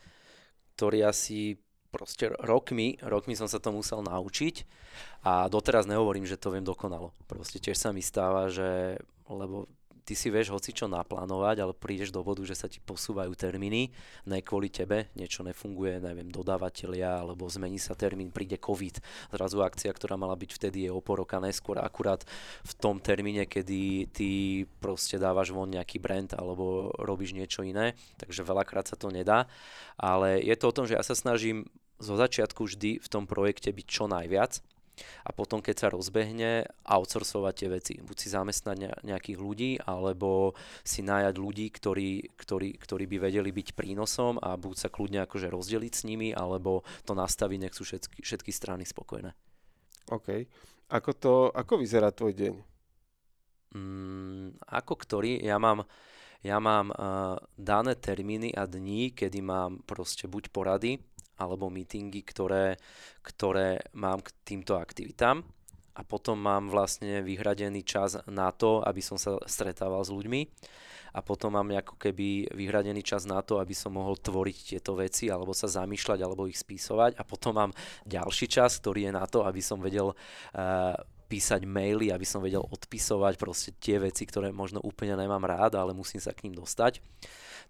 [0.76, 1.56] ktorý asi
[1.92, 4.64] proste rokmi, rokmi som sa to musel naučiť
[5.28, 7.12] a doteraz nehovorím, že to viem dokonalo.
[7.28, 9.68] Proste tiež sa mi stáva, že, lebo
[10.02, 13.94] ty si vieš hoci čo naplánovať, ale prídeš do bodu, že sa ti posúvajú termíny,
[14.26, 18.98] ne kvôli tebe, niečo nefunguje, neviem, dodávateľia, alebo zmení sa termín, príde COVID.
[19.30, 22.26] Zrazu akcia, ktorá mala byť vtedy, je o pol roka neskôr, akurát
[22.66, 24.28] v tom termíne, kedy ty
[24.82, 29.46] proste dávaš von nejaký brand alebo robíš niečo iné, takže veľakrát sa to nedá.
[29.94, 31.70] Ale je to o tom, že ja sa snažím
[32.02, 34.58] zo začiatku vždy v tom projekte byť čo najviac,
[35.24, 37.94] a potom keď sa rozbehne, outsourcovať tie veci.
[38.02, 40.52] Buď si zamestnať nejakých ľudí, alebo
[40.84, 45.48] si nájať ľudí, ktorí, ktorí, ktorí by vedeli byť prínosom a buď sa kľudne akože
[45.48, 49.32] rozdeliť s nimi, alebo to nastaviť, nech sú všetky, všetky strany spokojné.
[50.10, 50.28] OK.
[50.92, 52.54] Ako, to, ako vyzerá tvoj deň?
[53.72, 55.40] Mm, ako ktorý?
[55.40, 55.88] Ja mám,
[56.44, 61.00] ja mám uh, dané termíny a dní, kedy mám proste buď porady,
[61.42, 62.78] alebo meetingy, ktoré,
[63.26, 65.42] ktoré mám k týmto aktivitám.
[65.92, 70.40] A potom mám vlastne vyhradený čas na to, aby som sa stretával s ľuďmi.
[71.12, 75.28] A potom mám ako keby vyhradený čas na to, aby som mohol tvoriť tieto veci
[75.28, 77.72] alebo sa zamýšľať alebo ich spísovať a potom mám
[78.08, 80.96] ďalší čas, ktorý je na to, aby som vedel uh,
[81.32, 85.96] písať maily, aby som vedel odpisovať proste tie veci, ktoré možno úplne nemám rád, ale
[85.96, 87.00] musím sa k ním dostať.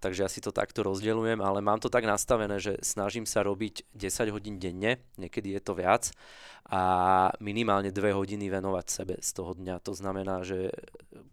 [0.02, 3.86] Takže ja si to takto rozdeľujem, ale mám to tak nastavené, že snažím sa robiť
[3.94, 6.10] 10 hodín denne, niekedy je to viac
[6.66, 6.82] a
[7.38, 9.78] minimálne 2 hodiny venovať sebe z toho dňa.
[9.86, 10.74] To znamená, že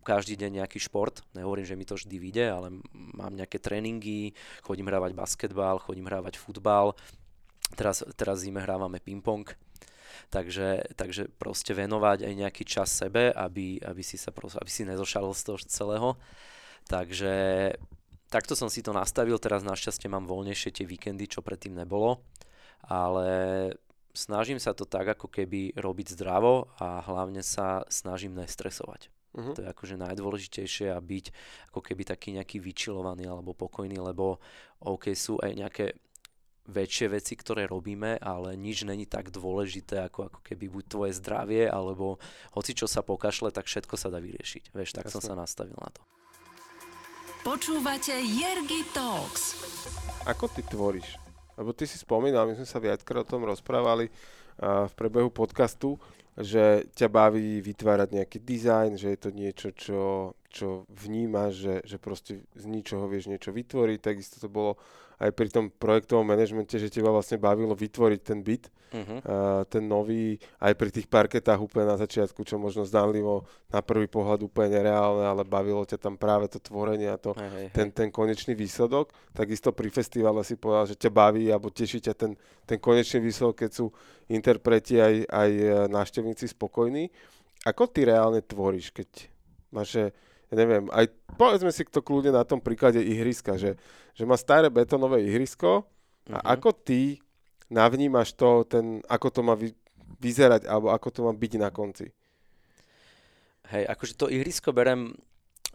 [0.06, 4.85] každý deň nejaký šport, nehovorím, že mi to vždy vyjde, ale mám nejaké tréningy, chodím
[4.85, 6.93] hrávať basketbal, chodím hrávať futbal,
[7.73, 9.49] teraz, teraz zime hrávame ping-pong,
[10.30, 14.85] takže, takže proste venovať aj nejaký čas sebe, aby, aby si sa proste, aby si
[14.85, 16.10] nezošalil z toho celého.
[16.85, 17.34] Takže
[18.30, 22.22] takto som si to nastavil, teraz našťastie mám voľnejšie tie víkendy, čo predtým nebolo,
[22.85, 23.30] ale
[24.14, 29.10] snažím sa to tak ako keby robiť zdravo a hlavne sa snažím nestresovať.
[29.30, 29.53] Uh-huh.
[29.53, 31.26] To je akože najdôležitejšie a byť
[31.69, 34.41] ako keby taký nejaký vyčilovaný alebo pokojný, lebo
[34.81, 35.85] OK sú aj nejaké
[36.69, 41.65] väčšie veci, ktoré robíme, ale nič není tak dôležité ako, ako keby buď tvoje zdravie,
[41.65, 42.21] alebo
[42.53, 44.71] hoci čo sa pokašle, tak všetko sa dá vyriešiť.
[44.71, 45.13] Vieš, tak Jasne.
[45.17, 46.01] som sa nastavil na to.
[47.41, 49.57] Počúvate Jergy Talks.
[50.27, 51.17] Ako ty tvoríš?
[51.55, 55.95] Lebo ty si spomínal, my sme sa viackrát o tom rozprávali uh, v prebehu podcastu,
[56.39, 60.01] že ťa baví vytvárať nejaký dizajn, že je to niečo, čo,
[60.47, 63.99] čo vnímaš, že, že proste z ničoho vieš niečo vytvoriť.
[63.99, 64.79] Takisto to bolo
[65.19, 69.19] aj pri tom projektovom manažmente, že teba vlastne bavilo vytvoriť ten byt, uh-huh.
[69.19, 74.07] uh, ten nový, aj pri tých parketách úplne na začiatku, čo možno zdanlivo na prvý
[74.07, 77.91] pohľad úplne nereálne, ale bavilo ťa tam práve to tvorenie a to, hey, hey, ten,
[77.91, 79.11] ten konečný výsledok.
[79.35, 82.31] Takisto pri festivale si povedal, že ťa baví alebo teší ťa ten,
[82.63, 83.91] ten konečný výsledok, keď sú
[84.31, 87.11] interpreti aj, aj e, návštevníci spokojní.
[87.67, 89.27] Ako ty reálne tvoríš, keď
[89.75, 90.15] máš
[90.49, 93.77] ja neviem, aj povedzme si to kľudne na tom príklade ihriska, že,
[94.17, 95.85] že má staré betonové ihrisko
[96.30, 96.53] a uh-huh.
[96.57, 97.21] ako ty
[97.69, 99.77] navnímaš to, ten, ako to má vy,
[100.17, 102.09] vyzerať alebo ako to má byť na konci?
[103.69, 105.13] Hej, akože to ihrisko berem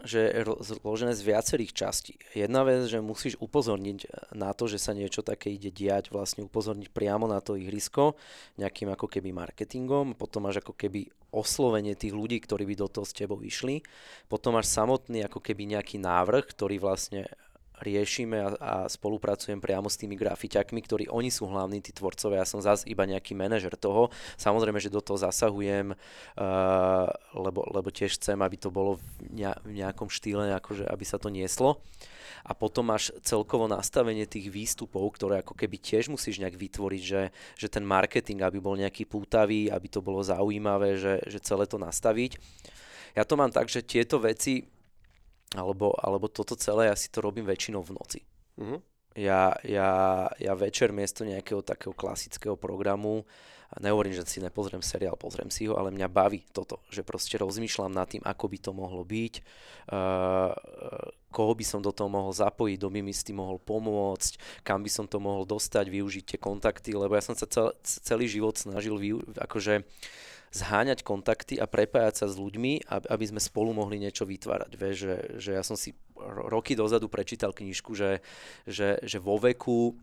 [0.05, 2.15] že je zložené z viacerých častí.
[2.37, 6.93] Jedna vec, že musíš upozorniť na to, že sa niečo také ide diať, vlastne upozorniť
[6.93, 8.15] priamo na to ihrisko
[8.61, 13.03] nejakým ako keby marketingom, potom máš ako keby oslovenie tých ľudí, ktorí by do toho
[13.03, 13.83] s tebou išli,
[14.31, 17.27] potom máš samotný ako keby nejaký návrh, ktorý vlastne
[17.85, 22.49] riešime a, a spolupracujem priamo s tými grafiťakmi, ktorí oni sú hlavní tí tvorcovia, ja
[22.49, 24.09] som zase iba nejaký manažer toho.
[24.41, 27.07] Samozrejme, že do toho zasahujem, uh,
[27.37, 29.05] lebo, lebo tiež chcem, aby to bolo v,
[29.69, 31.85] nejakom štýle, akože, aby sa to nieslo.
[32.45, 37.23] A potom máš celkovo nastavenie tých výstupov, ktoré ako keby tiež musíš nejak vytvoriť, že,
[37.57, 41.81] že ten marketing, aby bol nejaký pútavý, aby to bolo zaujímavé, že, že celé to
[41.81, 42.37] nastaviť.
[43.17, 44.74] Ja to mám tak, že tieto veci
[45.53, 48.21] alebo, alebo toto celé ja si to robím väčšinou v noci.
[48.57, 48.81] Uh-huh.
[49.15, 53.23] Ja, ja, ja večer miesto nejakého takého klasického programu,
[53.79, 57.95] nehovorím, že si nepozriem seriál, pozriem si ho, ale mňa baví toto, že proste rozmýšľam
[57.95, 59.35] nad tým, ako by to mohlo byť,
[59.91, 60.51] uh,
[61.31, 64.83] koho by som do toho mohol zapojiť, kto by mi s tým mohol pomôcť, kam
[64.83, 68.55] by som to mohol dostať, využiť tie kontakty, lebo ja som sa cel, celý život
[68.55, 69.87] snažil vyu, akože uh,
[70.55, 74.73] zháňať kontakty a prepájať sa s ľuďmi, aby sme spolu mohli niečo vytvárať.
[74.79, 75.99] Vieš, že, že ja som si
[76.47, 78.23] roky dozadu prečítal knižku, že,
[78.63, 79.95] že, že vo veku e,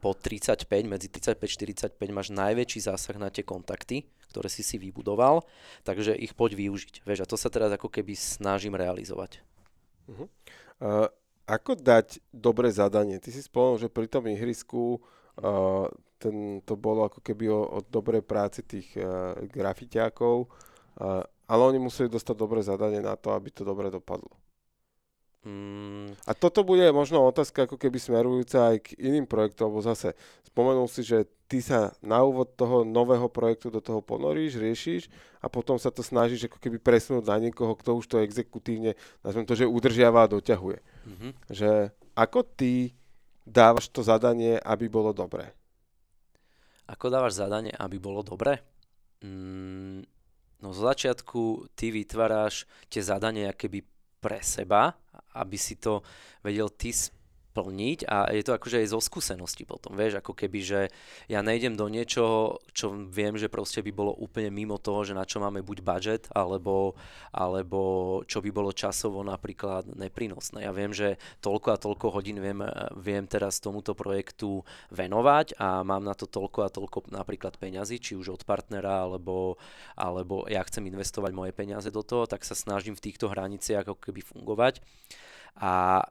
[0.00, 5.44] po 35, medzi 35-45 máš najväčší zásah na tie kontakty, ktoré si si vybudoval,
[5.84, 7.04] takže ich poď využiť.
[7.04, 9.44] Vieš, a to sa teraz ako keby snažím realizovať.
[10.08, 10.24] Uh-huh.
[10.80, 11.06] Uh,
[11.44, 13.20] ako dať dobré zadanie?
[13.20, 15.19] Ty si spomenul, že pri tom ihrisku uh,
[16.20, 21.80] ten, to bolo ako keby o, o dobrej práci tých uh, grafiťákov, uh, ale oni
[21.80, 24.36] museli dostať dobré zadanie na to, aby to dobre dopadlo.
[25.40, 26.12] Mm.
[26.28, 30.12] A toto bude možno otázka ako keby smerujúca aj k iným projektom, lebo zase
[30.44, 35.08] spomenul si, že ty sa na úvod toho nového projektu do toho ponoríš, riešiš
[35.40, 39.48] a potom sa to snažíš ako keby presunúť na niekoho, kto už to exekutívne, nazvem
[39.48, 40.78] to, že udržiava a doťahuje.
[40.84, 41.30] Mm-hmm.
[41.48, 41.70] Že
[42.12, 42.92] ako ty
[43.46, 45.52] dávaš to zadanie, aby bolo dobré?
[46.90, 48.58] Ako dávaš zadanie, aby bolo dobre?
[49.22, 50.02] Mm,
[50.60, 53.84] no zo začiatku ty vytváraš tie zadanie keby
[54.20, 54.98] pre seba,
[55.38, 56.04] aby si to
[56.44, 56.92] vedel ty
[57.50, 60.80] plniť a je to akože aj zo skúsenosti potom, vieš, ako keby, že
[61.26, 65.26] ja nejdem do niečoho, čo viem, že proste by bolo úplne mimo toho, že na
[65.26, 66.94] čo máme buď budget, alebo,
[67.34, 67.80] alebo
[68.24, 70.62] čo by bolo časovo napríklad neprínosné.
[70.62, 72.62] Ja viem, že toľko a toľko hodín viem,
[72.94, 74.62] viem teraz tomuto projektu
[74.94, 79.58] venovať a mám na to toľko a toľko napríklad peňazí, či už od partnera, alebo,
[79.98, 83.98] alebo ja chcem investovať moje peniaze do toho, tak sa snažím v týchto hraniciach ako
[83.98, 84.78] keby fungovať.
[85.58, 86.06] A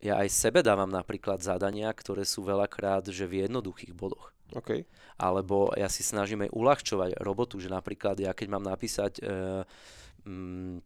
[0.00, 4.32] ja aj sebe dávam napríklad zadania, ktoré sú veľakrát že v jednoduchých bodoch.
[4.56, 4.82] OK.
[5.20, 9.22] Alebo ja si snažím aj uľahčovať robotu, že napríklad ja keď mám napísať e,
[10.26, 10.80] mm,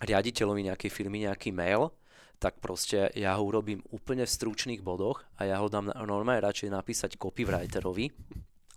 [0.00, 1.90] riaditeľovi nejakej firmy nejaký mail,
[2.42, 6.74] tak proste ja ho urobím úplne v stručných bodoch a ja ho dám normálne radšej
[6.74, 8.10] napísať copywriterovi,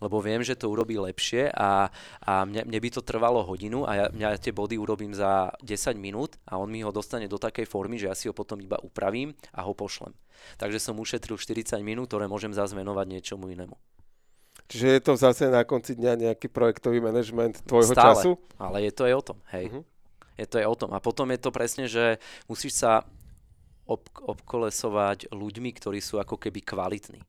[0.00, 1.88] lebo viem, že to urobí lepšie a,
[2.20, 5.96] a mne, mne by to trvalo hodinu a ja, mňa tie body urobím za 10
[5.96, 8.76] minút a on mi ho dostane do takej formy, že ja si ho potom iba
[8.84, 10.12] upravím a ho pošlem.
[10.60, 13.76] Takže som ušetril 40 minút, ktoré môžem zase venovať niečomu inému.
[14.66, 18.30] Čiže je to zase na konci dňa nejaký projektový manažment tvojho Stále, času?
[18.58, 19.70] ale je to aj o tom, hej.
[19.70, 19.84] Uh-huh.
[20.36, 20.90] Je to aj o tom.
[20.92, 22.18] A potom je to presne, že
[22.50, 23.06] musíš sa
[23.86, 27.22] ob- obkolesovať ľuďmi, ktorí sú ako keby kvalitní.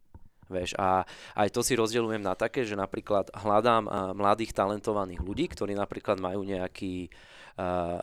[0.48, 1.03] Vieš, a
[1.36, 6.48] aj to si rozdeľujem na také, že napríklad hľadám mladých talentovaných ľudí, ktorí napríklad majú
[6.48, 7.11] nejaký,
[7.60, 7.99] uh,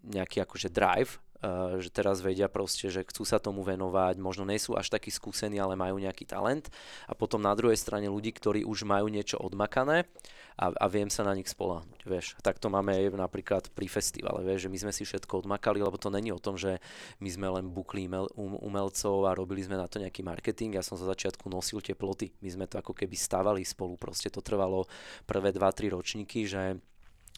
[0.00, 4.56] nejaký akože drive, uh, že teraz vedia proste, že chcú sa tomu venovať, možno nie
[4.56, 6.72] sú až takí skúsení, ale majú nejaký talent.
[7.04, 10.08] A potom na druhej strane ľudí, ktorí už majú niečo odmakané
[10.54, 12.38] a, a viem sa na nich spolahnuť, vieš.
[12.38, 15.98] Tak to máme aj napríklad pri festivale, vieš, že my sme si všetko odmakali, lebo
[15.98, 16.78] to není o tom, že
[17.18, 20.78] my sme len bukli um, umelcov a robili sme na to nejaký marketing.
[20.78, 22.30] Ja som za začiatku nosil tie ploty.
[22.38, 24.86] My sme to ako keby stavali spolu, proste to trvalo
[25.26, 26.78] prvé 2-3 ročníky, že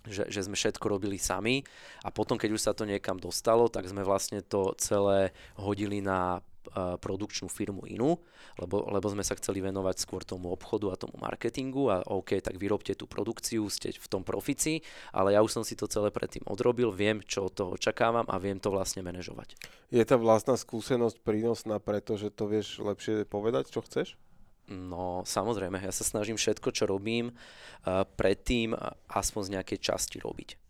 [0.07, 1.67] že, že sme všetko robili sami
[2.07, 6.39] a potom, keď už sa to niekam dostalo, tak sme vlastne to celé hodili na
[6.75, 8.19] produkčnú firmu inú,
[8.59, 12.59] lebo, lebo sme sa chceli venovať skôr tomu obchodu a tomu marketingu a OK, tak
[12.59, 14.83] vyrobte tú produkciu, ste v tom profici,
[15.15, 18.37] ale ja už som si to celé predtým odrobil, viem, čo od toho očakávam a
[18.37, 19.57] viem to vlastne manažovať.
[19.95, 24.19] Je tá vlastná skúsenosť prínosná, pretože to vieš lepšie povedať, čo chceš?
[24.67, 27.31] No samozrejme, ja sa snažím všetko, čo robím,
[28.19, 28.75] predtým
[29.07, 30.66] aspoň z nejakej časti robiť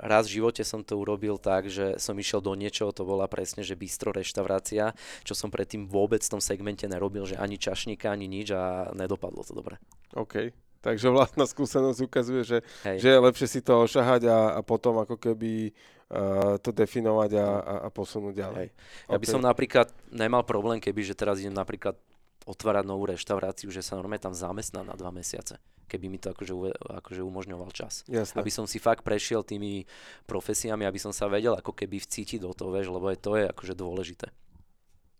[0.00, 3.60] raz v živote som to urobil tak, že som išiel do niečoho, to bola presne,
[3.60, 8.24] že bistro reštaurácia, čo som predtým vôbec v tom segmente nerobil, že ani čašníka, ani
[8.24, 9.76] nič a nedopadlo to dobre.
[10.16, 10.56] OK.
[10.82, 15.14] Takže vlastná skúsenosť ukazuje, že, že je lepšie si to ošahať a, a potom ako
[15.14, 15.70] keby
[16.10, 18.66] uh, to definovať a, a, a posunúť ďalej.
[18.66, 18.68] Hej.
[19.06, 19.22] Ja okay.
[19.22, 21.94] by som napríklad nemal problém, keby že teraz idem napríklad
[22.42, 25.62] otvárať novú reštauráciu, že sa normálne tam zamestná na dva mesiace,
[25.92, 26.56] keby mi to akože,
[27.04, 28.08] akože umožňoval čas.
[28.08, 28.40] Jasne.
[28.40, 29.84] Aby som si fakt prešiel tými
[30.24, 33.44] profesiami, aby som sa vedel ako keby vcítiť do toho, vieš, lebo aj to je
[33.52, 34.32] akože dôležité.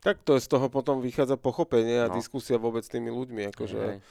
[0.03, 2.19] Tak to je z toho potom vychádza pochopenie a no.
[2.19, 3.55] diskusia vôbec s tými ľuďmi.
[3.55, 4.03] Akože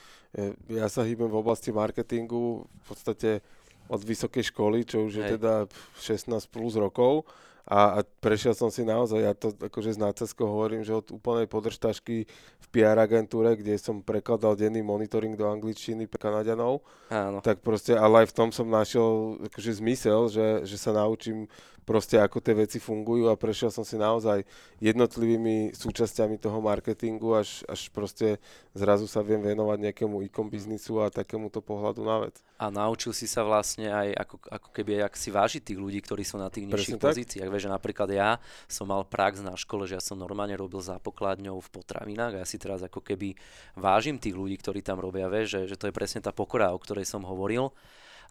[0.72, 3.44] ja sa hýbem v oblasti marketingu v podstate
[3.92, 5.20] od vysokej školy, čo už Hej.
[5.20, 5.54] je teda
[6.00, 7.28] 16 plus rokov
[7.66, 11.46] a, a prešiel som si naozaj, ja to akože z náceskou hovorím, že od úplnej
[11.46, 12.26] podržtašky
[12.58, 16.82] v PR agentúre, kde som prekladal denný monitoring do angličtiny pre Kanaďanov,
[17.14, 17.40] Áno.
[17.46, 21.46] tak proste, ale aj v tom som našiel akože zmysel, že, že sa naučím
[21.84, 24.46] proste ako tie veci fungujú a prešiel som si naozaj
[24.80, 28.38] jednotlivými súčasťami toho marketingu, až, až proste
[28.78, 32.38] zrazu sa viem venovať nejakému e-com biznisu a takémuto pohľadu na vec.
[32.62, 36.22] A naučil si sa vlastne aj ako, ako keby, ak si vážiť tých ľudí, ktorí
[36.22, 37.50] sú na tých nižších pozíciách.
[37.50, 38.38] Vieš, že napríklad ja
[38.70, 42.42] som mal prax na škole, že ja som normálne robil za pokladňou v potravinách a
[42.42, 43.34] ja si teraz ako keby
[43.74, 46.80] vážim tých ľudí, ktorí tam robia, vieš, že, že to je presne tá pokora, o
[46.80, 47.74] ktorej som hovoril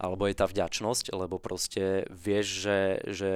[0.00, 3.32] alebo je tá vďačnosť, lebo proste vieš, že, že,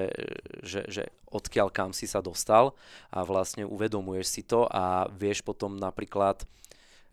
[0.65, 2.73] že, že odkiaľ kam si sa dostal
[3.13, 6.49] a vlastne uvedomuješ si to a vieš potom napríklad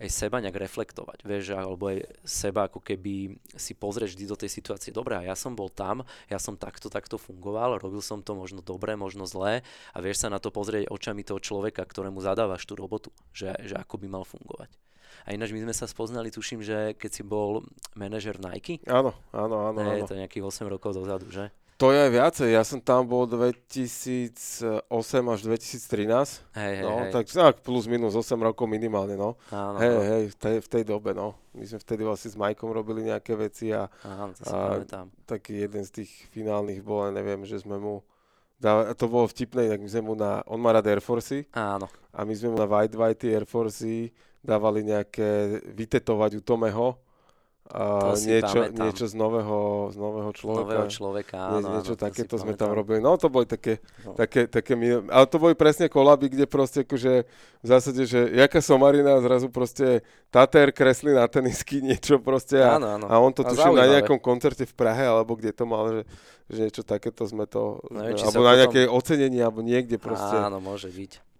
[0.01, 4.49] aj seba nejak reflektovať, vieš, alebo aj seba ako keby si pozrieš vždy do tej
[4.49, 8.65] situácie, dobre, ja som bol tam, ja som takto, takto fungoval, robil som to možno
[8.65, 9.61] dobre, možno zlé
[9.93, 13.77] a vieš sa na to pozrieť očami toho človeka, ktorému zadávaš tú robotu, že, že
[13.77, 14.73] ako by mal fungovať.
[15.25, 18.81] A ináč my sme sa spoznali, tuším, že keď si bol manažer Nike.
[18.89, 19.79] Áno, áno, áno.
[19.93, 21.49] Je to nejakých 8 rokov dozadu, že?
[21.81, 24.85] To je aj viacej, ja som tam bol 2008
[25.33, 26.53] až 2013.
[26.53, 27.09] Hej, hej, no, hej.
[27.09, 29.33] tak, tak plus minus 8 rokov minimálne, no.
[29.49, 30.01] Áno, hej, no.
[30.05, 31.33] hej, v tej, v tej dobe, no.
[31.57, 35.09] My sme vtedy vlastne s Majkom robili nejaké veci a, Áno, to si a pamätám.
[35.25, 38.05] taký jeden z tých finálnych bol, neviem, že sme mu
[38.61, 41.89] dá, to bolo vtipné, tak my sme mu na, on má rád Air Force Áno.
[42.13, 46.87] a my sme mu na White White Air Force dávali nejaké vytetovať u Tomeho
[47.71, 50.65] a niečo, niečo z nového, z nového človeka.
[50.67, 51.79] Nového človeka, áno.
[51.79, 52.99] niečo áno, takéto sme tam robili.
[52.99, 54.11] No to boli také, no.
[54.11, 54.75] také, také
[55.07, 57.23] ale to boli presne kolaby, kde proste akože
[57.63, 62.99] v zásade, že jaká somarina zrazu proste Tater kreslí na tenisky niečo proste a, áno,
[62.99, 63.05] áno.
[63.07, 66.01] a on to tuším na nejakom koncerte v Prahe alebo kde to mal, že,
[66.51, 68.99] že niečo takéto sme to, Neviem, alebo na nejaké potom...
[68.99, 70.35] ocenenie alebo niekde proste.
[70.35, 71.30] Áno, môže byť.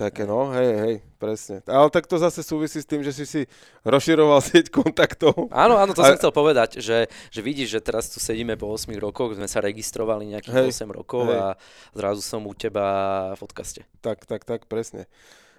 [0.00, 1.60] Také no, hej, hej, presne.
[1.68, 3.44] Ale tak to zase súvisí s tým, že si si
[3.84, 5.52] rozširoval sieť kontaktov.
[5.52, 6.08] Áno, áno, to a...
[6.08, 9.60] som chcel povedať, že, že vidíš, že teraz tu sedíme po 8 rokoch, sme sa
[9.60, 11.36] registrovali nejakých hej, 8 rokov hej.
[11.36, 11.44] a
[11.92, 12.88] zrazu som u teba
[13.36, 13.84] v podcaste.
[14.00, 15.04] Tak, tak, tak, presne.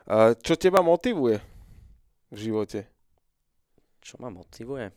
[0.10, 1.38] A čo teba motivuje
[2.34, 2.90] v živote?
[4.02, 4.90] Čo ma motivuje?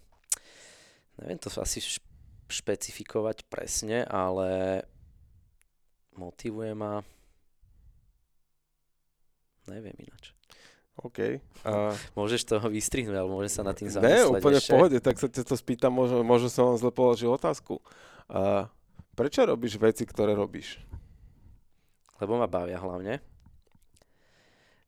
[1.21, 1.85] Neviem to asi
[2.49, 4.81] špecifikovať presne, ale
[6.17, 7.05] motivuje ma...
[9.69, 10.37] Neviem ináč.
[11.01, 11.43] OK.
[11.67, 14.71] Uh, Môžeš toho vystrihnúť, alebo môžeš sa nad tým zamyslieť Ne, úplne ešte?
[14.71, 17.83] v pohode, tak sa te to spýtam, možno, možno som vám zle položil otázku.
[18.31, 18.71] Uh,
[19.19, 20.79] prečo robíš veci, ktoré robíš?
[22.23, 23.19] Lebo ma bavia hlavne.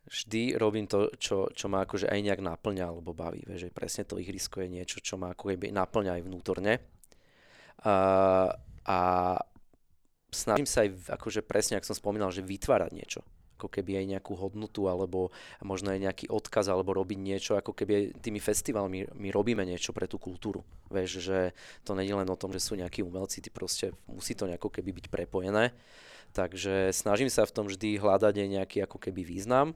[0.07, 3.43] Vždy robím to, čo, čo ma akože aj nejak naplňa alebo baví.
[3.43, 6.79] Vieš, že presne to ihrisko je niečo, čo ma ako naplňa aj vnútorne.
[7.83, 8.55] Uh,
[8.87, 8.99] a
[10.31, 13.27] snažím sa aj, akože presne, ako som spomínal, že vytvárať niečo
[13.57, 15.33] ako keby aj nejakú hodnotu alebo
[15.65, 20.05] možno aj nejaký odkaz alebo robiť niečo, ako keby tými festivalmi my robíme niečo pre
[20.05, 20.63] tú kultúru.
[20.93, 21.39] Vieš, že
[21.83, 24.93] to není len o tom, že sú nejakí umelci, ty proste musí to nejako keby
[24.93, 25.73] byť prepojené.
[26.37, 29.73] Takže snažím sa v tom vždy hľadať aj nejaký ako keby význam,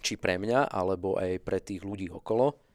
[0.00, 2.65] či pre mňa, alebo aj pre tých ľudí okolo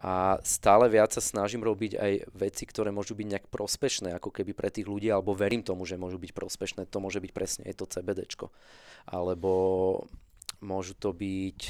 [0.00, 4.56] a stále viac sa snažím robiť aj veci, ktoré môžu byť nejak prospešné, ako keby
[4.56, 6.88] pre tých ľudí, alebo verím tomu, že môžu byť prospešné.
[6.88, 8.48] To môže byť presne je to CBDčko.
[9.04, 9.52] Alebo
[10.64, 11.60] môžu to byť,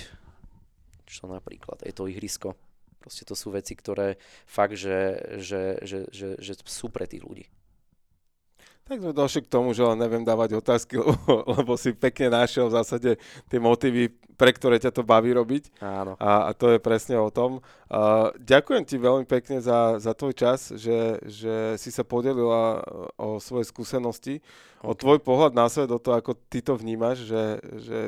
[1.11, 2.55] čo napríklad, je to ihrisko.
[3.03, 7.51] Proste to sú veci, ktoré fakt, že, že, že, že, že sú pre tých ľudí.
[8.91, 12.67] Tak sme došli k tomu, že len neviem dávať otázky, lebo, lebo si pekne našiel
[12.67, 13.11] v zásade
[13.47, 15.79] tie motívy, pre ktoré ťa to baví robiť.
[15.79, 16.19] Áno.
[16.19, 17.63] A, a to je presne o tom.
[17.87, 22.83] Uh, ďakujem ti veľmi pekne za, za tvoj čas, že, že si sa podelila
[23.15, 24.91] o svoje skúsenosti, okay.
[24.91, 27.45] o tvoj pohľad na svet, o to, ako ty to vnímaš, že,
[27.79, 27.99] že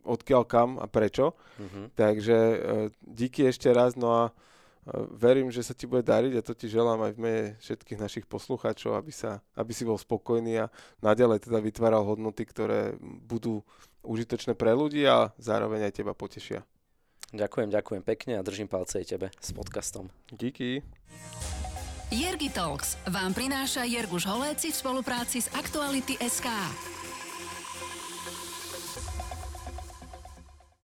[0.00, 1.36] odkiaľ kam a prečo.
[1.60, 1.92] Uh-huh.
[1.92, 2.56] Takže uh,
[3.04, 4.22] díky ešte raz, no a
[5.14, 8.26] verím, že sa ti bude dariť a to ti želám aj v mene všetkých našich
[8.26, 13.62] poslucháčov, aby, sa, aby si bol spokojný a naďalej teda vytváral hodnoty, ktoré budú
[14.02, 16.66] užitočné pre ľudí a zároveň aj teba potešia.
[17.32, 20.12] Ďakujem, ďakujem pekne a držím palce aj tebe s podcastom.
[20.28, 20.84] Díky.
[22.12, 27.01] Jergi Talks vám prináša Jerguš Holéci v spolupráci s Aktuality SK.